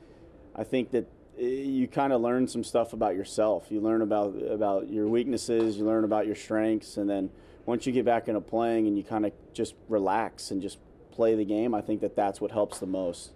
I 0.54 0.64
think 0.64 0.90
that 0.90 1.06
eh, 1.38 1.46
you 1.46 1.88
kind 1.88 2.12
of 2.12 2.20
learn 2.20 2.46
some 2.46 2.62
stuff 2.62 2.92
about 2.92 3.14
yourself. 3.14 3.66
You 3.70 3.80
learn 3.80 4.02
about 4.02 4.34
about 4.50 4.90
your 4.90 5.08
weaknesses. 5.08 5.78
You 5.78 5.86
learn 5.86 6.04
about 6.04 6.26
your 6.26 6.36
strengths, 6.36 6.96
and 6.96 7.08
then 7.08 7.30
once 7.68 7.84
you 7.84 7.92
get 7.92 8.06
back 8.06 8.28
into 8.28 8.40
playing 8.40 8.86
and 8.86 8.96
you 8.96 9.04
kind 9.04 9.26
of 9.26 9.32
just 9.52 9.74
relax 9.90 10.50
and 10.50 10.62
just 10.62 10.78
play 11.12 11.34
the 11.34 11.44
game, 11.44 11.74
I 11.74 11.82
think 11.82 12.00
that 12.00 12.16
that's 12.16 12.40
what 12.40 12.50
helps 12.50 12.78
the 12.78 12.86
most. 12.86 13.32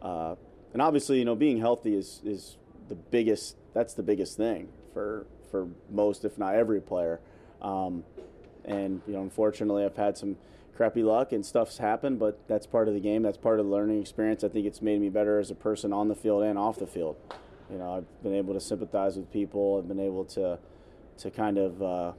Uh, 0.00 0.36
and 0.72 0.80
obviously, 0.80 1.18
you 1.18 1.24
know, 1.24 1.34
being 1.34 1.58
healthy 1.58 1.96
is 1.96 2.20
is 2.24 2.58
the 2.88 2.94
biggest. 2.94 3.56
That's 3.74 3.92
the 3.92 4.04
biggest 4.04 4.36
thing 4.36 4.68
for 4.94 5.26
for 5.50 5.66
most, 5.90 6.24
if 6.24 6.38
not 6.38 6.54
every 6.54 6.80
player. 6.80 7.18
Um, 7.60 8.04
and 8.64 9.02
you 9.04 9.14
know, 9.14 9.22
unfortunately, 9.22 9.84
I've 9.84 9.96
had 9.96 10.16
some 10.16 10.36
crappy 10.76 11.02
luck 11.02 11.32
and 11.32 11.44
stuff's 11.44 11.78
happened, 11.78 12.20
but 12.20 12.38
that's 12.46 12.68
part 12.68 12.86
of 12.86 12.94
the 12.94 13.00
game. 13.00 13.22
That's 13.24 13.38
part 13.38 13.58
of 13.58 13.66
the 13.66 13.72
learning 13.72 14.00
experience. 14.00 14.44
I 14.44 14.48
think 14.48 14.64
it's 14.66 14.80
made 14.80 15.00
me 15.00 15.08
better 15.08 15.40
as 15.40 15.50
a 15.50 15.56
person 15.56 15.92
on 15.92 16.06
the 16.06 16.14
field 16.14 16.44
and 16.44 16.56
off 16.56 16.78
the 16.78 16.86
field. 16.86 17.16
You 17.68 17.78
know, 17.78 17.96
I've 17.96 18.22
been 18.22 18.34
able 18.34 18.54
to 18.54 18.60
sympathize 18.60 19.16
with 19.16 19.32
people. 19.32 19.78
I've 19.78 19.88
been 19.88 19.98
able 19.98 20.24
to 20.36 20.60
to 21.18 21.30
kind 21.32 21.58
of 21.58 21.82
uh, 21.82 22.12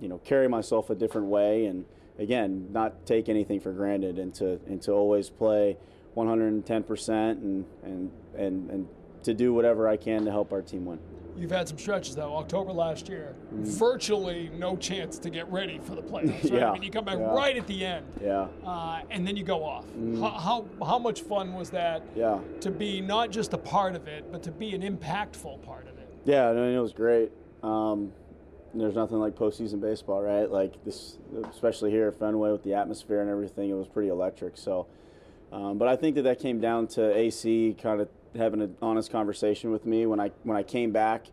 you 0.00 0.08
know 0.08 0.18
carry 0.18 0.48
myself 0.48 0.90
a 0.90 0.94
different 0.94 1.26
way 1.28 1.66
and 1.66 1.84
again 2.18 2.68
not 2.72 3.06
take 3.06 3.28
anything 3.28 3.60
for 3.60 3.72
granted 3.72 4.18
and 4.18 4.34
to 4.34 4.60
and 4.66 4.82
to 4.82 4.92
always 4.92 5.30
play 5.30 5.76
110% 6.16 7.30
and 7.32 7.64
and 7.82 8.10
and 8.36 8.70
and 8.70 8.88
to 9.22 9.34
do 9.34 9.52
whatever 9.52 9.88
I 9.88 9.96
can 9.96 10.24
to 10.24 10.30
help 10.30 10.52
our 10.52 10.62
team 10.62 10.84
win. 10.86 10.98
You've 11.36 11.50
had 11.50 11.68
some 11.68 11.78
stretches 11.78 12.14
though. 12.14 12.36
October 12.36 12.72
last 12.72 13.08
year, 13.08 13.34
virtually 13.52 14.50
no 14.56 14.74
chance 14.76 15.18
to 15.18 15.28
get 15.28 15.50
ready 15.52 15.78
for 15.82 15.94
the 15.94 16.00
playoffs. 16.00 16.30
Right? 16.30 16.42
Mm. 16.44 16.58
Yeah, 16.60 16.70
I 16.70 16.72
mean, 16.72 16.82
you 16.82 16.90
come 16.90 17.04
back 17.04 17.18
yeah. 17.18 17.34
right 17.34 17.56
at 17.56 17.66
the 17.66 17.84
end, 17.84 18.06
Yeah. 18.22 18.46
uh, 18.64 19.02
and 19.10 19.26
then 19.26 19.36
you 19.36 19.44
go 19.44 19.62
off. 19.62 19.84
How, 20.18 20.30
how 20.30 20.86
how 20.86 20.98
much 20.98 21.20
fun 21.22 21.52
was 21.52 21.68
that? 21.70 22.02
Mm. 22.14 22.16
Yeah. 22.16 22.38
To 22.60 22.70
be 22.70 23.02
not 23.02 23.30
just 23.30 23.52
a 23.52 23.58
part 23.58 23.94
of 23.94 24.08
it, 24.08 24.32
but 24.32 24.42
to 24.44 24.50
be 24.50 24.74
an 24.74 24.80
impactful 24.80 25.62
part 25.62 25.86
of 25.88 25.98
it. 25.98 26.08
Yeah, 26.24 26.48
I 26.48 26.54
mean, 26.54 26.74
it 26.74 26.80
was 26.80 26.94
great. 26.94 27.30
Um, 27.62 28.12
there's 28.80 28.94
nothing 28.94 29.18
like 29.18 29.34
postseason 29.34 29.80
baseball, 29.80 30.22
right? 30.22 30.50
Like 30.50 30.84
this, 30.84 31.16
especially 31.50 31.90
here 31.90 32.08
at 32.08 32.18
Fenway 32.18 32.50
with 32.50 32.62
the 32.62 32.74
atmosphere 32.74 33.20
and 33.20 33.30
everything, 33.30 33.70
it 33.70 33.74
was 33.74 33.88
pretty 33.88 34.08
electric. 34.08 34.56
So, 34.56 34.86
um, 35.52 35.78
but 35.78 35.88
I 35.88 35.96
think 35.96 36.16
that 36.16 36.22
that 36.22 36.40
came 36.40 36.60
down 36.60 36.86
to 36.88 37.14
AC 37.14 37.76
kind 37.80 38.00
of 38.00 38.08
having 38.36 38.60
an 38.60 38.76
honest 38.82 39.10
conversation 39.10 39.70
with 39.70 39.86
me 39.86 40.06
when 40.06 40.20
I 40.20 40.30
when 40.42 40.56
I 40.56 40.62
came 40.62 40.92
back 40.92 41.26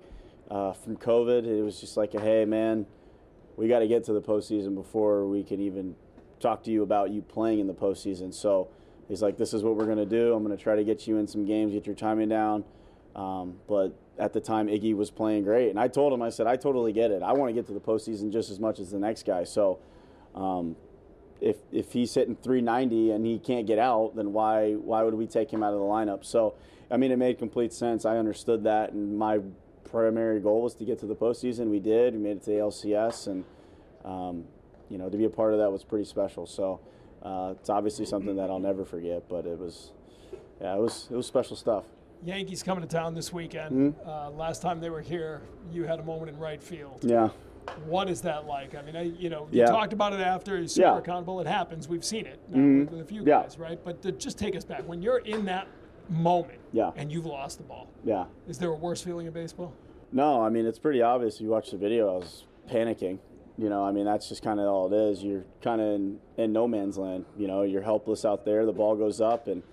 uh, 0.49 0.73
from 0.73 0.97
COVID. 0.97 1.45
It 1.45 1.63
was 1.63 1.79
just 1.79 1.97
like, 1.97 2.13
hey, 2.13 2.45
man, 2.45 2.85
we 3.57 3.67
got 3.67 3.79
to 3.79 3.87
get 3.87 4.03
to 4.05 4.13
the 4.13 4.21
postseason 4.21 4.75
before 4.75 5.25
we 5.25 5.43
can 5.43 5.59
even 5.61 5.95
talk 6.39 6.63
to 6.63 6.71
you 6.71 6.83
about 6.83 7.11
you 7.11 7.21
playing 7.21 7.59
in 7.59 7.67
the 7.67 7.73
postseason. 7.73 8.33
So 8.33 8.69
he's 9.07 9.21
like, 9.21 9.37
this 9.37 9.53
is 9.53 9.63
what 9.63 9.75
we're 9.75 9.85
to 9.97 10.05
do. 10.05 10.33
I'm 10.33 10.43
to 10.55 10.61
try 10.61 10.75
to 10.75 10.83
get 10.83 11.07
you 11.07 11.17
in 11.17 11.27
some 11.27 11.45
games, 11.45 11.73
get 11.73 11.85
your 11.85 11.95
timing 11.95 12.29
down. 12.29 12.63
Um, 13.15 13.59
but 13.67 13.95
at 14.17 14.33
the 14.33 14.39
time, 14.39 14.67
Iggy 14.67 14.95
was 14.95 15.09
playing 15.09 15.43
great. 15.43 15.69
And 15.69 15.79
I 15.79 15.87
told 15.87 16.13
him, 16.13 16.21
I 16.21 16.29
said, 16.29 16.47
I 16.47 16.55
totally 16.55 16.93
get 16.93 17.11
it. 17.11 17.23
I 17.23 17.33
want 17.33 17.49
to 17.49 17.53
get 17.53 17.65
to 17.67 17.73
the 17.73 17.79
postseason 17.79 18.31
just 18.31 18.49
as 18.49 18.59
much 18.59 18.79
as 18.79 18.91
the 18.91 18.99
next 18.99 19.25
guy. 19.25 19.43
So 19.43 19.79
um, 20.35 20.75
if, 21.41 21.57
if 21.71 21.91
he's 21.93 22.13
hitting 22.13 22.35
390 22.35 23.11
and 23.11 23.25
he 23.25 23.39
can't 23.39 23.65
get 23.65 23.79
out, 23.79 24.15
then 24.15 24.31
why, 24.31 24.73
why 24.73 25.03
would 25.03 25.15
we 25.15 25.25
take 25.25 25.51
him 25.51 25.63
out 25.63 25.73
of 25.73 25.79
the 25.79 25.85
lineup? 25.85 26.23
So, 26.23 26.53
I 26.91 26.97
mean, 26.97 27.11
it 27.11 27.17
made 27.17 27.39
complete 27.39 27.73
sense. 27.73 28.05
I 28.05 28.17
understood 28.17 28.63
that. 28.65 28.91
And 28.91 29.17
my 29.17 29.39
primary 29.89 30.39
goal 30.39 30.61
was 30.61 30.75
to 30.75 30.85
get 30.85 30.99
to 30.99 31.05
the 31.07 31.15
postseason. 31.15 31.69
We 31.69 31.79
did. 31.79 32.13
We 32.13 32.19
made 32.19 32.37
it 32.37 32.43
to 32.43 32.51
the 32.51 32.57
LCS. 32.57 33.27
And, 33.27 33.45
um, 34.05 34.43
you 34.89 34.97
know, 34.99 35.09
to 35.09 35.17
be 35.17 35.25
a 35.25 35.29
part 35.29 35.53
of 35.53 35.59
that 35.59 35.71
was 35.71 35.83
pretty 35.83 36.05
special. 36.05 36.45
So 36.45 36.79
uh, 37.23 37.55
it's 37.59 37.69
obviously 37.69 38.05
something 38.05 38.35
that 38.35 38.51
I'll 38.51 38.59
never 38.59 38.85
forget. 38.85 39.27
But 39.27 39.47
it 39.47 39.57
was, 39.57 39.91
yeah, 40.61 40.75
it 40.75 40.79
was 40.79 41.07
it 41.09 41.15
was 41.15 41.25
special 41.25 41.55
stuff. 41.55 41.85
Yankees 42.25 42.63
coming 42.63 42.81
to 42.81 42.87
town 42.87 43.13
this 43.13 43.33
weekend. 43.33 43.95
Mm-hmm. 43.95 44.09
Uh, 44.09 44.29
last 44.31 44.61
time 44.61 44.79
they 44.79 44.89
were 44.89 45.01
here, 45.01 45.41
you 45.71 45.83
had 45.85 45.99
a 45.99 46.03
moment 46.03 46.29
in 46.31 46.37
right 46.39 46.61
field. 46.61 46.99
Yeah, 47.03 47.29
What 47.85 48.09
is 48.09 48.19
that 48.21 48.45
like? 48.45 48.75
I 48.75 48.81
mean, 48.81 48.95
I, 48.95 49.03
you 49.03 49.29
know, 49.29 49.47
you 49.49 49.59
Yeah. 49.61 49.67
talked 49.67 49.93
about 49.93 50.11
it 50.11 50.19
after. 50.19 50.57
You're 50.57 50.67
super 50.67 50.87
Yeah. 50.89 50.97
accountable. 50.97 51.39
It 51.39 51.47
happens. 51.47 51.87
We've 51.87 52.03
seen 52.03 52.25
it 52.25 52.39
Mhm. 52.51 52.79
with, 52.81 52.91
with 52.91 53.01
a 53.01 53.05
few 53.05 53.21
Yeah. 53.21 53.43
guys, 53.43 53.57
right? 53.57 53.79
But 53.83 54.01
to 54.01 54.11
just 54.11 54.37
take 54.37 54.55
us 54.55 54.65
back 54.65 54.81
when 54.87 55.01
you're 55.01 55.19
in 55.19 55.45
that 55.45 55.67
moment, 56.09 56.59
Yeah. 56.73 56.91
and 56.97 57.09
you've 57.11 57.25
lost 57.25 57.57
the 57.59 57.63
ball. 57.63 57.87
yeah. 58.03 58.25
Is 58.49 58.57
there 58.59 58.69
a 58.69 58.75
worse 58.75 59.01
feeling 59.01 59.27
in 59.27 59.33
baseball? 59.33 59.71
No, 60.11 60.41
I 60.41 60.49
mean 60.49 60.65
it's 60.65 60.77
pretty 60.79 61.01
obvious. 61.01 61.39
You 61.39 61.49
watch 61.49 61.71
the 61.71 61.77
video, 61.77 62.13
I 62.13 62.17
was 62.17 62.45
panicking. 62.69 63.19
You 63.57 63.69
know, 63.69 63.81
I 63.83 63.91
mean 63.91 64.05
that's 64.05 64.27
just 64.27 64.43
kind 64.43 64.59
of 64.59 64.67
all 64.67 64.93
it 64.93 64.97
is. 64.97 65.23
You're 65.23 65.45
kind 65.61 65.79
of 65.79 65.87
in, 65.87 66.19
in 66.37 66.51
no 66.53 66.67
man's 66.67 66.97
land. 66.97 67.23
You 67.37 67.47
know, 67.47 67.61
you're 67.61 67.81
helpless 67.83 68.25
out 68.25 68.43
there. 68.45 68.65
The 68.65 68.73
ball 68.73 68.95
goes 68.95 69.21
up, 69.21 69.47
and 69.47 69.63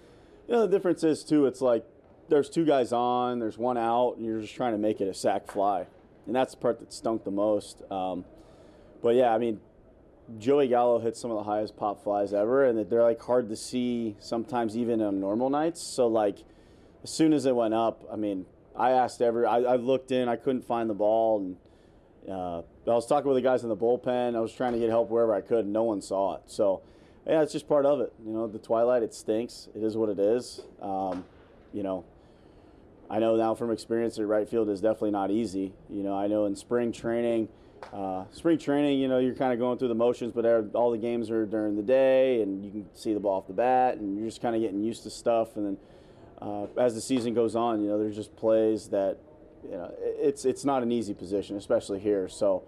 you 0.46 0.54
know 0.54 0.60
the 0.62 0.68
difference 0.68 1.02
is 1.02 1.24
too. 1.24 1.46
It's 1.46 1.60
like 1.60 1.84
there's 2.30 2.48
two 2.48 2.64
guys 2.64 2.92
on, 2.92 3.38
there's 3.38 3.58
one 3.58 3.76
out, 3.76 4.14
and 4.16 4.24
you're 4.24 4.40
just 4.40 4.54
trying 4.54 4.72
to 4.72 4.78
make 4.78 5.00
it 5.00 5.08
a 5.08 5.14
sac 5.14 5.46
fly, 5.46 5.86
and 6.26 6.34
that's 6.34 6.54
the 6.54 6.60
part 6.60 6.78
that 6.80 6.92
stunk 6.92 7.24
the 7.24 7.30
most. 7.30 7.82
Um, 7.90 8.24
but 9.02 9.14
yeah, 9.14 9.34
I 9.34 9.38
mean, 9.38 9.60
Joey 10.38 10.68
Gallo 10.68 11.00
hits 11.00 11.20
some 11.20 11.30
of 11.30 11.36
the 11.36 11.42
highest 11.42 11.76
pop 11.76 12.02
flies 12.04 12.32
ever, 12.32 12.64
and 12.64 12.88
they're 12.88 13.02
like 13.02 13.20
hard 13.20 13.48
to 13.48 13.56
see 13.56 14.16
sometimes 14.20 14.76
even 14.76 15.02
on 15.02 15.20
normal 15.20 15.50
nights. 15.50 15.82
So 15.82 16.06
like 16.06 16.38
as 17.02 17.10
soon 17.10 17.32
as 17.32 17.46
it 17.46 17.54
went 17.54 17.74
up, 17.74 18.04
I 18.12 18.16
mean, 18.16 18.46
I 18.76 18.92
asked 18.92 19.20
every, 19.20 19.46
I, 19.46 19.58
I 19.58 19.76
looked 19.76 20.12
in, 20.12 20.28
I 20.28 20.36
couldn't 20.36 20.64
find 20.64 20.88
the 20.88 20.94
ball, 20.94 21.40
and 21.40 21.56
uh, 22.30 22.58
I 22.58 22.94
was 22.94 23.06
talking 23.06 23.28
with 23.28 23.36
the 23.36 23.42
guys 23.42 23.62
in 23.62 23.68
the 23.68 23.76
bullpen. 23.76 24.36
I 24.36 24.40
was 24.40 24.52
trying 24.52 24.72
to 24.72 24.78
get 24.78 24.88
help 24.88 25.10
wherever 25.10 25.34
I 25.34 25.40
could, 25.40 25.64
and 25.64 25.72
no 25.72 25.82
one 25.82 26.00
saw 26.00 26.36
it. 26.36 26.42
So, 26.46 26.82
yeah, 27.26 27.42
it's 27.42 27.52
just 27.52 27.68
part 27.68 27.86
of 27.86 28.00
it. 28.00 28.12
You 28.24 28.32
know, 28.32 28.46
the 28.46 28.58
twilight, 28.58 29.02
it 29.02 29.14
stinks. 29.14 29.68
It 29.74 29.82
is 29.82 29.96
what 29.96 30.08
it 30.08 30.18
is. 30.18 30.60
Um, 30.80 31.24
you 31.72 31.82
know, 31.82 32.04
I 33.10 33.18
know 33.18 33.34
now 33.34 33.56
from 33.56 33.72
experience 33.72 34.16
that 34.16 34.26
right 34.26 34.48
field 34.48 34.68
is 34.68 34.80
definitely 34.80 35.10
not 35.10 35.32
easy. 35.32 35.72
You 35.88 36.04
know, 36.04 36.16
I 36.16 36.28
know 36.28 36.46
in 36.46 36.54
spring 36.54 36.92
training, 36.92 37.48
uh, 37.92 38.24
spring 38.30 38.56
training, 38.56 39.00
you 39.00 39.08
know, 39.08 39.18
you're 39.18 39.34
kind 39.34 39.52
of 39.52 39.58
going 39.58 39.78
through 39.78 39.88
the 39.88 39.96
motions, 39.96 40.32
but 40.32 40.46
all 40.74 40.92
the 40.92 40.98
games 40.98 41.28
are 41.28 41.44
during 41.44 41.74
the 41.74 41.82
day, 41.82 42.40
and 42.40 42.64
you 42.64 42.70
can 42.70 42.86
see 42.94 43.12
the 43.12 43.18
ball 43.18 43.38
off 43.38 43.48
the 43.48 43.52
bat, 43.52 43.96
and 43.96 44.16
you're 44.16 44.28
just 44.28 44.40
kind 44.40 44.54
of 44.54 44.62
getting 44.62 44.80
used 44.80 45.02
to 45.02 45.10
stuff. 45.10 45.56
And 45.56 45.66
then 45.66 45.76
uh, 46.40 46.66
as 46.78 46.94
the 46.94 47.00
season 47.00 47.34
goes 47.34 47.56
on, 47.56 47.82
you 47.82 47.88
know, 47.88 47.98
there's 47.98 48.14
just 48.14 48.34
plays 48.36 48.88
that, 48.90 49.18
you 49.64 49.72
know, 49.72 49.92
it's 49.98 50.44
it's 50.44 50.64
not 50.64 50.84
an 50.84 50.92
easy 50.92 51.12
position, 51.12 51.56
especially 51.56 51.98
here. 51.98 52.28
So, 52.28 52.62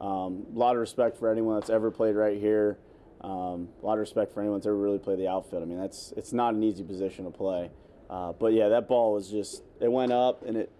um, 0.00 0.46
a 0.54 0.58
lot 0.58 0.76
of 0.76 0.80
respect 0.80 1.16
for 1.16 1.30
anyone 1.30 1.58
that's 1.58 1.70
ever 1.70 1.90
played 1.90 2.16
right 2.16 2.38
here. 2.38 2.78
Um, 3.22 3.68
a 3.82 3.86
lot 3.86 3.94
of 3.94 4.00
respect 4.00 4.34
for 4.34 4.40
anyone 4.40 4.58
that's 4.58 4.66
ever 4.66 4.76
really 4.76 4.98
played 4.98 5.18
the 5.18 5.26
outfield. 5.26 5.62
I 5.62 5.66
mean, 5.66 5.80
that's 5.80 6.12
it's 6.18 6.34
not 6.34 6.54
an 6.54 6.62
easy 6.62 6.84
position 6.84 7.24
to 7.24 7.30
play. 7.30 7.70
Uh, 8.08 8.32
but 8.32 8.52
yeah, 8.52 8.68
that 8.68 8.88
ball 8.88 9.12
was 9.12 9.28
just 9.28 9.62
it 9.80 9.90
went 9.90 10.12
up 10.12 10.42
and 10.44 10.56
it 10.56 10.70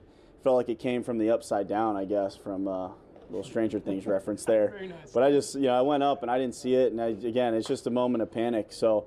felt 0.43 0.57
like 0.57 0.69
it 0.69 0.79
came 0.79 1.03
from 1.03 1.19
the 1.19 1.31
upside 1.31 1.69
down, 1.69 1.97
I 1.97 2.05
guess, 2.05 2.37
from 2.37 2.69
uh, 2.69 2.91
little 3.31 3.45
Stranger 3.45 3.81
Things 3.81 4.07
reference 4.07 4.45
there. 4.45 4.69
Very 4.69 4.89
nice. 4.89 5.11
But 5.13 5.23
I 5.23 5.31
just 5.31 5.55
you 5.55 5.63
know 5.63 5.75
I 5.75 5.83
went 5.83 6.03
up 6.03 6.23
and 6.23 6.31
I 6.31 6.39
didn't 6.39 6.55
see 6.55 6.75
it, 6.75 6.93
and 6.93 7.01
I, 7.01 7.09
again, 7.09 7.55
it's 7.55 7.69
just 7.69 7.87
a 7.87 7.91
moment 7.91 8.23
of 8.23 8.31
panic. 8.31 8.69
So 8.71 9.07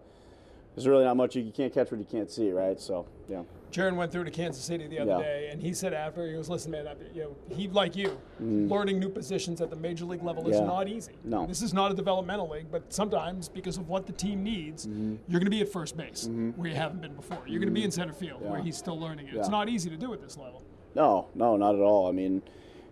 there's 0.76 0.88
really 0.88 1.06
not 1.06 1.18
much 1.18 1.36
you, 1.36 1.44
you 1.44 1.52
can't 1.52 1.74
catch 1.74 1.92
what 1.92 2.00
you 2.00 2.06
can't 2.06 2.30
see, 2.30 2.52
right? 2.52 2.80
So 2.80 3.06
yeah. 3.30 3.44
Jarren 3.72 3.96
went 3.96 4.12
through 4.12 4.24
to 4.24 4.32
Kansas 4.32 4.64
City 4.64 4.88
the 4.88 5.00
other 5.00 5.12
Yeah. 5.12 5.20
day, 5.22 5.50
and 5.52 5.62
he 5.62 5.74
said 5.74 5.94
after 5.94 6.26
he 6.26 6.34
goes, 6.34 6.50
"Listen, 6.50 6.72
man, 6.72 6.88
I, 6.88 6.94
you 7.14 7.22
know, 7.24 7.36
he 7.56 7.68
like 7.68 7.96
you, 7.96 8.18
learning 8.40 9.00
new 9.00 9.10
positions 9.10 9.62
at 9.62 9.70
the 9.70 9.76
major 9.76 10.06
league 10.06 10.24
level 10.24 10.48
is 10.48 10.56
Mm-hmm. 10.56 10.66
Yeah. 10.66 10.72
not 10.76 10.88
easy. 10.88 11.12
No. 11.24 11.46
this 11.46 11.62
is 11.62 11.74
not 11.74 11.92
a 11.92 11.94
developmental 11.96 12.50
league, 12.50 12.68
but 12.72 12.92
sometimes 12.92 13.48
because 13.48 13.78
of 13.78 13.88
what 13.88 14.08
the 14.08 14.14
team 14.14 14.44
needs, 14.44 14.88
Mm-hmm. 14.88 15.16
you're 15.28 15.40
going 15.40 15.46
to 15.52 15.56
be 15.56 15.62
at 15.62 15.70
first 15.70 15.96
base 15.96 16.28
where 16.56 16.70
you 16.70 16.76
haven't 16.76 17.02
been 17.02 17.14
before. 17.14 17.40
You're 17.46 17.60
going 17.60 17.74
to 17.74 17.80
be 17.80 17.84
in 17.84 17.92
center 17.92 18.14
field 18.14 18.42
where 18.42 18.62
he's 18.62 18.78
still 18.78 19.00
learning 19.00 19.28
it. 19.28 19.36
It's 19.36 19.50
not 19.50 19.70
easy 19.70 19.90
to 19.90 19.98
do 19.98 20.14
at 20.14 20.22
this 20.22 20.38
level. 20.38 20.64
No, 20.96 21.28
no, 21.36 21.56
not 21.56 21.76
at 21.76 21.82
all. 21.82 22.08
I 22.08 22.12
mean, 22.12 22.42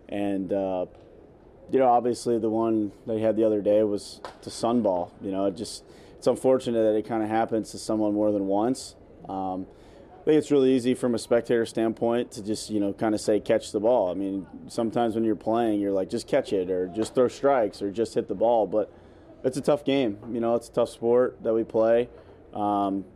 and 0.08 0.52
uh, 0.52 0.86
you 1.72 1.78
know, 1.80 1.88
obviously 1.88 2.38
the 2.38 2.48
one 2.48 2.92
they 3.06 3.18
had 3.20 3.34
the 3.36 3.44
other 3.44 3.60
day 3.60 3.82
was 3.82 4.20
to 4.42 4.50
Sunball. 4.50 5.10
You 5.20 5.32
know, 5.32 5.46
it 5.46 5.56
just 5.56 5.82
it's 6.16 6.26
unfortunate 6.28 6.80
that 6.82 6.96
it 6.96 7.06
kind 7.06 7.22
of 7.24 7.28
happens 7.28 7.70
to 7.72 7.78
someone 7.78 8.14
more 8.14 8.30
than 8.32 8.46
once. 8.46 8.94
Um, 9.28 9.66
I 10.28 10.32
think 10.32 10.42
it's 10.42 10.50
really 10.50 10.74
easy 10.74 10.92
from 10.92 11.14
a 11.14 11.18
spectator 11.18 11.64
standpoint 11.64 12.32
to 12.32 12.44
just 12.44 12.68
you 12.68 12.80
know 12.80 12.92
kind 12.92 13.14
of 13.14 13.20
say 13.22 13.40
catch 13.40 13.72
the 13.72 13.80
ball. 13.80 14.10
I 14.10 14.14
mean, 14.14 14.46
sometimes 14.66 15.14
when 15.14 15.24
you're 15.24 15.34
playing, 15.34 15.80
you're 15.80 15.90
like 15.90 16.10
just 16.10 16.28
catch 16.28 16.52
it 16.52 16.70
or 16.70 16.86
just 16.86 17.14
throw 17.14 17.28
strikes 17.28 17.80
or 17.80 17.90
just 17.90 18.12
hit 18.12 18.28
the 18.28 18.34
ball, 18.34 18.66
but 18.66 18.92
it's 19.42 19.56
a 19.56 19.62
tough 19.62 19.86
game. 19.86 20.18
You 20.30 20.40
know, 20.40 20.54
it's 20.54 20.68
a 20.68 20.72
tough 20.72 20.90
sport 20.90 21.42
that 21.44 21.54
we 21.54 21.64
play. 21.64 22.10
Um, 22.52 23.06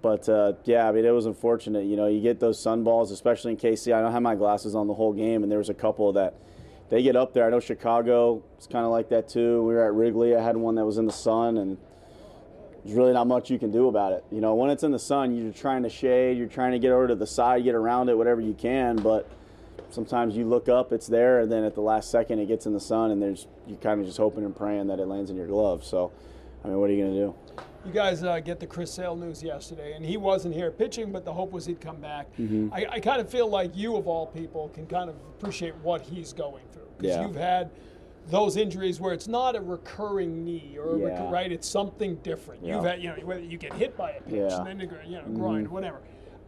but 0.00 0.26
uh, 0.26 0.54
yeah, 0.64 0.88
I 0.88 0.92
mean, 0.92 1.04
it 1.04 1.10
was 1.10 1.26
unfortunate. 1.26 1.84
You 1.84 1.96
know, 1.96 2.06
you 2.06 2.22
get 2.22 2.40
those 2.40 2.58
sun 2.58 2.82
balls, 2.82 3.10
especially 3.10 3.50
in 3.50 3.58
KC. 3.58 3.92
I 3.92 4.00
don't 4.00 4.12
have 4.12 4.22
my 4.22 4.34
glasses 4.34 4.74
on 4.74 4.86
the 4.86 4.94
whole 4.94 5.12
game, 5.12 5.42
and 5.42 5.52
there 5.52 5.58
was 5.58 5.68
a 5.68 5.74
couple 5.74 6.14
that 6.14 6.32
they 6.88 7.02
get 7.02 7.14
up 7.14 7.34
there. 7.34 7.46
I 7.46 7.50
know 7.50 7.60
Chicago 7.60 8.42
is 8.58 8.66
kind 8.66 8.86
of 8.86 8.90
like 8.90 9.10
that 9.10 9.28
too. 9.28 9.62
We 9.64 9.74
were 9.74 9.84
at 9.84 9.92
Wrigley. 9.92 10.34
I 10.34 10.42
had 10.42 10.56
one 10.56 10.76
that 10.76 10.86
was 10.86 10.96
in 10.96 11.04
the 11.04 11.12
sun, 11.12 11.58
and 11.58 11.76
there's 12.84 12.96
really 12.96 13.12
not 13.12 13.26
much 13.26 13.50
you 13.50 13.58
can 13.58 13.70
do 13.70 13.88
about 13.88 14.12
it. 14.12 14.24
You 14.30 14.40
know, 14.40 14.54
when 14.54 14.70
it's 14.70 14.82
in 14.82 14.92
the 14.92 14.98
sun, 14.98 15.34
you're 15.36 15.52
trying 15.52 15.82
to 15.82 15.88
shade, 15.90 16.38
you're 16.38 16.46
trying 16.46 16.72
to 16.72 16.78
get 16.78 16.92
over 16.92 17.08
to 17.08 17.14
the 17.14 17.26
side, 17.26 17.64
get 17.64 17.74
around 17.74 18.08
it, 18.08 18.16
whatever 18.16 18.40
you 18.40 18.54
can. 18.54 18.96
But 18.96 19.28
sometimes 19.90 20.36
you 20.36 20.44
look 20.46 20.68
up, 20.68 20.92
it's 20.92 21.06
there, 21.06 21.40
and 21.40 21.50
then 21.50 21.64
at 21.64 21.74
the 21.74 21.80
last 21.80 22.10
second, 22.10 22.38
it 22.38 22.46
gets 22.46 22.66
in 22.66 22.72
the 22.72 22.80
sun, 22.80 23.10
and 23.10 23.20
there's 23.20 23.46
you're 23.66 23.78
kind 23.78 24.00
of 24.00 24.06
just 24.06 24.18
hoping 24.18 24.44
and 24.44 24.54
praying 24.56 24.86
that 24.88 25.00
it 25.00 25.06
lands 25.06 25.30
in 25.30 25.36
your 25.36 25.46
glove. 25.46 25.84
So, 25.84 26.12
I 26.64 26.68
mean, 26.68 26.78
what 26.78 26.88
are 26.90 26.92
you 26.92 27.04
gonna 27.04 27.16
do? 27.16 27.34
You 27.86 27.92
guys 27.92 28.22
uh, 28.22 28.40
get 28.40 28.60
the 28.60 28.66
Chris 28.66 28.92
Sale 28.92 29.16
news 29.16 29.42
yesterday, 29.42 29.92
and 29.94 30.04
he 30.04 30.16
wasn't 30.16 30.54
here 30.54 30.70
pitching, 30.70 31.12
but 31.12 31.24
the 31.24 31.32
hope 31.32 31.52
was 31.52 31.64
he'd 31.64 31.80
come 31.80 31.96
back. 32.00 32.26
Mm-hmm. 32.36 32.72
I, 32.72 32.86
I 32.92 33.00
kind 33.00 33.20
of 33.20 33.30
feel 33.30 33.48
like 33.48 33.74
you, 33.76 33.96
of 33.96 34.06
all 34.06 34.26
people, 34.26 34.68
can 34.70 34.86
kind 34.86 35.08
of 35.08 35.16
appreciate 35.38 35.74
what 35.76 36.02
he's 36.02 36.32
going 36.32 36.64
through 36.72 36.88
because 36.98 37.16
Yeah. 37.16 37.26
you've 37.26 37.36
had 37.36 37.70
those 38.28 38.56
injuries 38.56 39.00
where 39.00 39.12
it's 39.14 39.28
not 39.28 39.56
a 39.56 39.60
recurring 39.60 40.44
knee 40.44 40.76
or 40.78 40.90
a 40.94 40.96
recur- 40.98 41.28
right, 41.30 41.50
it's 41.50 41.68
something 41.68 42.16
different. 42.16 42.64
You've 42.64 42.84
had, 42.84 43.02
you 43.02 43.08
know, 43.08 43.16
whether 43.24 43.40
you 43.42 43.56
get 43.58 43.72
hit 43.72 43.96
by 43.96 44.10
a 44.12 44.20
pitch, 44.20 44.34
Yeah. 44.34 44.40
Mm-hmm. 44.48 44.66
and 44.66 44.66
then 44.66 44.80
you 44.80 44.86
go- 44.86 44.96
you 45.06 45.16
know, 45.16 45.24
groin, 45.34 45.70
whatever. 45.70 46.00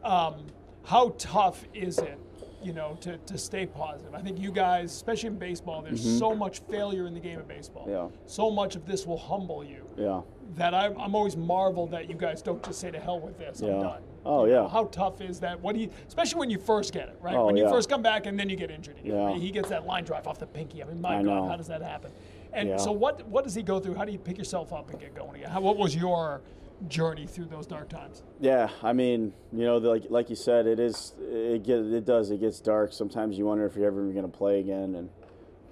Um, 0.05 0.47
how 0.85 1.15
tough 1.19 1.65
is 1.75 1.99
it? 1.99 2.19
You 2.63 2.75
know, 2.75 2.99
to, 3.01 3.17
to 3.17 3.39
stay 3.39 3.65
positive. 3.65 4.15
I 4.15 4.21
think 4.21 4.39
you 4.39 4.53
guys, 4.53 4.93
especially 4.93 5.29
in 5.29 5.39
baseball, 5.39 5.81
there's 5.81 6.19
so 6.19 6.35
much 6.35 6.61
failure 6.71 7.07
in 7.07 7.15
the 7.15 7.21
game 7.21 7.39
of 7.39 7.49
baseball. 7.49 7.85
Mm-hmm. 7.85 7.91
Yeah. 8.13 8.21
So 8.27 8.51
much 8.51 8.77
of 8.77 8.85
this 8.87 9.07
will 9.07 9.17
humble 9.17 9.65
you 9.65 9.87
Yeah. 9.97 10.21
that 10.57 10.75
I'm, 10.75 10.99
I'm 11.01 11.15
always 11.15 11.39
marveled 11.39 11.91
that 11.93 12.11
you 12.11 12.17
guys 12.17 12.43
don't 12.43 12.63
just 12.63 12.79
say 12.81 12.91
to 12.91 13.01
hell 13.01 13.19
with 13.19 13.39
this. 13.39 13.63
I'm 13.63 13.69
Yeah. 13.69 13.83
done. 13.83 14.03
Oh, 14.25 14.45
You 14.45 14.53
know, 14.53 14.63
yeah. 14.65 14.69
How 14.69 14.85
tough 14.87 15.21
is 15.21 15.41
that? 15.41 15.61
What 15.61 15.75
do 15.75 15.81
you, 15.81 15.91
especially 16.09 16.39
when 16.41 16.51
you 16.51 16.59
first 16.59 16.93
get 16.93 17.09
it, 17.09 17.17
right? 17.21 17.35
Oh, 17.35 17.47
when 17.47 17.57
you 17.57 17.65
yeah. 17.65 17.71
first 17.71 17.89
come 17.89 18.03
back 18.03 18.27
and 18.27 18.39
then 18.39 18.49
you 18.49 18.57
get 18.57 18.71
injured 18.71 18.99
again. 18.99 19.15
Yeah. 19.15 19.35
He 19.39 19.51
gets 19.51 19.69
that 19.71 19.87
line 19.87 20.05
drive 20.05 20.27
off 20.27 20.39
the 20.39 20.47
pinky. 20.47 20.83
I 20.83 20.87
mean, 20.87 21.01
my 21.01 21.17
I 21.19 21.23
God, 21.23 21.25
know. 21.25 21.49
how 21.49 21.57
does 21.57 21.69
that 21.69 21.83
happen? 21.83 22.13
And 22.53 22.69
Yeah. 22.71 22.77
so 22.77 22.93
what 22.93 23.27
what 23.29 23.45
does 23.45 23.55
he 23.55 23.63
go 23.63 23.79
through? 23.81 23.95
How 23.95 24.05
do 24.05 24.13
you 24.13 24.19
pick 24.19 24.37
yourself 24.37 24.73
up 24.73 24.91
and 24.91 24.99
get 25.01 25.15
going 25.15 25.37
again? 25.37 25.51
How, 25.51 25.61
what 25.61 25.77
was 25.77 25.95
your 25.95 26.41
journey 26.89 27.27
through 27.27 27.45
those 27.47 27.67
dark 27.67 27.89
times? 27.89 28.23
Yeah, 28.41 28.71
I 28.83 28.93
mean, 28.93 29.33
you 29.53 29.65
know, 29.65 29.79
like 29.79 30.05
like 30.11 30.29
you 30.31 30.37
said, 30.37 30.67
it 30.67 30.81
is 30.81 31.15
it 31.21 31.63
get 31.63 31.79
it 31.79 32.05
does 32.05 32.31
it 32.31 32.41
gets 32.41 32.61
dark. 32.61 32.93
Sometimes 32.93 33.39
you 33.39 33.47
wonder 33.47 33.67
if 33.67 33.77
you're 33.77 33.87
ever 33.87 34.03
going 34.11 34.23
to 34.31 34.37
play 34.37 34.61
again, 34.61 34.95
and 34.97 35.09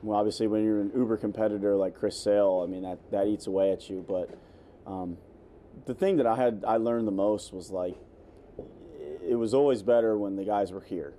well, 0.03 0.19
obviously 0.19 0.47
when 0.47 0.65
you're 0.65 0.81
an 0.81 0.93
uber 0.95 1.17
competitor 1.17 1.75
like 1.75 1.95
Chris 1.97 2.23
Sale, 2.23 2.65
I 2.67 2.71
mean 2.71 2.83
that 2.83 2.99
that 3.11 3.27
eats 3.27 3.47
away 3.47 3.73
at 3.73 3.91
you. 3.91 4.05
But 4.07 4.31
um, 4.87 5.17
the 5.87 5.95
thing 5.95 6.17
that 6.19 6.27
I 6.27 6.37
had 6.37 6.65
I 6.67 6.77
learned 6.77 7.09
the 7.09 7.13
most 7.13 7.53
was 7.53 7.71
like 7.71 7.97
it 9.29 9.37
was 9.37 9.55
always 9.55 9.83
better 9.83 10.17
when 10.17 10.37
the 10.37 10.45
guys 10.45 10.73
were 10.73 10.81
here, 10.81 11.15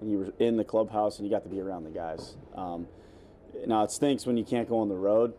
and 0.00 0.10
you 0.10 0.18
were 0.18 0.32
in 0.38 0.56
the 0.56 0.64
clubhouse 0.64 1.18
and 1.18 1.26
you 1.26 1.32
got 1.32 1.44
to 1.44 1.48
be 1.48 1.60
around 1.60 1.84
the 1.84 1.90
guys. 1.90 2.36
Um, 2.54 2.88
now 3.66 3.84
it 3.84 3.90
stinks 3.90 4.26
when 4.26 4.36
you 4.36 4.44
can't 4.44 4.68
go 4.68 4.78
on 4.78 4.88
the 4.88 4.96
road. 4.96 5.34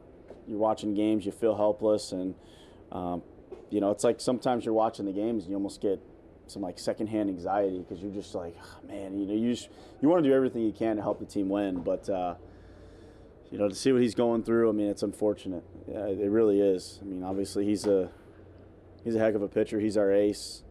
You're 0.47 0.58
watching 0.58 0.93
games, 0.93 1.25
you 1.25 1.32
feel 1.32 1.56
helpless, 1.56 2.12
and 2.12 2.36
um, 2.91 3.21
you 3.69 3.82
know 3.82 3.91
it's 3.91 4.04
like 4.04 4.21
sometimes 4.21 4.63
you're 4.63 4.73
watching 4.73 5.06
the 5.06 5.12
games 5.12 5.43
and 5.43 5.51
you 5.51 5.58
almost 5.58 5.82
get 5.82 5.99
some 6.47 6.62
like 6.62 6.78
secondhand 6.78 7.30
anxiety 7.30 7.80
because 7.80 8.01
you're 8.01 8.13
just 8.13 8.34
like, 8.36 8.56
"Ah, 8.62 8.78
man, 8.88 9.17
you 9.17 9.25
know, 9.25 9.34
you 9.34 9.54
just, 9.54 9.69
you 10.01 10.08
want 10.08 10.23
to 10.23 10.30
do 10.30 10.36
everything 10.36 10.62
you 10.62 10.71
can 10.71 10.95
to 10.95 11.01
help 11.01 11.19
the 11.19 11.25
team 11.25 11.49
win, 11.49 11.82
but 11.82 12.08
uh, 12.10 12.36
you 13.51 13.58
know 13.58 13.67
to 13.67 13.75
see 13.75 13.91
what 13.91 14.01
he's 14.01 14.15
going 14.15 14.43
through, 14.43 14.69
I 14.69 14.71
mean, 14.71 14.88
it's 14.88 15.04
unfortunate. 15.04 15.63
Yeah, 15.88 16.06
it 16.06 16.30
really 16.30 16.62
is. 16.62 16.99
I 17.01 17.06
mean, 17.06 17.23
obviously 17.23 17.65
he's 17.65 17.86
a 17.86 18.10
he's 19.04 19.15
a 19.15 19.19
heck 19.19 19.34
of 19.34 19.41
a 19.41 19.47
pitcher. 19.47 19.80
He's 19.80 19.97
our 19.97 20.12
ace. 20.12 20.63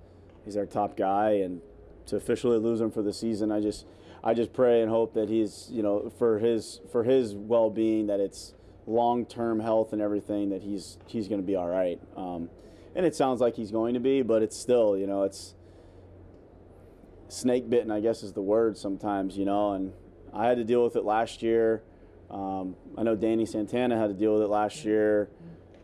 He's 0.45 0.57
our 0.57 0.67
top 0.67 0.97
guy, 0.97 1.33
and 1.33 1.61
to 2.07 2.17
officially 2.17 2.59
lose 2.59 2.81
him 2.81 2.91
for 2.91 3.03
the 3.03 3.13
season, 3.13 3.51
I 3.51 3.61
just 3.61 3.87
I 4.23 4.35
just 4.35 4.53
pray 4.53 4.81
and 4.81 4.91
hope 4.91 5.15
that 5.15 5.29
he's 5.29 5.69
you 5.71 5.83
know 5.83 6.11
for 6.19 6.39
his 6.39 6.81
for 6.91 7.05
his 7.05 7.35
well 7.35 7.71
being 7.71 8.07
that 8.07 8.21
it's 8.21 8.55
long 8.87 9.27
term 9.27 9.61
health 9.61 9.93
and 9.93 10.03
everything 10.03 10.51
that 10.51 10.63
he's 10.63 10.99
he's 11.07 11.29
going 11.29 11.41
to 11.41 11.47
be 11.47 11.57
all 11.57 11.69
right. 11.69 12.01
Um, 12.17 12.51
and 12.95 13.05
it 13.05 13.15
sounds 13.15 13.41
like 13.41 13.57
he's 13.57 13.71
going 13.71 13.95
to 13.95 14.01
be, 14.01 14.23
but 14.23 14.43
it's 14.43 14.57
still 14.57 14.97
you 14.97 15.07
know 15.07 15.23
it's 15.23 15.55
snake 17.29 17.69
bitten 17.69 17.91
I 17.91 18.01
guess 18.01 18.23
is 18.23 18.33
the 18.33 18.43
word 18.43 18.77
sometimes 18.77 19.37
you 19.37 19.45
know, 19.45 19.73
and 19.73 19.93
I 20.33 20.47
had 20.47 20.57
to 20.57 20.65
deal 20.65 20.85
with 20.85 20.97
it 20.97 21.05
last 21.05 21.43
year. 21.43 21.83
Um, 22.31 22.77
I 22.97 23.03
know 23.03 23.15
Danny 23.15 23.47
Santana 23.47 23.99
had 23.99 24.09
to 24.09 24.15
deal 24.15 24.35
with 24.35 24.43
it 24.43 24.49
last 24.49 24.85
year. 24.85 25.29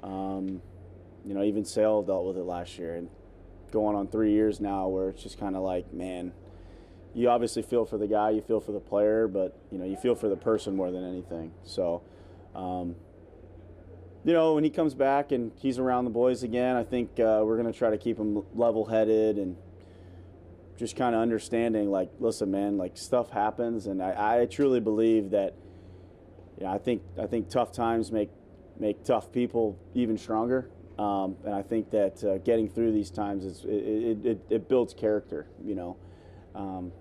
Um, 0.03 0.63
you 1.25 1.35
know, 1.35 1.43
even 1.43 1.65
Sale 1.65 2.03
dealt 2.03 2.25
with 2.27 2.39
it 2.39 2.45
last 2.45 2.79
year, 2.79 2.97
and 2.97 3.09
going 3.71 3.97
on 3.97 4.09
three 4.09 4.33
years 4.33 4.61
now, 4.61 4.89
where 4.89 5.09
it's 5.09 5.23
just 5.23 5.39
kind 5.39 5.57
of 5.57 5.63
like, 5.63 5.93
man, 5.93 6.33
you 7.15 7.29
obviously 7.29 7.63
feel 7.63 7.85
for 7.85 7.99
the 7.99 8.07
guy, 8.07 8.31
you 8.31 8.41
feel 8.41 8.61
for 8.61 8.73
the 8.73 8.81
player, 8.81 9.29
but 9.29 9.59
you 9.71 9.79
know, 9.79 9.85
you 9.85 9.97
feel 9.97 10.15
for 10.15 10.29
the 10.29 10.37
person 10.37 10.77
more 10.77 10.91
than 10.91 11.05
anything. 11.05 11.53
So, 11.65 12.03
um, 12.55 12.97
you 14.25 14.33
know, 14.33 14.55
when 14.55 14.65
he 14.65 14.71
comes 14.71 14.95
back 14.95 15.33
and 15.33 15.53
he's 15.57 15.79
around 15.79 16.05
the 16.05 16.11
boys 16.11 16.43
again, 16.43 16.77
I 16.77 16.85
think 16.85 17.19
uh, 17.19 17.43
we're 17.45 17.57
going 17.57 17.73
to 17.73 17.79
try 17.79 17.91
to 17.91 17.99
keep 17.99 18.19
him 18.19 18.45
level-headed 18.55 19.39
and 19.39 19.57
just 20.77 20.97
kind 20.97 21.15
of 21.15 21.21
understanding, 21.21 21.91
like, 21.91 22.11
listen, 22.21 22.51
man, 22.51 22.77
like 22.79 22.97
stuff 22.97 23.31
happens, 23.31 23.87
and 23.87 24.03
I, 24.03 24.43
I 24.43 24.47
truly 24.47 24.81
believe 24.81 25.31
that. 25.31 25.55
You 26.59 26.67
know, 26.67 26.73
I 26.73 26.79
think 26.79 27.01
I 27.19 27.27
think 27.27 27.49
tough 27.49 27.73
times 27.73 28.13
make 28.13 28.29
make 28.79 29.03
tough 29.03 29.33
people 29.33 29.79
even 29.95 30.19
stronger. 30.19 30.69
Um, 30.99 31.37
and 31.45 31.55
I 31.55 31.63
think 31.63 31.91
that 31.91 32.23
uh, 32.23 32.39
getting 32.39 32.69
through 32.69 32.93
these 32.93 33.11
times 33.11 33.45
is 33.45 33.65
it, 33.65 34.27
it, 34.27 34.41
it, 34.51 34.69
builds 34.69 34.93
character. 34.93 35.47
You 35.65 35.75
know, 35.75 35.97
um, 36.55 36.93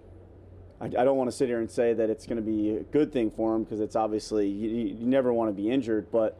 I, 0.79 0.85
I 0.85 1.03
don't 1.03 1.17
want 1.17 1.29
to 1.29 1.35
sit 1.35 1.49
here 1.49 1.59
and 1.59 1.69
say 1.69 1.93
that 1.93 2.09
it's 2.09 2.25
going 2.25 2.37
to 2.37 2.41
be 2.41 2.77
a 2.77 2.83
good 2.83 3.11
thing 3.11 3.29
for 3.29 3.55
him 3.55 3.63
because 3.63 3.81
it's 3.81 3.97
obviously 3.97 4.47
you, 4.47 4.69
you 4.69 5.05
never 5.05 5.33
want 5.33 5.49
to 5.49 5.61
be 5.61 5.69
injured. 5.69 6.11
But 6.11 6.37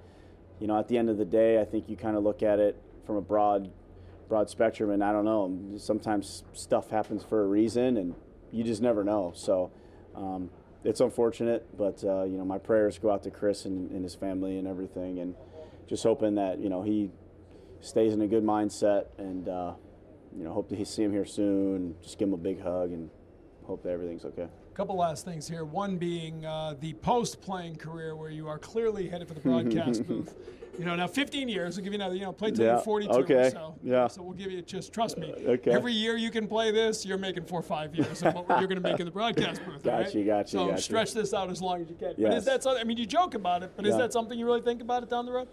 you 0.59 0.67
know, 0.67 0.79
at 0.79 0.87
the 0.87 0.97
end 0.97 1.09
of 1.09 1.17
the 1.17 1.25
day, 1.25 1.59
I 1.59 1.65
think 1.65 1.89
you 1.89 1.97
kind 1.97 2.15
of 2.15 2.23
look 2.23 2.43
at 2.43 2.59
it 2.59 2.81
from 3.05 3.17
a 3.17 3.21
broad 3.21 3.69
broad 4.29 4.49
spectrum, 4.49 4.91
and 4.91 5.03
I 5.03 5.11
don't 5.11 5.25
know. 5.25 5.77
Sometimes 5.77 6.43
stuff 6.53 6.89
happens 6.89 7.23
for 7.23 7.43
a 7.43 7.47
reason, 7.47 7.97
and 7.97 8.15
you 8.51 8.63
just 8.63 8.81
never 8.81 9.03
know. 9.03 9.33
So 9.35 9.71
um, 10.15 10.49
it's 10.83 11.01
unfortunate, 11.01 11.65
but 11.77 12.03
uh, 12.03 12.23
you 12.23 12.37
know 12.37 12.45
my 12.45 12.59
prayers 12.59 12.97
go 12.99 13.11
out 13.11 13.23
to 13.23 13.31
Chris 13.31 13.65
and, 13.65 13.91
and, 13.91 14.03
his 14.03 14.15
family 14.15 14.57
and 14.57 14.67
everything, 14.67 15.19
and 15.19 15.35
just 15.87 16.03
hoping 16.03 16.35
that 16.35 16.59
you 16.59 16.69
know 16.69 16.83
he 16.83 17.09
stays 17.81 18.13
in 18.13 18.21
a 18.21 18.27
good 18.27 18.43
mindset, 18.43 19.05
and 19.17 19.47
uh, 19.47 19.73
you 20.37 20.43
know 20.43 20.53
hope 20.53 20.69
to 20.69 20.85
see 20.85 21.03
him 21.03 21.11
here 21.11 21.25
soon. 21.25 21.95
Just 22.01 22.17
give 22.17 22.27
him 22.27 22.33
a 22.33 22.37
big 22.37 22.61
hug, 22.61 22.91
and 22.91 23.09
hope 23.65 23.83
that 23.83 23.89
everything's 23.89 24.25
okay. 24.25 24.43
A 24.43 24.75
couple 24.75 24.97
last 24.97 25.25
things 25.25 25.47
here. 25.47 25.65
One 25.65 25.97
being 25.97 26.45
uh, 26.45 26.75
the 26.79 26.93
post-playing 26.93 27.75
career, 27.75 28.15
where 28.15 28.31
you 28.31 28.47
are 28.47 28.57
clearly 28.57 29.07
headed 29.07 29.27
for 29.27 29.33
the 29.33 29.41
broadcast 29.41 30.07
booth. 30.07 30.35
You 30.77 30.85
know, 30.85 30.95
now 30.95 31.07
15 31.07 31.49
years. 31.49 31.75
We'll 31.75 31.83
give 31.83 31.91
you 31.91 31.99
another. 31.99 32.15
You 32.15 32.21
know, 32.21 32.31
play 32.31 32.51
till 32.51 32.63
yeah. 32.63 32.75
you're 32.75 32.81
42 32.81 33.11
okay. 33.11 33.33
or 33.33 33.49
so. 33.49 33.75
Yeah. 33.83 34.07
So 34.07 34.21
we'll 34.21 34.33
give 34.33 34.49
you 34.49 34.61
just 34.61 34.93
trust 34.93 35.17
me. 35.17 35.33
Okay. 35.33 35.71
Every 35.71 35.91
year 35.91 36.15
you 36.15 36.31
can 36.31 36.47
play 36.47 36.71
this, 36.71 37.05
you're 37.05 37.17
making 37.17 37.43
four 37.43 37.59
or 37.59 37.63
five 37.63 37.93
years 37.93 38.23
of 38.23 38.33
what 38.33 38.47
you're 38.47 38.67
going 38.67 38.81
to 38.81 38.89
make 38.89 38.99
in 38.99 39.05
the 39.05 39.11
broadcast 39.11 39.63
booth. 39.65 39.83
Got 39.83 39.93
right? 39.93 40.15
you. 40.15 40.23
Got 40.25 40.53
you. 40.53 40.59
So 40.59 40.67
got 40.69 40.79
stretch 40.79 41.13
you. 41.13 41.21
this 41.21 41.33
out 41.33 41.49
as 41.49 41.61
long 41.61 41.81
as 41.81 41.89
you 41.89 41.95
can. 41.95 42.13
Yes. 42.17 42.29
But 42.29 42.33
is 42.37 42.45
that 42.45 42.63
something? 42.63 42.81
I 42.81 42.85
mean, 42.85 42.97
you 42.97 43.05
joke 43.05 43.33
about 43.33 43.61
it, 43.61 43.73
but 43.75 43.85
is 43.85 43.97
that 43.97 44.13
something 44.13 44.39
you 44.39 44.45
really 44.45 44.61
think 44.61 44.81
about 44.81 45.03
it 45.03 45.09
down 45.09 45.25
the 45.25 45.33
road? 45.33 45.49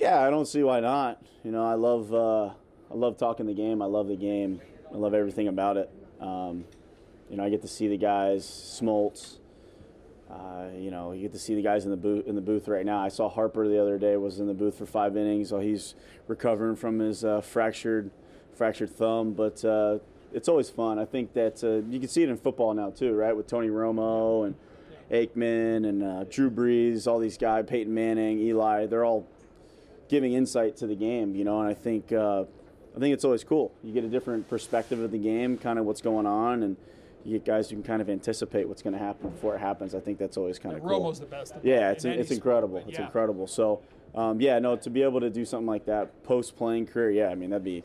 Yeah, 0.00 0.22
I 0.22 0.30
don't 0.30 0.46
see 0.46 0.62
why 0.62 0.80
not. 0.80 1.22
You 1.44 1.52
know, 1.52 1.62
I 1.62 1.74
love 1.74 2.12
uh, 2.12 2.46
I 2.46 2.94
love 2.94 3.18
talking 3.18 3.44
the 3.44 3.52
game. 3.52 3.82
I 3.82 3.84
love 3.84 4.08
the 4.08 4.16
game. 4.16 4.62
I 4.92 4.96
love 4.96 5.12
everything 5.12 5.46
about 5.46 5.76
it. 5.76 5.90
Um, 6.20 6.64
you 7.28 7.36
know, 7.36 7.44
I 7.44 7.50
get 7.50 7.60
to 7.62 7.68
see 7.68 7.86
the 7.86 7.98
guys, 7.98 8.44
Smoltz. 8.44 9.36
Uh, 10.30 10.68
you 10.74 10.90
know, 10.90 11.12
you 11.12 11.20
get 11.22 11.32
to 11.32 11.38
see 11.38 11.54
the 11.54 11.60
guys 11.62 11.84
in 11.84 11.90
the 11.90 11.98
booth 11.98 12.26
in 12.26 12.34
the 12.34 12.40
booth 12.40 12.66
right 12.66 12.86
now. 12.86 12.98
I 12.98 13.08
saw 13.08 13.28
Harper 13.28 13.68
the 13.68 13.80
other 13.80 13.98
day 13.98 14.16
was 14.16 14.40
in 14.40 14.46
the 14.46 14.54
booth 14.54 14.78
for 14.78 14.86
five 14.86 15.18
innings. 15.18 15.50
So 15.50 15.60
he's 15.60 15.94
recovering 16.28 16.76
from 16.76 16.98
his 16.98 17.22
uh, 17.22 17.42
fractured 17.42 18.10
fractured 18.54 18.96
thumb, 18.96 19.34
but 19.34 19.62
uh, 19.66 19.98
it's 20.32 20.48
always 20.48 20.70
fun. 20.70 20.98
I 20.98 21.04
think 21.04 21.34
that 21.34 21.62
uh, 21.62 21.86
you 21.90 22.00
can 22.00 22.08
see 22.08 22.22
it 22.22 22.30
in 22.30 22.38
football 22.38 22.72
now 22.72 22.88
too, 22.88 23.12
right? 23.12 23.36
With 23.36 23.48
Tony 23.48 23.68
Romo 23.68 24.46
and 24.46 24.54
Aikman 25.10 25.86
and 25.86 26.02
uh, 26.02 26.24
Drew 26.24 26.50
Brees, 26.50 27.06
all 27.06 27.18
these 27.18 27.36
guys, 27.36 27.66
Peyton 27.66 27.92
Manning, 27.92 28.38
Eli, 28.38 28.86
they're 28.86 29.04
all 29.04 29.26
giving 30.10 30.32
insight 30.34 30.76
to 30.76 30.86
the 30.86 30.96
game, 30.96 31.34
you 31.34 31.44
know. 31.44 31.60
And 31.60 31.68
I 31.68 31.74
think 31.74 32.12
uh, 32.12 32.42
I 32.94 32.98
think 32.98 33.14
it's 33.14 33.24
always 33.24 33.44
cool. 33.44 33.72
You 33.82 33.92
get 33.92 34.04
a 34.04 34.08
different 34.08 34.48
perspective 34.48 35.00
of 35.00 35.12
the 35.12 35.18
game, 35.18 35.56
kind 35.56 35.78
of 35.78 35.86
what's 35.86 36.02
going 36.02 36.26
on, 36.26 36.64
and 36.64 36.76
you 37.24 37.38
get 37.38 37.44
guys 37.44 37.70
who 37.70 37.76
can 37.76 37.82
kind 37.84 38.02
of 38.02 38.10
anticipate 38.10 38.68
what's 38.68 38.82
going 38.82 38.94
to 38.94 38.98
happen 38.98 39.30
before 39.30 39.54
it 39.54 39.60
happens. 39.60 39.94
I 39.94 40.00
think 40.00 40.18
that's 40.18 40.36
always 40.36 40.58
kind 40.58 40.74
of 40.76 40.82
cool. 40.82 40.90
Romo's 40.90 41.20
the 41.20 41.26
best. 41.26 41.54
Yeah, 41.62 41.92
it's 41.92 42.04
it's 42.04 42.28
sport, 42.28 42.36
incredible. 42.36 42.80
but 42.80 42.88
It's 42.90 42.98
incredible. 42.98 43.46
So, 43.46 43.80
um, 44.14 44.40
yeah, 44.40 44.58
no, 44.58 44.76
to 44.76 44.90
be 44.90 45.02
able 45.02 45.20
to 45.20 45.30
do 45.30 45.44
something 45.44 45.66
like 45.68 45.86
that 45.86 46.22
post 46.24 46.56
playing 46.56 46.86
career, 46.86 47.10
yeah, 47.10 47.28
I 47.28 47.36
mean 47.36 47.50
that'd 47.50 47.64
be 47.64 47.84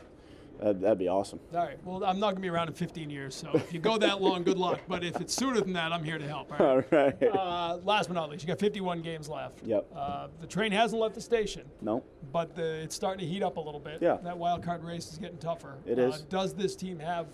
that'd, 0.58 0.80
that'd 0.80 0.98
be 0.98 1.08
awesome. 1.08 1.40
All 1.52 1.60
right. 1.60 1.78
Well, 1.84 2.04
I'm 2.04 2.18
not 2.18 2.26
going 2.28 2.36
to 2.36 2.40
be 2.42 2.48
around 2.48 2.68
in 2.68 2.74
15 2.74 3.10
years, 3.10 3.34
so 3.34 3.50
if 3.54 3.72
you 3.72 3.78
go 3.80 3.98
that 3.98 4.20
long, 4.20 4.42
good 4.42 4.58
luck. 4.58 4.80
But 4.88 5.04
if 5.04 5.20
it's 5.20 5.34
sooner 5.34 5.60
than 5.60 5.72
that, 5.74 5.92
I'm 5.92 6.04
here 6.04 6.18
to 6.18 6.26
help. 6.26 6.58
All 6.60 6.76
right. 6.78 6.92
All 6.92 6.98
right. 6.98 7.22
Uh, 7.22 7.78
last 7.84 8.08
but 8.08 8.14
not 8.14 8.30
least, 8.30 8.42
you 8.42 8.48
got 8.48 8.58
51 8.58 9.02
games 9.02 9.28
left. 9.28 9.62
Yep. 9.64 9.86
Uh, 9.94 10.28
the 10.40 10.46
train 10.46 10.72
hasn't 10.72 11.00
left 11.00 11.14
the 11.14 11.20
station, 11.20 11.62
no. 11.80 12.02
but 12.32 12.54
the, 12.54 12.80
it's 12.82 12.94
starting 12.94 13.26
to 13.26 13.32
heat 13.32 13.42
up 13.42 13.56
a 13.56 13.60
little 13.60 13.80
bit. 13.80 14.00
Yeah. 14.02 14.18
That 14.22 14.36
wild 14.38 14.62
card 14.62 14.82
race 14.84 15.12
is 15.12 15.18
getting 15.18 15.38
tougher. 15.38 15.76
It 15.86 15.98
Uh, 15.98 16.08
is. 16.08 16.22
does 16.22 16.54
this 16.54 16.76
team 16.76 16.98
have 16.98 17.26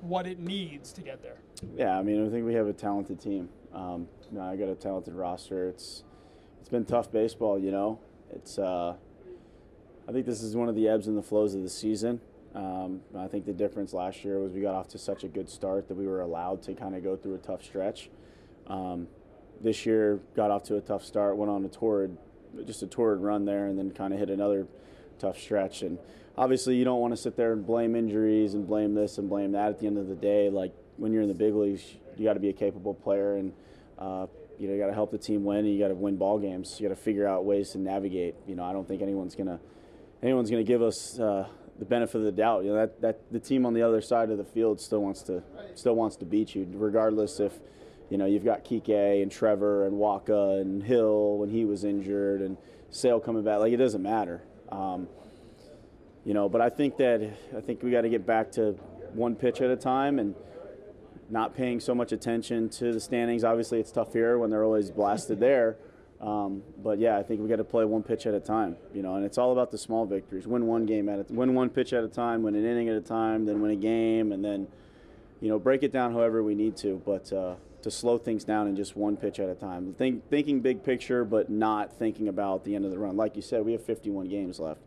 what 0.00 0.26
it 0.26 0.38
needs 0.38 0.92
to 0.92 1.00
get 1.00 1.22
there? 1.22 1.38
Yeah, 1.76 1.98
I 1.98 2.02
mean, 2.02 2.24
I 2.26 2.30
think 2.30 2.46
we 2.46 2.54
have 2.54 2.66
a 2.68 2.72
talented 2.72 3.20
team. 3.20 3.48
Um, 3.72 4.06
you 4.30 4.38
know, 4.38 4.44
I 4.44 4.56
got 4.56 4.68
a 4.68 4.74
talented 4.74 5.14
roster. 5.14 5.68
It's 5.68 6.04
it's 6.60 6.68
been 6.68 6.84
tough 6.84 7.10
baseball, 7.10 7.58
you 7.58 7.70
know. 7.70 7.98
It's 8.30 8.58
uh, 8.58 8.94
I 10.08 10.12
think 10.12 10.24
this 10.26 10.42
is 10.42 10.54
one 10.56 10.68
of 10.68 10.74
the 10.74 10.88
ebbs 10.88 11.06
and 11.08 11.16
the 11.18 11.22
flows 11.22 11.54
of 11.54 11.62
the 11.62 11.68
season. 11.68 12.20
Um, 12.58 13.02
I 13.16 13.28
think 13.28 13.46
the 13.46 13.52
difference 13.52 13.92
last 13.92 14.24
year 14.24 14.40
was 14.40 14.52
we 14.52 14.60
got 14.60 14.74
off 14.74 14.88
to 14.88 14.98
such 14.98 15.22
a 15.22 15.28
good 15.28 15.48
start 15.48 15.86
that 15.86 15.94
we 15.94 16.08
were 16.08 16.22
allowed 16.22 16.60
to 16.64 16.74
kind 16.74 16.96
of 16.96 17.04
go 17.04 17.14
through 17.14 17.36
a 17.36 17.38
tough 17.38 17.62
stretch. 17.62 18.10
Um, 18.66 19.06
this 19.60 19.86
year 19.86 20.18
got 20.34 20.50
off 20.50 20.64
to 20.64 20.76
a 20.76 20.80
tough 20.80 21.04
start, 21.04 21.36
went 21.36 21.52
on 21.52 21.64
a 21.64 21.68
torrid, 21.68 22.18
just 22.66 22.82
a 22.82 22.88
torrid 22.88 23.20
run 23.20 23.44
there, 23.44 23.66
and 23.66 23.78
then 23.78 23.92
kind 23.92 24.12
of 24.12 24.18
hit 24.18 24.28
another 24.28 24.66
tough 25.20 25.38
stretch. 25.38 25.82
And 25.82 25.98
obviously, 26.36 26.74
you 26.74 26.84
don't 26.84 27.00
want 27.00 27.12
to 27.12 27.16
sit 27.16 27.36
there 27.36 27.52
and 27.52 27.64
blame 27.64 27.94
injuries 27.94 28.54
and 28.54 28.66
blame 28.66 28.92
this 28.92 29.18
and 29.18 29.28
blame 29.28 29.52
that. 29.52 29.68
At 29.68 29.78
the 29.78 29.86
end 29.86 29.96
of 29.96 30.08
the 30.08 30.16
day, 30.16 30.50
like 30.50 30.72
when 30.96 31.12
you're 31.12 31.22
in 31.22 31.28
the 31.28 31.34
big 31.34 31.54
leagues, 31.54 31.84
you 32.16 32.24
got 32.24 32.34
to 32.34 32.40
be 32.40 32.48
a 32.48 32.52
capable 32.52 32.92
player, 32.92 33.36
and 33.36 33.52
uh, 34.00 34.26
you 34.58 34.66
know 34.66 34.74
you 34.74 34.80
got 34.80 34.88
to 34.88 34.94
help 34.94 35.12
the 35.12 35.18
team 35.18 35.44
win, 35.44 35.58
and 35.58 35.72
you 35.72 35.78
got 35.78 35.88
to 35.88 35.94
win 35.94 36.16
ball 36.16 36.40
games. 36.40 36.74
You 36.80 36.88
got 36.88 36.94
to 36.96 37.00
figure 37.00 37.26
out 37.26 37.44
ways 37.44 37.70
to 37.70 37.78
navigate. 37.78 38.34
You 38.48 38.56
know, 38.56 38.64
I 38.64 38.72
don't 38.72 38.86
think 38.88 39.00
anyone's 39.00 39.36
gonna 39.36 39.60
anyone's 40.24 40.50
gonna 40.50 40.64
give 40.64 40.82
us. 40.82 41.20
Uh, 41.20 41.46
the 41.78 41.84
benefit 41.84 42.16
of 42.16 42.24
the 42.24 42.32
doubt, 42.32 42.64
you 42.64 42.70
know 42.70 42.76
that, 42.76 43.00
that 43.00 43.32
the 43.32 43.38
team 43.38 43.64
on 43.64 43.74
the 43.74 43.82
other 43.82 44.00
side 44.00 44.30
of 44.30 44.38
the 44.38 44.44
field 44.44 44.80
still 44.80 45.00
wants 45.00 45.22
to 45.22 45.42
still 45.74 45.94
wants 45.94 46.16
to 46.16 46.24
beat 46.24 46.54
you, 46.54 46.66
regardless 46.74 47.40
if 47.40 47.52
you 48.10 48.18
know 48.18 48.26
you've 48.26 48.44
got 48.44 48.64
Kike 48.64 49.22
and 49.22 49.30
Trevor 49.30 49.86
and 49.86 49.94
Wacha 49.94 50.60
and 50.60 50.82
Hill 50.82 51.38
when 51.38 51.50
he 51.50 51.64
was 51.64 51.84
injured 51.84 52.42
and 52.42 52.56
Sale 52.90 53.20
coming 53.20 53.44
back. 53.44 53.60
Like 53.60 53.72
it 53.72 53.76
doesn't 53.76 54.02
matter. 54.02 54.42
Um, 54.70 55.08
you 56.24 56.34
know, 56.34 56.48
but 56.48 56.60
I 56.60 56.68
think 56.68 56.96
that 56.98 57.22
I 57.56 57.60
think 57.60 57.82
we 57.82 57.90
got 57.90 58.02
to 58.02 58.08
get 58.08 58.26
back 58.26 58.52
to 58.52 58.72
one 59.12 59.34
pitch 59.34 59.60
at 59.60 59.70
a 59.70 59.76
time 59.76 60.18
and 60.18 60.34
not 61.30 61.54
paying 61.54 61.80
so 61.80 61.94
much 61.94 62.12
attention 62.12 62.68
to 62.70 62.92
the 62.92 63.00
standings. 63.00 63.44
Obviously, 63.44 63.80
it's 63.80 63.92
tough 63.92 64.12
here 64.12 64.38
when 64.38 64.50
they're 64.50 64.64
always 64.64 64.90
blasted 64.90 65.40
there. 65.40 65.76
Um, 66.20 66.62
but 66.82 66.98
yeah, 66.98 67.16
I 67.16 67.22
think 67.22 67.40
we 67.40 67.48
got 67.48 67.56
to 67.56 67.64
play 67.64 67.84
one 67.84 68.02
pitch 68.02 68.26
at 68.26 68.34
a 68.34 68.40
time, 68.40 68.76
you 68.92 69.02
know, 69.02 69.14
and 69.14 69.24
it's 69.24 69.38
all 69.38 69.52
about 69.52 69.70
the 69.70 69.78
small 69.78 70.04
victories. 70.04 70.46
Win 70.46 70.66
one 70.66 70.84
game 70.84 71.08
at 71.08 71.20
a, 71.20 71.32
win 71.32 71.54
one 71.54 71.70
pitch 71.70 71.92
at 71.92 72.02
a 72.02 72.08
time, 72.08 72.42
win 72.42 72.56
an 72.56 72.64
inning 72.64 72.88
at 72.88 72.96
a 72.96 73.00
time, 73.00 73.46
then 73.46 73.60
win 73.60 73.70
a 73.70 73.76
game, 73.76 74.32
and 74.32 74.44
then, 74.44 74.66
you 75.40 75.48
know, 75.48 75.60
break 75.60 75.84
it 75.84 75.92
down 75.92 76.12
however 76.12 76.42
we 76.42 76.56
need 76.56 76.76
to. 76.78 77.00
But 77.06 77.32
uh, 77.32 77.54
to 77.82 77.90
slow 77.90 78.18
things 78.18 78.42
down 78.42 78.66
in 78.66 78.74
just 78.74 78.96
one 78.96 79.16
pitch 79.16 79.38
at 79.38 79.48
a 79.48 79.54
time, 79.54 79.94
think, 79.94 80.28
thinking 80.28 80.60
big 80.60 80.82
picture, 80.82 81.24
but 81.24 81.50
not 81.50 81.96
thinking 81.96 82.26
about 82.26 82.64
the 82.64 82.74
end 82.74 82.84
of 82.84 82.90
the 82.90 82.98
run. 82.98 83.16
Like 83.16 83.36
you 83.36 83.42
said, 83.42 83.64
we 83.64 83.72
have 83.72 83.84
51 83.84 84.28
games 84.28 84.58
left. 84.58 84.80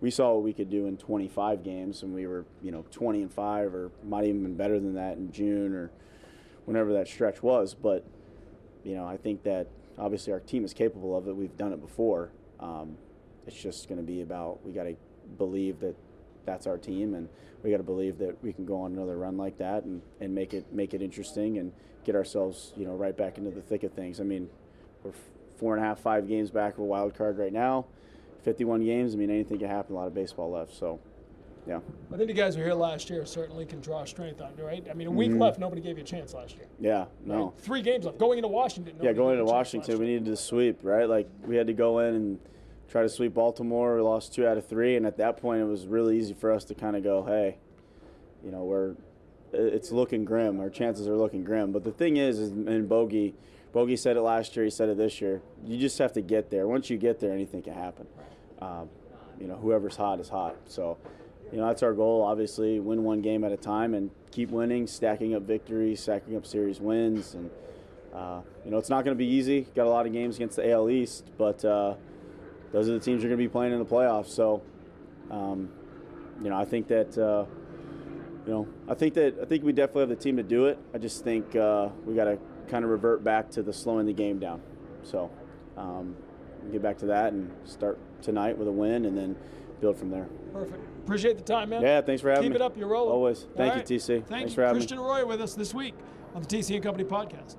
We 0.00 0.10
saw 0.10 0.34
what 0.34 0.42
we 0.42 0.52
could 0.52 0.68
do 0.68 0.86
in 0.86 0.96
25 0.96 1.62
games, 1.62 2.02
and 2.02 2.12
we 2.12 2.26
were, 2.26 2.44
you 2.60 2.72
know, 2.72 2.84
20 2.90 3.22
and 3.22 3.32
five, 3.32 3.72
or 3.72 3.92
might 4.02 4.24
even 4.24 4.42
been 4.42 4.56
better 4.56 4.80
than 4.80 4.94
that 4.94 5.16
in 5.16 5.30
June 5.30 5.74
or 5.74 5.92
whenever 6.64 6.92
that 6.94 7.06
stretch 7.06 7.40
was. 7.40 7.74
But 7.74 8.04
you 8.84 8.96
know, 8.96 9.06
I 9.06 9.16
think 9.16 9.44
that 9.44 9.68
obviously 9.98 10.32
our 10.32 10.40
team 10.40 10.64
is 10.64 10.72
capable 10.72 11.16
of 11.16 11.28
it. 11.28 11.36
We've 11.36 11.56
done 11.56 11.72
it 11.72 11.80
before. 11.80 12.30
Um, 12.60 12.96
it's 13.46 13.60
just 13.60 13.88
going 13.88 13.98
to 13.98 14.06
be 14.06 14.22
about 14.22 14.64
we 14.64 14.72
got 14.72 14.84
to 14.84 14.96
believe 15.38 15.80
that 15.80 15.96
that's 16.44 16.66
our 16.66 16.78
team, 16.78 17.14
and 17.14 17.28
we 17.62 17.70
got 17.70 17.78
to 17.78 17.82
believe 17.82 18.18
that 18.18 18.42
we 18.42 18.52
can 18.52 18.64
go 18.64 18.80
on 18.80 18.92
another 18.92 19.16
run 19.16 19.36
like 19.36 19.58
that 19.58 19.84
and, 19.84 20.02
and 20.20 20.34
make 20.34 20.54
it 20.54 20.72
make 20.72 20.94
it 20.94 21.02
interesting 21.02 21.58
and 21.58 21.72
get 22.04 22.16
ourselves 22.16 22.72
you 22.76 22.84
know 22.84 22.94
right 22.94 23.16
back 23.16 23.38
into 23.38 23.50
the 23.50 23.62
thick 23.62 23.82
of 23.82 23.92
things. 23.92 24.20
I 24.20 24.24
mean, 24.24 24.48
we're 25.02 25.12
four 25.58 25.76
and 25.76 25.84
a 25.84 25.86
half, 25.86 26.00
five 26.00 26.28
games 26.28 26.50
back 26.50 26.74
of 26.74 26.80
a 26.80 26.84
wild 26.84 27.14
card 27.14 27.38
right 27.38 27.52
now. 27.52 27.86
51 28.42 28.84
games. 28.84 29.14
I 29.14 29.18
mean, 29.18 29.30
anything 29.30 29.58
can 29.58 29.68
happen. 29.68 29.94
A 29.94 29.98
lot 29.98 30.08
of 30.08 30.14
baseball 30.14 30.50
left, 30.50 30.74
so 30.74 30.98
yeah. 31.66 31.78
I 32.12 32.16
think 32.16 32.28
the 32.28 32.34
guys 32.34 32.54
who 32.54 32.60
were 32.60 32.66
here 32.66 32.74
last 32.74 33.08
year 33.08 33.24
certainly 33.24 33.64
can 33.64 33.80
draw 33.80 34.04
strength 34.04 34.40
on 34.40 34.52
you, 34.58 34.64
right? 34.64 34.84
I 34.90 34.94
mean, 34.94 35.06
a 35.06 35.10
week 35.10 35.32
left, 35.32 35.58
nobody 35.58 35.80
gave 35.80 35.96
you 35.96 36.02
a 36.02 36.06
chance 36.06 36.34
last 36.34 36.56
year. 36.56 36.66
Yeah, 36.80 36.98
right? 36.98 37.08
Mm-hmm. 37.08 37.30
no. 37.30 37.54
Three 37.58 37.82
games 37.82 38.04
left. 38.04 38.18
Going 38.18 38.38
into 38.38 38.48
Washington. 38.48 38.96
Yeah, 39.00 39.12
going 39.12 39.38
into 39.38 39.44
you 39.44 39.48
a 39.48 39.52
chance 39.52 39.72
Washington, 39.74 39.98
we 39.98 40.06
needed 40.06 40.24
to 40.26 40.36
sweep, 40.36 40.80
right? 40.82 41.08
Like 41.08 41.28
we 41.46 41.56
had 41.56 41.68
to 41.68 41.72
go 41.72 42.00
in 42.00 42.14
and 42.14 42.38
try 42.88 43.02
to 43.02 43.08
sweep 43.08 43.34
Baltimore. 43.34 43.96
We 43.96 44.02
lost 44.02 44.34
two 44.34 44.46
out 44.46 44.58
of 44.58 44.66
three, 44.66 44.96
and 44.96 45.06
at 45.06 45.16
that 45.18 45.36
point, 45.36 45.62
it 45.62 45.66
was 45.66 45.86
really 45.86 46.18
easy 46.18 46.34
for 46.34 46.52
us 46.52 46.64
to 46.64 46.74
kind 46.74 46.96
of 46.96 47.04
go, 47.04 47.22
"Hey, 47.22 47.58
you 48.44 48.50
know, 48.50 48.64
we're 48.64 48.94
it's 49.52 49.92
looking 49.92 50.24
grim. 50.24 50.60
Our 50.60 50.70
chances 50.70 51.06
are 51.06 51.16
looking 51.16 51.44
grim." 51.44 51.72
But 51.72 51.84
the 51.84 51.92
thing 51.92 52.16
is, 52.16 52.38
is 52.40 52.50
and 52.50 52.88
Bogey, 52.88 53.34
Bogey 53.72 53.96
said 53.96 54.16
it 54.16 54.22
last 54.22 54.56
year. 54.56 54.64
He 54.64 54.70
said 54.70 54.88
it 54.88 54.96
this 54.96 55.20
year. 55.20 55.42
You 55.64 55.78
just 55.78 55.98
have 55.98 56.12
to 56.14 56.20
get 56.22 56.50
there. 56.50 56.66
Once 56.66 56.90
you 56.90 56.98
get 56.98 57.20
there, 57.20 57.32
anything 57.32 57.62
can 57.62 57.74
happen. 57.74 58.06
Um, 58.60 58.88
you 59.40 59.46
know, 59.46 59.56
whoever's 59.56 59.96
hot 59.96 60.20
is 60.20 60.28
hot. 60.28 60.56
So, 60.66 60.98
you 61.52 61.58
know, 61.58 61.66
that's 61.66 61.82
our 61.82 61.92
goal. 61.92 62.22
Obviously, 62.22 62.80
win 62.80 63.04
one 63.04 63.20
game 63.20 63.44
at 63.44 63.52
a 63.52 63.56
time 63.56 63.92
and 63.94 64.10
keep 64.30 64.50
winning, 64.50 64.86
stacking 64.86 65.34
up 65.34 65.42
victories, 65.42 66.00
stacking 66.00 66.34
up 66.34 66.46
series 66.46 66.80
wins, 66.80 67.34
and 67.34 67.50
uh, 68.14 68.40
you 68.64 68.70
know, 68.70 68.78
it's 68.78 68.88
not 68.88 69.04
going 69.04 69.16
to 69.16 69.18
be 69.18 69.26
easy. 69.26 69.66
Got 69.74 69.86
a 69.86 69.90
lot 69.90 70.06
of 70.06 70.12
games 70.12 70.36
against 70.36 70.56
the 70.56 70.70
AL 70.70 70.88
East, 70.90 71.30
but 71.36 71.62
uh, 71.64 71.94
those 72.72 72.88
are 72.88 72.92
the 72.92 73.00
teams 73.00 73.22
you're 73.22 73.28
going 73.28 73.38
to 73.38 73.44
be 73.44 73.48
playing 73.48 73.72
in 73.72 73.78
the 73.78 73.84
playoffs. 73.84 74.28
So, 74.28 74.62
um, 75.30 75.68
you 76.42 76.48
know, 76.48 76.56
I 76.56 76.64
think 76.64 76.88
that, 76.88 77.16
uh, 77.18 77.44
you 78.46 78.52
know, 78.52 78.68
I 78.88 78.94
think 78.94 79.14
that 79.14 79.38
I 79.40 79.44
think 79.44 79.62
we 79.62 79.72
definitely 79.72 80.02
have 80.02 80.08
the 80.08 80.16
team 80.16 80.38
to 80.38 80.42
do 80.42 80.66
it. 80.66 80.78
I 80.94 80.98
just 80.98 81.22
think 81.22 81.54
uh, 81.54 81.90
we 82.06 82.14
got 82.14 82.24
to 82.24 82.38
kind 82.68 82.84
of 82.84 82.90
revert 82.90 83.22
back 83.22 83.50
to 83.52 83.62
the 83.62 83.72
slowing 83.72 84.06
the 84.06 84.12
game 84.12 84.38
down. 84.38 84.62
So, 85.02 85.30
um, 85.76 86.16
get 86.70 86.82
back 86.82 86.96
to 86.98 87.06
that 87.06 87.32
and 87.32 87.50
start 87.64 87.98
tonight 88.22 88.56
with 88.56 88.68
a 88.68 88.72
win, 88.72 89.04
and 89.04 89.16
then 89.16 89.36
build 89.80 89.98
from 89.98 90.10
there. 90.10 90.28
Perfect. 90.52 90.91
Appreciate 91.04 91.36
the 91.36 91.42
time, 91.42 91.70
man. 91.70 91.82
Yeah, 91.82 92.00
thanks 92.00 92.22
for 92.22 92.28
having 92.28 92.44
Keep 92.44 92.52
me. 92.52 92.54
Keep 92.54 92.62
it 92.62 92.64
up. 92.64 92.76
You're 92.76 92.88
rolling. 92.88 93.12
Always. 93.12 93.46
Thank 93.56 93.74
right. 93.74 93.90
you, 93.90 93.98
TC. 93.98 94.06
Thank 94.06 94.26
Thanks 94.28 94.50
you. 94.52 94.54
for 94.54 94.62
having 94.62 94.80
Christian 94.80 94.98
Arroyo 94.98 95.26
with 95.26 95.40
us 95.40 95.54
this 95.54 95.74
week 95.74 95.94
on 96.34 96.42
the 96.42 96.48
TC 96.48 96.74
and 96.76 96.84
Company 96.84 97.04
podcast. 97.04 97.56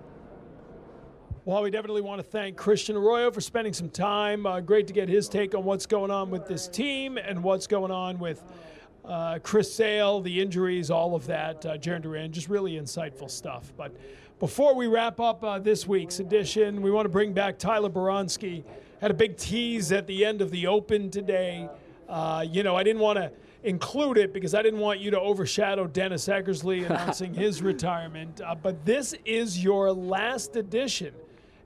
Well, 1.46 1.62
we 1.62 1.72
definitely 1.72 2.04
want 2.04 2.20
to 2.20 2.24
thank 2.24 2.56
Christian 2.56 2.96
Arroyo 2.96 3.30
for 3.30 3.42
spending 3.42 3.74
some 3.74 3.90
time. 3.90 4.46
Uh, 4.46 4.62
great 4.62 4.88
to 4.88 4.94
get 4.94 5.10
his 5.10 5.28
take 5.28 5.54
on 5.54 5.66
what's 5.66 5.86
going 5.86 6.10
on 6.10 6.30
with 6.30 6.48
this 6.48 6.70
team 6.70 7.18
and 7.18 7.44
what's 7.44 7.68
going 7.68 7.92
on 7.92 8.18
with 8.18 8.42
uh, 9.04 9.40
Chris 9.44 9.74
Sale, 9.74 10.22
the 10.22 10.40
injuries, 10.40 10.90
all 10.90 11.16
of 11.16 11.28
that. 11.28 11.66
Uh, 11.66 11.78
Jarren 11.78 12.02
Duran, 12.02 12.32
just 12.32 12.48
really 12.48 12.74
insightful 12.80 13.30
stuff. 13.30 13.74
But 13.76 13.94
before 14.40 14.74
we 14.74 14.88
wrap 14.88 15.20
up 15.20 15.44
uh, 15.44 15.60
this 15.60 15.86
week's 15.86 16.22
edition, 16.22 16.82
we 16.82 16.92
want 16.92 17.06
to 17.06 17.10
bring 17.10 17.34
back 17.34 17.60
Tyler 17.60 17.90
Baronski. 17.90 18.64
Had 19.02 19.12
a 19.12 19.14
big 19.14 19.36
tease 19.36 19.92
at 19.92 20.08
the 20.08 20.24
end 20.24 20.42
of 20.42 20.50
the 20.50 20.68
Open 20.68 21.10
today. 21.10 21.70
Uh, 22.08 22.46
you 22.48 22.64
know, 22.64 22.76
I 22.76 22.84
didn't 22.84 23.02
want 23.02 23.18
to 23.18 23.32
include 23.64 24.18
it 24.18 24.34
because 24.34 24.54
I 24.54 24.62
didn't 24.62 24.80
want 24.80 25.00
you 25.00 25.12
to 25.12 25.20
overshadow 25.20 25.88
Dennis 25.88 26.28
Eckersley 26.28 26.86
announcing 26.90 27.34
his 27.34 27.62
retirement. 27.62 28.42
Uh, 28.42 28.56
but 28.56 28.86
this 28.86 29.16
is 29.26 29.64
your 29.64 29.92
last 29.92 30.56
edition 30.56 31.14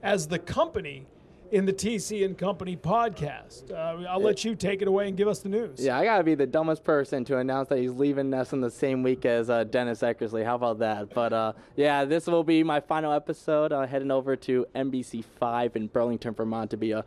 as 0.04 0.28
the 0.28 0.40
company 0.40 1.06
in 1.52 1.66
the 1.66 1.74
TC 1.74 2.26
and 2.26 2.38
Company 2.38 2.76
podcast. 2.76 3.72
Uh, 3.72 4.08
I'll 4.08 4.22
let 4.22 4.44
you 4.44 4.56
take 4.56 4.82
it 4.82 4.88
away 4.88 5.08
and 5.08 5.16
give 5.16 5.28
us 5.28 5.40
the 5.40 5.50
news. 5.50 5.80
Yeah, 5.80 5.98
I 5.98 6.04
gotta 6.04 6.24
be 6.24 6.36
the 6.36 6.46
dumbest 6.46 6.84
person 6.84 7.24
to 7.26 7.38
announce 7.38 7.70
that 7.70 7.80
he's 7.80 7.94
leaving 7.94 8.30
NESN 8.30 8.62
the 8.62 8.70
same 8.70 9.04
week 9.04 9.26
as 9.26 9.50
uh, 9.50 9.64
Dennis 9.64 10.02
Eckersley. 10.02 10.44
How 10.44 10.56
about 10.56 10.80
that? 10.80 11.14
But 11.14 11.34
uh, 11.34 11.54
yeah, 11.76 12.06
this 12.06 12.28
will 12.28 12.44
be 12.44 12.64
my 12.64 12.80
final 12.80 13.14
episode. 13.14 13.72
Uh, 13.72 13.86
heading 13.88 14.12
over 14.12 14.36
to 14.36 14.66
NBC 14.76 15.24
Five 15.24 15.76
in 15.76 15.88
Burlington, 15.88 16.34
Vermont, 16.34 16.70
to 16.72 16.78
be 16.78 16.92
a 16.92 17.06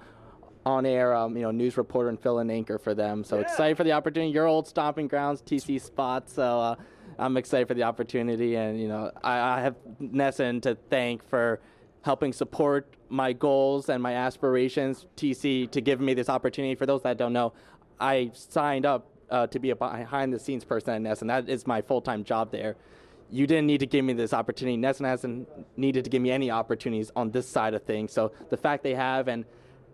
on-air, 0.67 1.15
um, 1.15 1.37
you 1.37 1.43
know, 1.43 1.51
news 1.51 1.77
reporter 1.77 2.09
and 2.09 2.21
fill 2.21 2.39
in 2.41 2.51
anchor 2.51 2.79
for 2.79 2.95
them. 2.95 3.25
So 3.25 3.37
Yeah. 3.37 3.43
excited 3.43 3.77
for 3.77 3.85
the 3.85 3.93
opportunity. 3.93 4.33
Your 4.33 4.47
old 4.47 4.67
stomping 4.67 5.09
grounds, 5.09 5.43
TC 5.43 5.79
spot. 5.79 6.29
So 6.29 6.61
uh, 6.61 6.77
I'm 7.19 7.37
excited 7.37 7.69
for 7.69 7.75
the 7.75 7.83
opportunity, 7.83 8.57
and 8.57 8.81
you 8.81 8.89
know, 8.89 9.11
I, 9.23 9.59
I 9.59 9.61
have 9.61 9.77
NESN 10.01 10.63
to 10.63 10.77
thank 10.89 11.23
for 11.29 11.61
helping 12.03 12.33
support 12.33 12.95
my 13.09 13.33
goals 13.33 13.89
and 13.89 14.03
my 14.03 14.15
aspirations. 14.15 15.07
TC 15.17 15.71
to 15.71 15.81
give 15.81 16.01
me 16.01 16.15
this 16.15 16.29
opportunity. 16.29 16.75
For 16.75 16.87
those 16.87 17.03
that 17.03 17.17
don't 17.19 17.33
know, 17.33 17.53
I 17.99 18.31
signed 18.33 18.87
up 18.87 19.07
uh, 19.31 19.47
to 19.49 19.59
be 19.59 19.71
a 19.71 19.77
behind-the-scenes 19.77 20.65
person 20.65 21.07
at 21.07 21.19
NESN. 21.19 21.29
That 21.29 21.49
is 21.49 21.67
my 21.67 21.83
full-time 21.83 22.25
job 22.25 22.51
there 22.51 22.77
you 23.31 23.47
didn't 23.47 23.67
need 23.67 23.79
to 23.79 23.87
give 23.87 24.05
me 24.05 24.13
this 24.13 24.33
opportunity. 24.33 24.77
NESN 24.77 25.05
hasn't 25.05 25.49
needed 25.79 26.05
to 26.05 26.11
give 26.11 26.21
me 26.21 26.31
any 26.31 26.51
opportunities 26.51 27.13
on 27.15 27.31
this 27.31 27.49
side 27.49 27.75
of 27.75 27.83
things. 27.85 28.13
So 28.13 28.33
the 28.51 28.57
fact 28.57 28.83
they 28.83 28.95
have, 28.95 29.29
and 29.29 29.45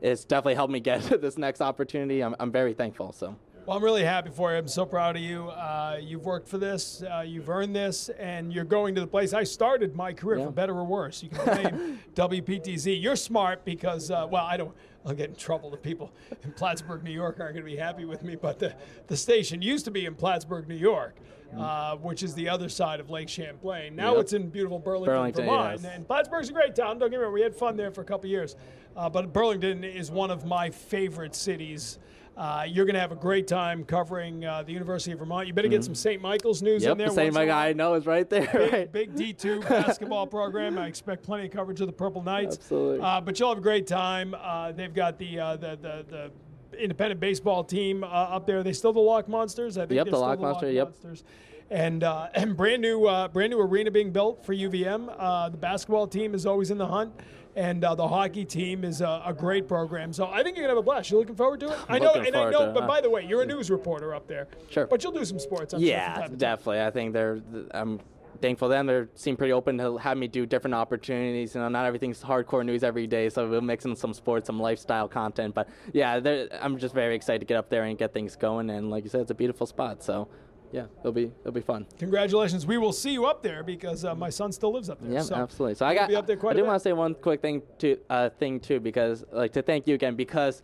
it's 0.01 0.25
definitely 0.25 0.55
helped 0.55 0.73
me 0.73 0.81
get 0.81 1.03
this 1.21 1.39
next 1.39 1.61
opportunity. 1.61 2.21
I'm, 2.23 2.35
I'm 2.39 2.51
very 2.53 2.75
thankful. 2.75 3.13
So 3.13 3.37
Well, 3.67 3.77
I'm 3.77 3.83
really 3.85 4.05
happy 4.05 4.31
for 4.31 4.53
you. 4.53 4.59
I'm 4.59 4.69
so 4.69 4.85
proud 4.87 5.17
of 5.17 5.23
you. 5.23 5.49
Uh, 5.49 5.99
you've 6.01 6.25
worked 6.25 6.49
for 6.49 6.59
this, 6.59 7.03
uh, 7.03 7.23
you've 7.27 7.49
earned 7.49 7.75
this, 7.75 8.09
and 8.11 8.53
you're 8.53 8.65
going 8.65 8.95
to 8.95 9.01
the 9.01 9.07
place 9.07 9.33
I 9.33 9.43
started 9.45 9.97
my 9.97 10.13
career 10.13 10.39
Yeah. 10.39 10.47
for 10.47 10.53
better 10.53 10.75
or 10.77 10.85
worse. 10.85 11.23
You 11.23 11.31
can 11.31 11.45
blame 11.45 12.01
WPTZ. 12.15 13.01
You're 13.03 13.17
smart 13.17 13.65
because, 13.65 14.11
uh, 14.11 14.27
well, 14.31 14.45
I 14.45 14.57
don't. 14.57 14.73
I'll 15.05 15.15
get 15.15 15.31
in 15.31 15.37
trouble. 15.37 15.71
The 15.71 15.77
people 15.77 16.11
in 16.43 16.51
Plattsburgh, 16.53 17.05
New 17.05 17.13
York, 17.13 17.39
aren't 17.39 17.55
going 17.55 17.65
to 17.65 17.71
be 17.71 17.77
happy 17.77 18.05
with 18.05 18.25
me. 18.25 18.35
But 18.35 18.59
the, 18.59 18.75
the 19.07 19.17
station 19.17 19.63
used 19.63 19.85
to 19.85 19.93
be 19.93 20.05
in 20.05 20.17
Plattsburgh, 20.17 20.67
New 20.67 20.75
York, 20.75 21.15
uh, 21.57 21.95
which 21.99 22.25
is 22.25 22.35
the 22.35 22.49
other 22.49 22.69
side 22.69 22.99
of 22.99 23.09
Lake 23.09 23.29
Champlain. 23.29 23.95
Now 23.95 24.15
Yep. 24.15 24.21
it's 24.21 24.33
in 24.33 24.49
beautiful 24.51 24.81
Burlington, 24.81 25.15
Burlington, 25.15 25.45
Vermont. 25.47 25.81
yes. 25.81 25.93
And 25.95 26.05
Plattsburgh's 26.09 26.49
a 26.49 26.53
great 26.53 26.75
town. 26.75 26.99
Don't 26.99 27.11
get 27.11 27.19
me 27.19 27.23
wrong. 27.23 27.33
We 27.33 27.41
had 27.41 27.55
fun 27.55 27.77
there 27.77 27.93
for 27.93 28.01
a 28.01 28.05
couple 28.05 28.29
years. 28.29 28.57
Uh, 28.97 29.09
but 29.11 29.33
Burlington 29.33 29.85
is 29.85 30.11
one 30.11 30.31
of 30.31 30.45
my 30.47 30.71
favorite 30.71 31.35
cities. 31.35 31.99
Uh, 32.37 32.65
you're 32.69 32.85
going 32.85 32.95
to 32.95 33.01
have 33.01 33.13
a 33.13 33.17
great 33.17 33.47
time 33.47 33.83
covering 33.85 34.45
uh, 34.45 34.63
the 34.63 34.73
University 34.73 35.13
of 35.13 35.19
Vermont. 35.19 35.47
You 35.47 35.55
better 35.55 35.69
get 35.69 35.83
some 35.85 35.95
St. 35.95 36.21
Michael's 36.21 36.61
news 36.63 36.83
Mm-hmm. 36.83 36.89
yep, 36.89 36.93
in 36.93 36.99
there. 36.99 37.09
the 37.09 37.15
same 37.15 37.27
once 37.35 37.37
in 37.37 37.43
a 37.43 37.47
guy 37.47 37.69
I 37.69 37.73
know 37.73 37.95
is 37.95 38.05
right 38.07 38.29
there. 38.29 38.51
right? 38.73 38.93
Big, 38.93 39.15
big 39.17 39.37
D2 39.39 39.67
basketball 39.67 40.27
program. 40.27 40.77
I 40.79 40.87
expect 40.87 41.23
plenty 41.23 41.47
of 41.47 41.51
coverage 41.53 41.81
of 41.81 41.87
the 41.87 41.93
Purple 41.95 42.23
Knights. 42.23 42.57
Absolutely. 42.57 43.01
Uh, 43.01 43.21
but 43.23 43.39
you'll 43.41 43.49
have 43.49 43.59
a 43.59 43.63
great 43.63 43.87
time. 43.87 44.35
Uh, 44.39 44.73
they've 44.73 44.93
got 44.93 45.19
the, 45.19 45.39
uh, 45.41 45.57
the, 45.57 45.79
the, 45.81 46.31
the 46.71 46.79
independent 46.83 47.21
baseball 47.21 47.65
team 47.65 48.05
uh, 48.05 48.07
up 48.07 48.47
there. 48.47 48.63
They 48.63 48.75
still 48.75 48.93
the 48.93 49.01
Lake 49.01 49.29
Monsters. 49.29 49.79
I 49.79 49.83
think 49.87 49.93
Yep, 49.97 50.09
the 50.11 50.19
Lake 50.19 50.41
Monster, 50.41 50.71
yep. 50.71 50.89
Monsters. 50.89 51.25
And, 51.71 52.05
uh, 52.05 52.29
and 52.35 52.55
brand 52.57 52.83
new 52.83 53.07
uh, 53.07 53.29
brand 53.29 53.51
new 53.51 53.61
arena 53.61 53.91
being 53.91 54.11
built 54.13 54.45
for 54.45 54.55
UVM. 54.55 55.13
Uh, 55.19 55.49
the 55.49 55.57
basketball 55.57 56.07
team 56.07 56.35
is 56.35 56.45
always 56.45 56.71
in 56.71 56.77
the 56.79 56.87
hunt, 56.87 57.13
and 57.57 57.83
uh, 57.83 57.95
the 57.95 58.07
hockey 58.07 58.45
team 58.45 58.85
is 58.85 59.01
a, 59.01 59.23
a 59.25 59.33
great 59.33 59.66
program. 59.66 60.12
So 60.12 60.27
I 60.27 60.42
think 60.42 60.57
you're 60.57 60.64
gonna 60.64 60.77
have 60.77 60.79
a 60.79 60.83
blast. 60.83 61.11
You 61.11 61.16
are 61.16 61.21
looking 61.21 61.35
forward 61.35 61.61
to 61.61 61.73
it? 61.73 61.79
I 61.88 61.99
know, 61.99 62.12
and 62.12 62.37
I 62.37 62.51
know. 62.51 62.66
to 62.66 62.73
But 62.73 62.87
by 62.87 63.01
the 63.01 63.11
way, 63.11 63.25
you're 63.25 63.42
a 63.42 63.47
news 63.47 63.71
reporter 63.71 64.14
up 64.14 64.29
there. 64.29 64.47
Sure. 64.71 64.87
But 64.87 65.03
you'll 65.03 65.12
do 65.12 65.25
some 65.25 65.38
sports. 65.38 65.73
I'm 65.75 65.81
Yeah, 65.81 66.14
time. 66.14 66.37
definitely. 66.37 66.83
I 66.83 66.90
think 66.90 67.12
they're. 67.14 67.40
I'm 67.73 68.01
thankful 68.42 68.69
them. 68.69 68.87
They 68.87 69.05
seem 69.14 69.37
pretty 69.37 69.53
open 69.53 69.79
to 69.79 69.97
have 69.97 70.19
me 70.19 70.29
do 70.29 70.45
different 70.45 70.75
opportunities. 70.75 71.55
You 71.55 71.62
know, 71.62 71.69
not 71.69 71.87
everything's 71.87 72.23
hardcore 72.23 72.64
news 72.64 72.85
every 72.85 73.07
day, 73.07 73.31
so 73.31 73.49
we'll 73.49 73.62
mix 73.62 73.87
in 73.87 73.97
some 73.97 74.12
sports, 74.12 74.47
some 74.47 74.61
lifestyle 74.61 75.09
content. 75.09 75.55
But 75.55 75.69
yeah, 75.95 76.21
I'm 76.61 76.77
just 76.79 76.95
very 76.95 77.14
excited 77.16 77.38
to 77.40 77.47
get 77.47 77.57
up 77.57 77.71
there 77.71 77.85
and 77.85 77.97
get 77.97 78.12
things 78.12 78.37
going. 78.37 78.71
And 78.71 78.90
like 78.90 79.05
you 79.05 79.11
said, 79.11 79.23
it's 79.23 79.31
a 79.31 79.35
beautiful 79.35 79.66
spot. 79.66 80.03
So 80.03 80.29
yeah, 80.77 80.85
it'll 81.01 81.11
be 81.11 81.33
it'll 81.41 81.53
be 81.53 81.62
fun. 81.62 81.87
Congratulations. 81.99 82.67
We 82.67 82.77
will 82.77 82.93
see 82.93 83.11
you 83.11 83.25
up 83.25 83.43
there 83.43 83.62
because 83.62 84.05
uh, 84.05 84.15
my 84.15 84.29
son 84.29 84.53
still 84.53 84.73
lives 84.73 84.91
up 84.91 85.01
there. 85.01 85.11
Yeah, 85.11 85.23
so 85.23 85.35
absolutely. 85.35 85.75
So 85.77 85.87
I 85.87 85.95
got. 85.95 86.11
be 86.11 86.17
up 86.17 86.27
there 86.27 86.37
quite 86.37 86.55
I 86.55 86.61
do 86.61 86.67
want 86.67 86.77
to 86.77 86.81
say 86.81 86.93
one 86.93 87.15
quick 87.15 87.41
thing 87.41 87.62
to 87.79 87.99
uh, 88.11 88.29
thing 88.29 88.61
too, 88.61 88.79
because 88.79 89.25
like 89.33 89.55
to 89.55 89.62
thank 89.62 89.87
you 89.87 89.95
again 89.95 90.17
because 90.17 90.62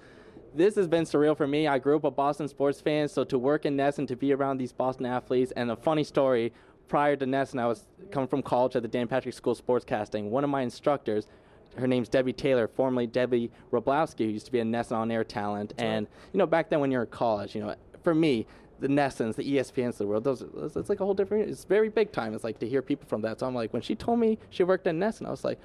this 0.55 0.75
has 0.75 0.87
been 0.87 1.05
surreal 1.05 1.35
for 1.35 1.47
me. 1.47 1.67
I 1.67 1.79
grew 1.79 1.97
up 1.97 2.05
a 2.05 2.11
Boston 2.11 2.47
sports 2.47 2.79
fan, 2.79 3.09
so 3.09 3.25
to 3.25 3.39
work 3.39 3.65
in 3.65 3.75
NESN 3.75 4.07
to 4.09 4.17
be 4.17 4.35
around 4.35 4.59
these 4.59 4.73
Boston 4.73 5.07
athletes, 5.07 5.51
and 5.57 5.71
a 5.71 5.77
funny 5.77 6.05
story. 6.05 6.53
Prior 6.89 7.17
to 7.17 7.25
NESN, 7.25 7.53
and 7.53 7.61
I 7.63 7.67
was 7.67 7.87
coming 8.11 8.29
from 8.29 8.43
college 8.43 8.77
at 8.77 8.83
the 8.83 8.89
Dan 8.89 9.09
Patrick 9.09 9.35
School 9.35 9.55
of 9.55 9.67
Sportscasting. 9.67 10.25
One 10.25 10.45
of 10.45 10.51
my 10.51 10.61
instructors, 10.61 11.27
her 11.79 11.87
name's 11.87 12.11
Debbie 12.11 12.35
Taylor, 12.35 12.69
formerly 12.69 13.07
Debbie 13.07 13.51
Roblowski, 13.73 14.27
who 14.27 14.33
used 14.33 14.45
to 14.45 14.53
be 14.53 14.59
a 14.59 14.65
NESN 14.65 15.11
air 15.11 15.25
talent. 15.25 15.73
and 15.79 16.07
you 16.35 16.39
know, 16.39 16.45
back 16.45 16.69
then 16.69 16.81
when 16.81 16.91
you're 16.91 17.05
in 17.05 17.09
college, 17.09 17.55
you 17.55 17.63
know, 17.63 17.75
for 18.03 18.15
me, 18.15 18.47
the 18.83 18.89
NESNs, 18.89 19.37
the 19.37 19.57
ESPNs 19.57 19.91
of 19.91 19.99
the 19.99 20.07
world, 20.07 20.25
those 20.25 20.43
it's 20.77 20.89
like 20.89 21.01
a 21.01 21.05
whole 21.05 21.15
different. 21.15 21.49
It's 21.49 21.65
very 21.65 21.89
big 21.89 22.13
time. 22.13 22.35
It's 22.35 22.45
like 22.45 22.59
to 22.59 22.69
hear 22.69 22.83
people 22.83 23.09
from 23.09 23.23
that. 23.23 23.41
So 23.41 23.47
I'm 23.47 23.55
like, 23.55 23.73
when 23.73 23.81
she 23.81 23.95
told 23.95 24.19
me 24.19 24.39
she 24.51 24.65
worked 24.65 24.87
at 24.87 24.95
Ness, 24.95 25.19
and 25.19 25.27
I 25.27 25.31
was 25.31 25.45
like, 25.45 25.61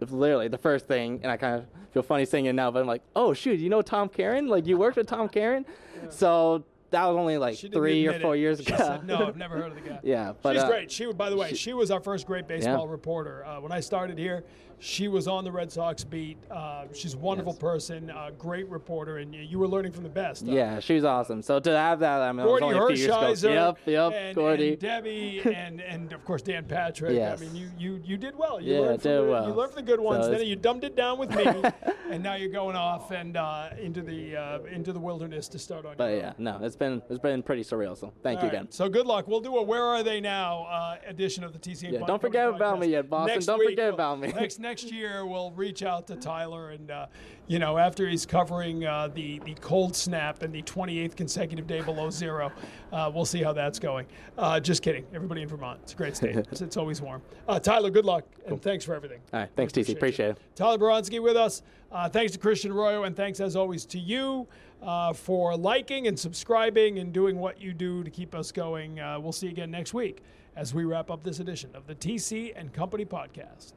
literally 0.00 0.48
the 0.48 0.58
first 0.58 0.86
thing, 0.86 1.20
and 1.22 1.32
I 1.32 1.36
kind 1.36 1.56
of 1.56 1.66
feel 1.92 2.02
funny 2.02 2.24
saying 2.24 2.46
it 2.46 2.52
now, 2.52 2.70
but 2.70 2.80
I'm 2.80 2.86
like, 2.86 3.02
oh 3.16 3.32
shoot, 3.32 3.58
you 3.58 3.70
know 3.70 3.82
Tom 3.82 4.08
Caron? 4.08 4.46
Like 4.46 4.66
you 4.66 4.76
worked 4.76 4.96
with 4.96 5.06
Tom 5.06 5.28
Caron? 5.28 5.64
So 6.10 6.64
that 6.90 7.06
was 7.06 7.16
only 7.16 7.38
like 7.38 7.56
three 7.58 8.06
or 8.06 8.18
four 8.20 8.36
it. 8.36 8.40
years 8.40 8.60
She 8.60 8.72
ago. 8.72 8.76
said, 8.84 9.06
no, 9.06 9.26
I've 9.26 9.36
never 9.36 9.56
heard 9.56 9.72
of 9.72 9.82
the 9.82 9.88
guy. 9.88 10.00
Yeah, 10.04 10.32
but, 10.42 10.54
she's 10.54 10.62
uh, 10.62 10.68
great. 10.68 10.90
She, 10.90 11.12
by 11.12 11.30
the 11.30 11.36
way, 11.36 11.54
she, 11.54 11.72
was 11.72 11.90
our 11.90 12.00
first 12.00 12.26
great 12.26 12.48
baseball 12.48 12.88
reporter. 12.88 13.44
Uh, 13.44 13.60
when 13.60 13.70
I 13.72 13.80
started 13.80 14.18
here, 14.18 14.44
she 14.82 15.08
was 15.08 15.28
on 15.28 15.44
the 15.44 15.52
Red 15.52 15.70
Sox 15.70 16.02
beat. 16.04 16.38
Uh, 16.50 16.84
she's 16.94 17.12
a 17.12 17.18
wonderful 17.18 17.52
Yes. 17.52 17.60
person, 17.60 18.12
great 18.38 18.66
reporter, 18.70 19.18
and 19.18 19.34
you, 19.34 19.58
were 19.58 19.68
learning 19.68 19.92
from 19.92 20.04
the 20.04 20.08
best. 20.08 20.42
Uh, 20.48 20.52
yeah, 20.52 20.80
she 20.80 20.94
was 20.94 21.04
awesome. 21.04 21.42
So 21.42 21.60
to 21.60 21.70
have 21.76 22.00
that, 22.00 22.22
I 22.22 22.32
mean, 22.32 22.46
Gordy 22.46 22.64
it 22.64 22.68
was 22.68 22.76
only 22.76 22.94
a 22.94 22.96
few 22.96 23.06
years 23.28 23.44
ago. 23.44 23.52
Yep, 23.52 23.78
yep, 23.86 24.12
and, 24.14 24.34
Gordy. 24.34 24.70
and 24.70 24.78
Debbie, 24.78 25.40
and, 25.54 25.80
and 25.82 26.12
of 26.14 26.24
course 26.24 26.40
Dan 26.40 26.64
Patrick. 26.64 27.14
Yes. 27.14 27.40
I 27.40 27.44
mean, 27.44 27.54
you, 27.54 27.70
you, 27.78 28.02
you 28.04 28.16
did 28.16 28.34
well. 28.36 28.58
You 28.60 28.74
Yeah, 28.74 28.80
learned 28.80 29.02
did 29.02 29.18
the, 29.24 29.30
well. 29.30 29.46
You 29.48 29.52
learned 29.52 29.72
from 29.72 29.84
the 29.84 29.90
good 29.90 30.00
ones. 30.00 30.24
So 30.24 30.30
then 30.30 30.46
you 30.46 30.56
dumbed 30.56 30.84
it 30.84 30.96
down 30.96 31.18
with 31.18 31.30
me, 31.34 31.44
and 32.10 32.22
now 32.22 32.36
you're 32.36 32.48
going 32.48 32.74
off 32.76 33.10
and 33.10 33.36
uh, 33.36 33.68
into 33.78 34.00
the 34.00 34.34
uh, 34.36 34.62
into 34.64 34.94
the 34.94 35.00
wilderness 35.00 35.46
to 35.48 35.58
start 35.58 35.84
on. 35.84 35.96
But 35.98 36.16
yeah, 36.16 36.28
own. 36.28 36.34
no, 36.38 36.58
it's 36.62 36.76
been 36.80 37.00
it's 37.08 37.20
been 37.20 37.44
pretty 37.44 37.62
surreal. 37.62 37.96
So 37.96 38.12
thank 38.24 38.38
All 38.40 38.46
you 38.46 38.50
right, 38.50 38.62
again. 38.62 38.72
So 38.72 38.88
good 38.88 39.06
luck. 39.06 39.28
We'll 39.28 39.40
do 39.40 39.56
a 39.58 39.62
"Where 39.62 39.84
Are 39.84 40.02
They 40.02 40.20
Now" 40.20 40.64
uh, 40.64 40.96
edition 41.06 41.44
of 41.44 41.52
the 41.52 41.58
TC. 41.60 41.92
Yeah, 41.92 42.00
don't 42.04 42.20
forget 42.20 42.48
about 42.48 42.80
me 42.80 42.88
yet, 42.88 43.08
Boston. 43.08 43.36
Next 43.36 43.46
Don't 43.46 43.60
week, 43.60 43.70
forget 43.70 43.84
we'll- 43.86 43.94
about 43.94 44.18
me. 44.18 44.32
Next 44.32 44.58
next 44.58 44.90
year, 44.90 45.24
we'll 45.24 45.52
reach 45.52 45.84
out 45.84 46.08
to 46.08 46.16
Tyler, 46.16 46.70
and 46.70 46.90
uh, 46.90 47.06
you 47.46 47.60
know, 47.60 47.78
after 47.78 48.08
he's 48.08 48.26
covering 48.26 48.84
uh, 48.84 49.08
the 49.14 49.38
the 49.40 49.54
cold 49.54 49.94
snap 49.94 50.42
and 50.42 50.52
the 50.52 50.62
28th 50.62 51.14
consecutive 51.14 51.66
day 51.68 51.82
below 51.82 52.10
zero, 52.10 52.50
uh, 52.92 53.10
we'll 53.14 53.24
see 53.24 53.42
how 53.42 53.52
that's 53.52 53.78
going. 53.78 54.06
Uh, 54.36 54.58
just 54.58 54.82
kidding, 54.82 55.04
everybody 55.14 55.42
in 55.42 55.48
Vermont. 55.48 55.78
It's 55.84 55.92
a 55.92 55.96
great 55.96 56.16
state. 56.16 56.36
it's, 56.50 56.62
it's 56.62 56.76
always 56.76 57.00
warm. 57.00 57.22
Uh, 57.46 57.60
Tyler, 57.60 57.90
good 57.90 58.06
luck, 58.06 58.24
and 58.46 58.60
thanks 58.60 58.84
for 58.84 58.94
everything. 58.94 59.20
All 59.32 59.40
right, 59.40 59.50
thanks, 59.54 59.72
TC. 59.72 59.94
Appreciate 59.94 60.30
it. 60.30 60.38
Tyler 60.56 60.78
Baronsky 60.78 61.22
with 61.22 61.36
us. 61.36 61.62
Uh, 61.92 62.08
thanks 62.08 62.32
to 62.32 62.38
Christian 62.38 62.70
Arroyo 62.70 63.02
and 63.02 63.16
thanks 63.16 63.40
as 63.40 63.56
always 63.56 63.84
to 63.86 63.98
you 63.98 64.46
uh, 64.82 65.12
for 65.12 65.56
liking 65.56 66.06
and 66.06 66.18
subscribing 66.18 66.98
and 66.98 67.12
doing 67.12 67.38
what 67.38 67.60
you 67.60 67.72
do 67.72 68.02
to 68.04 68.10
keep 68.10 68.34
us 68.34 68.52
going. 68.52 69.00
Uh, 69.00 69.18
we'll 69.20 69.32
see 69.32 69.46
you 69.46 69.52
again 69.52 69.70
next 69.70 69.94
week 69.94 70.22
as 70.56 70.74
we 70.74 70.84
wrap 70.84 71.10
up 71.10 71.22
this 71.22 71.40
edition 71.40 71.70
of 71.74 71.86
the 71.86 71.94
TC 71.94 72.52
and 72.56 72.72
Company 72.72 73.04
podcast. 73.04 73.72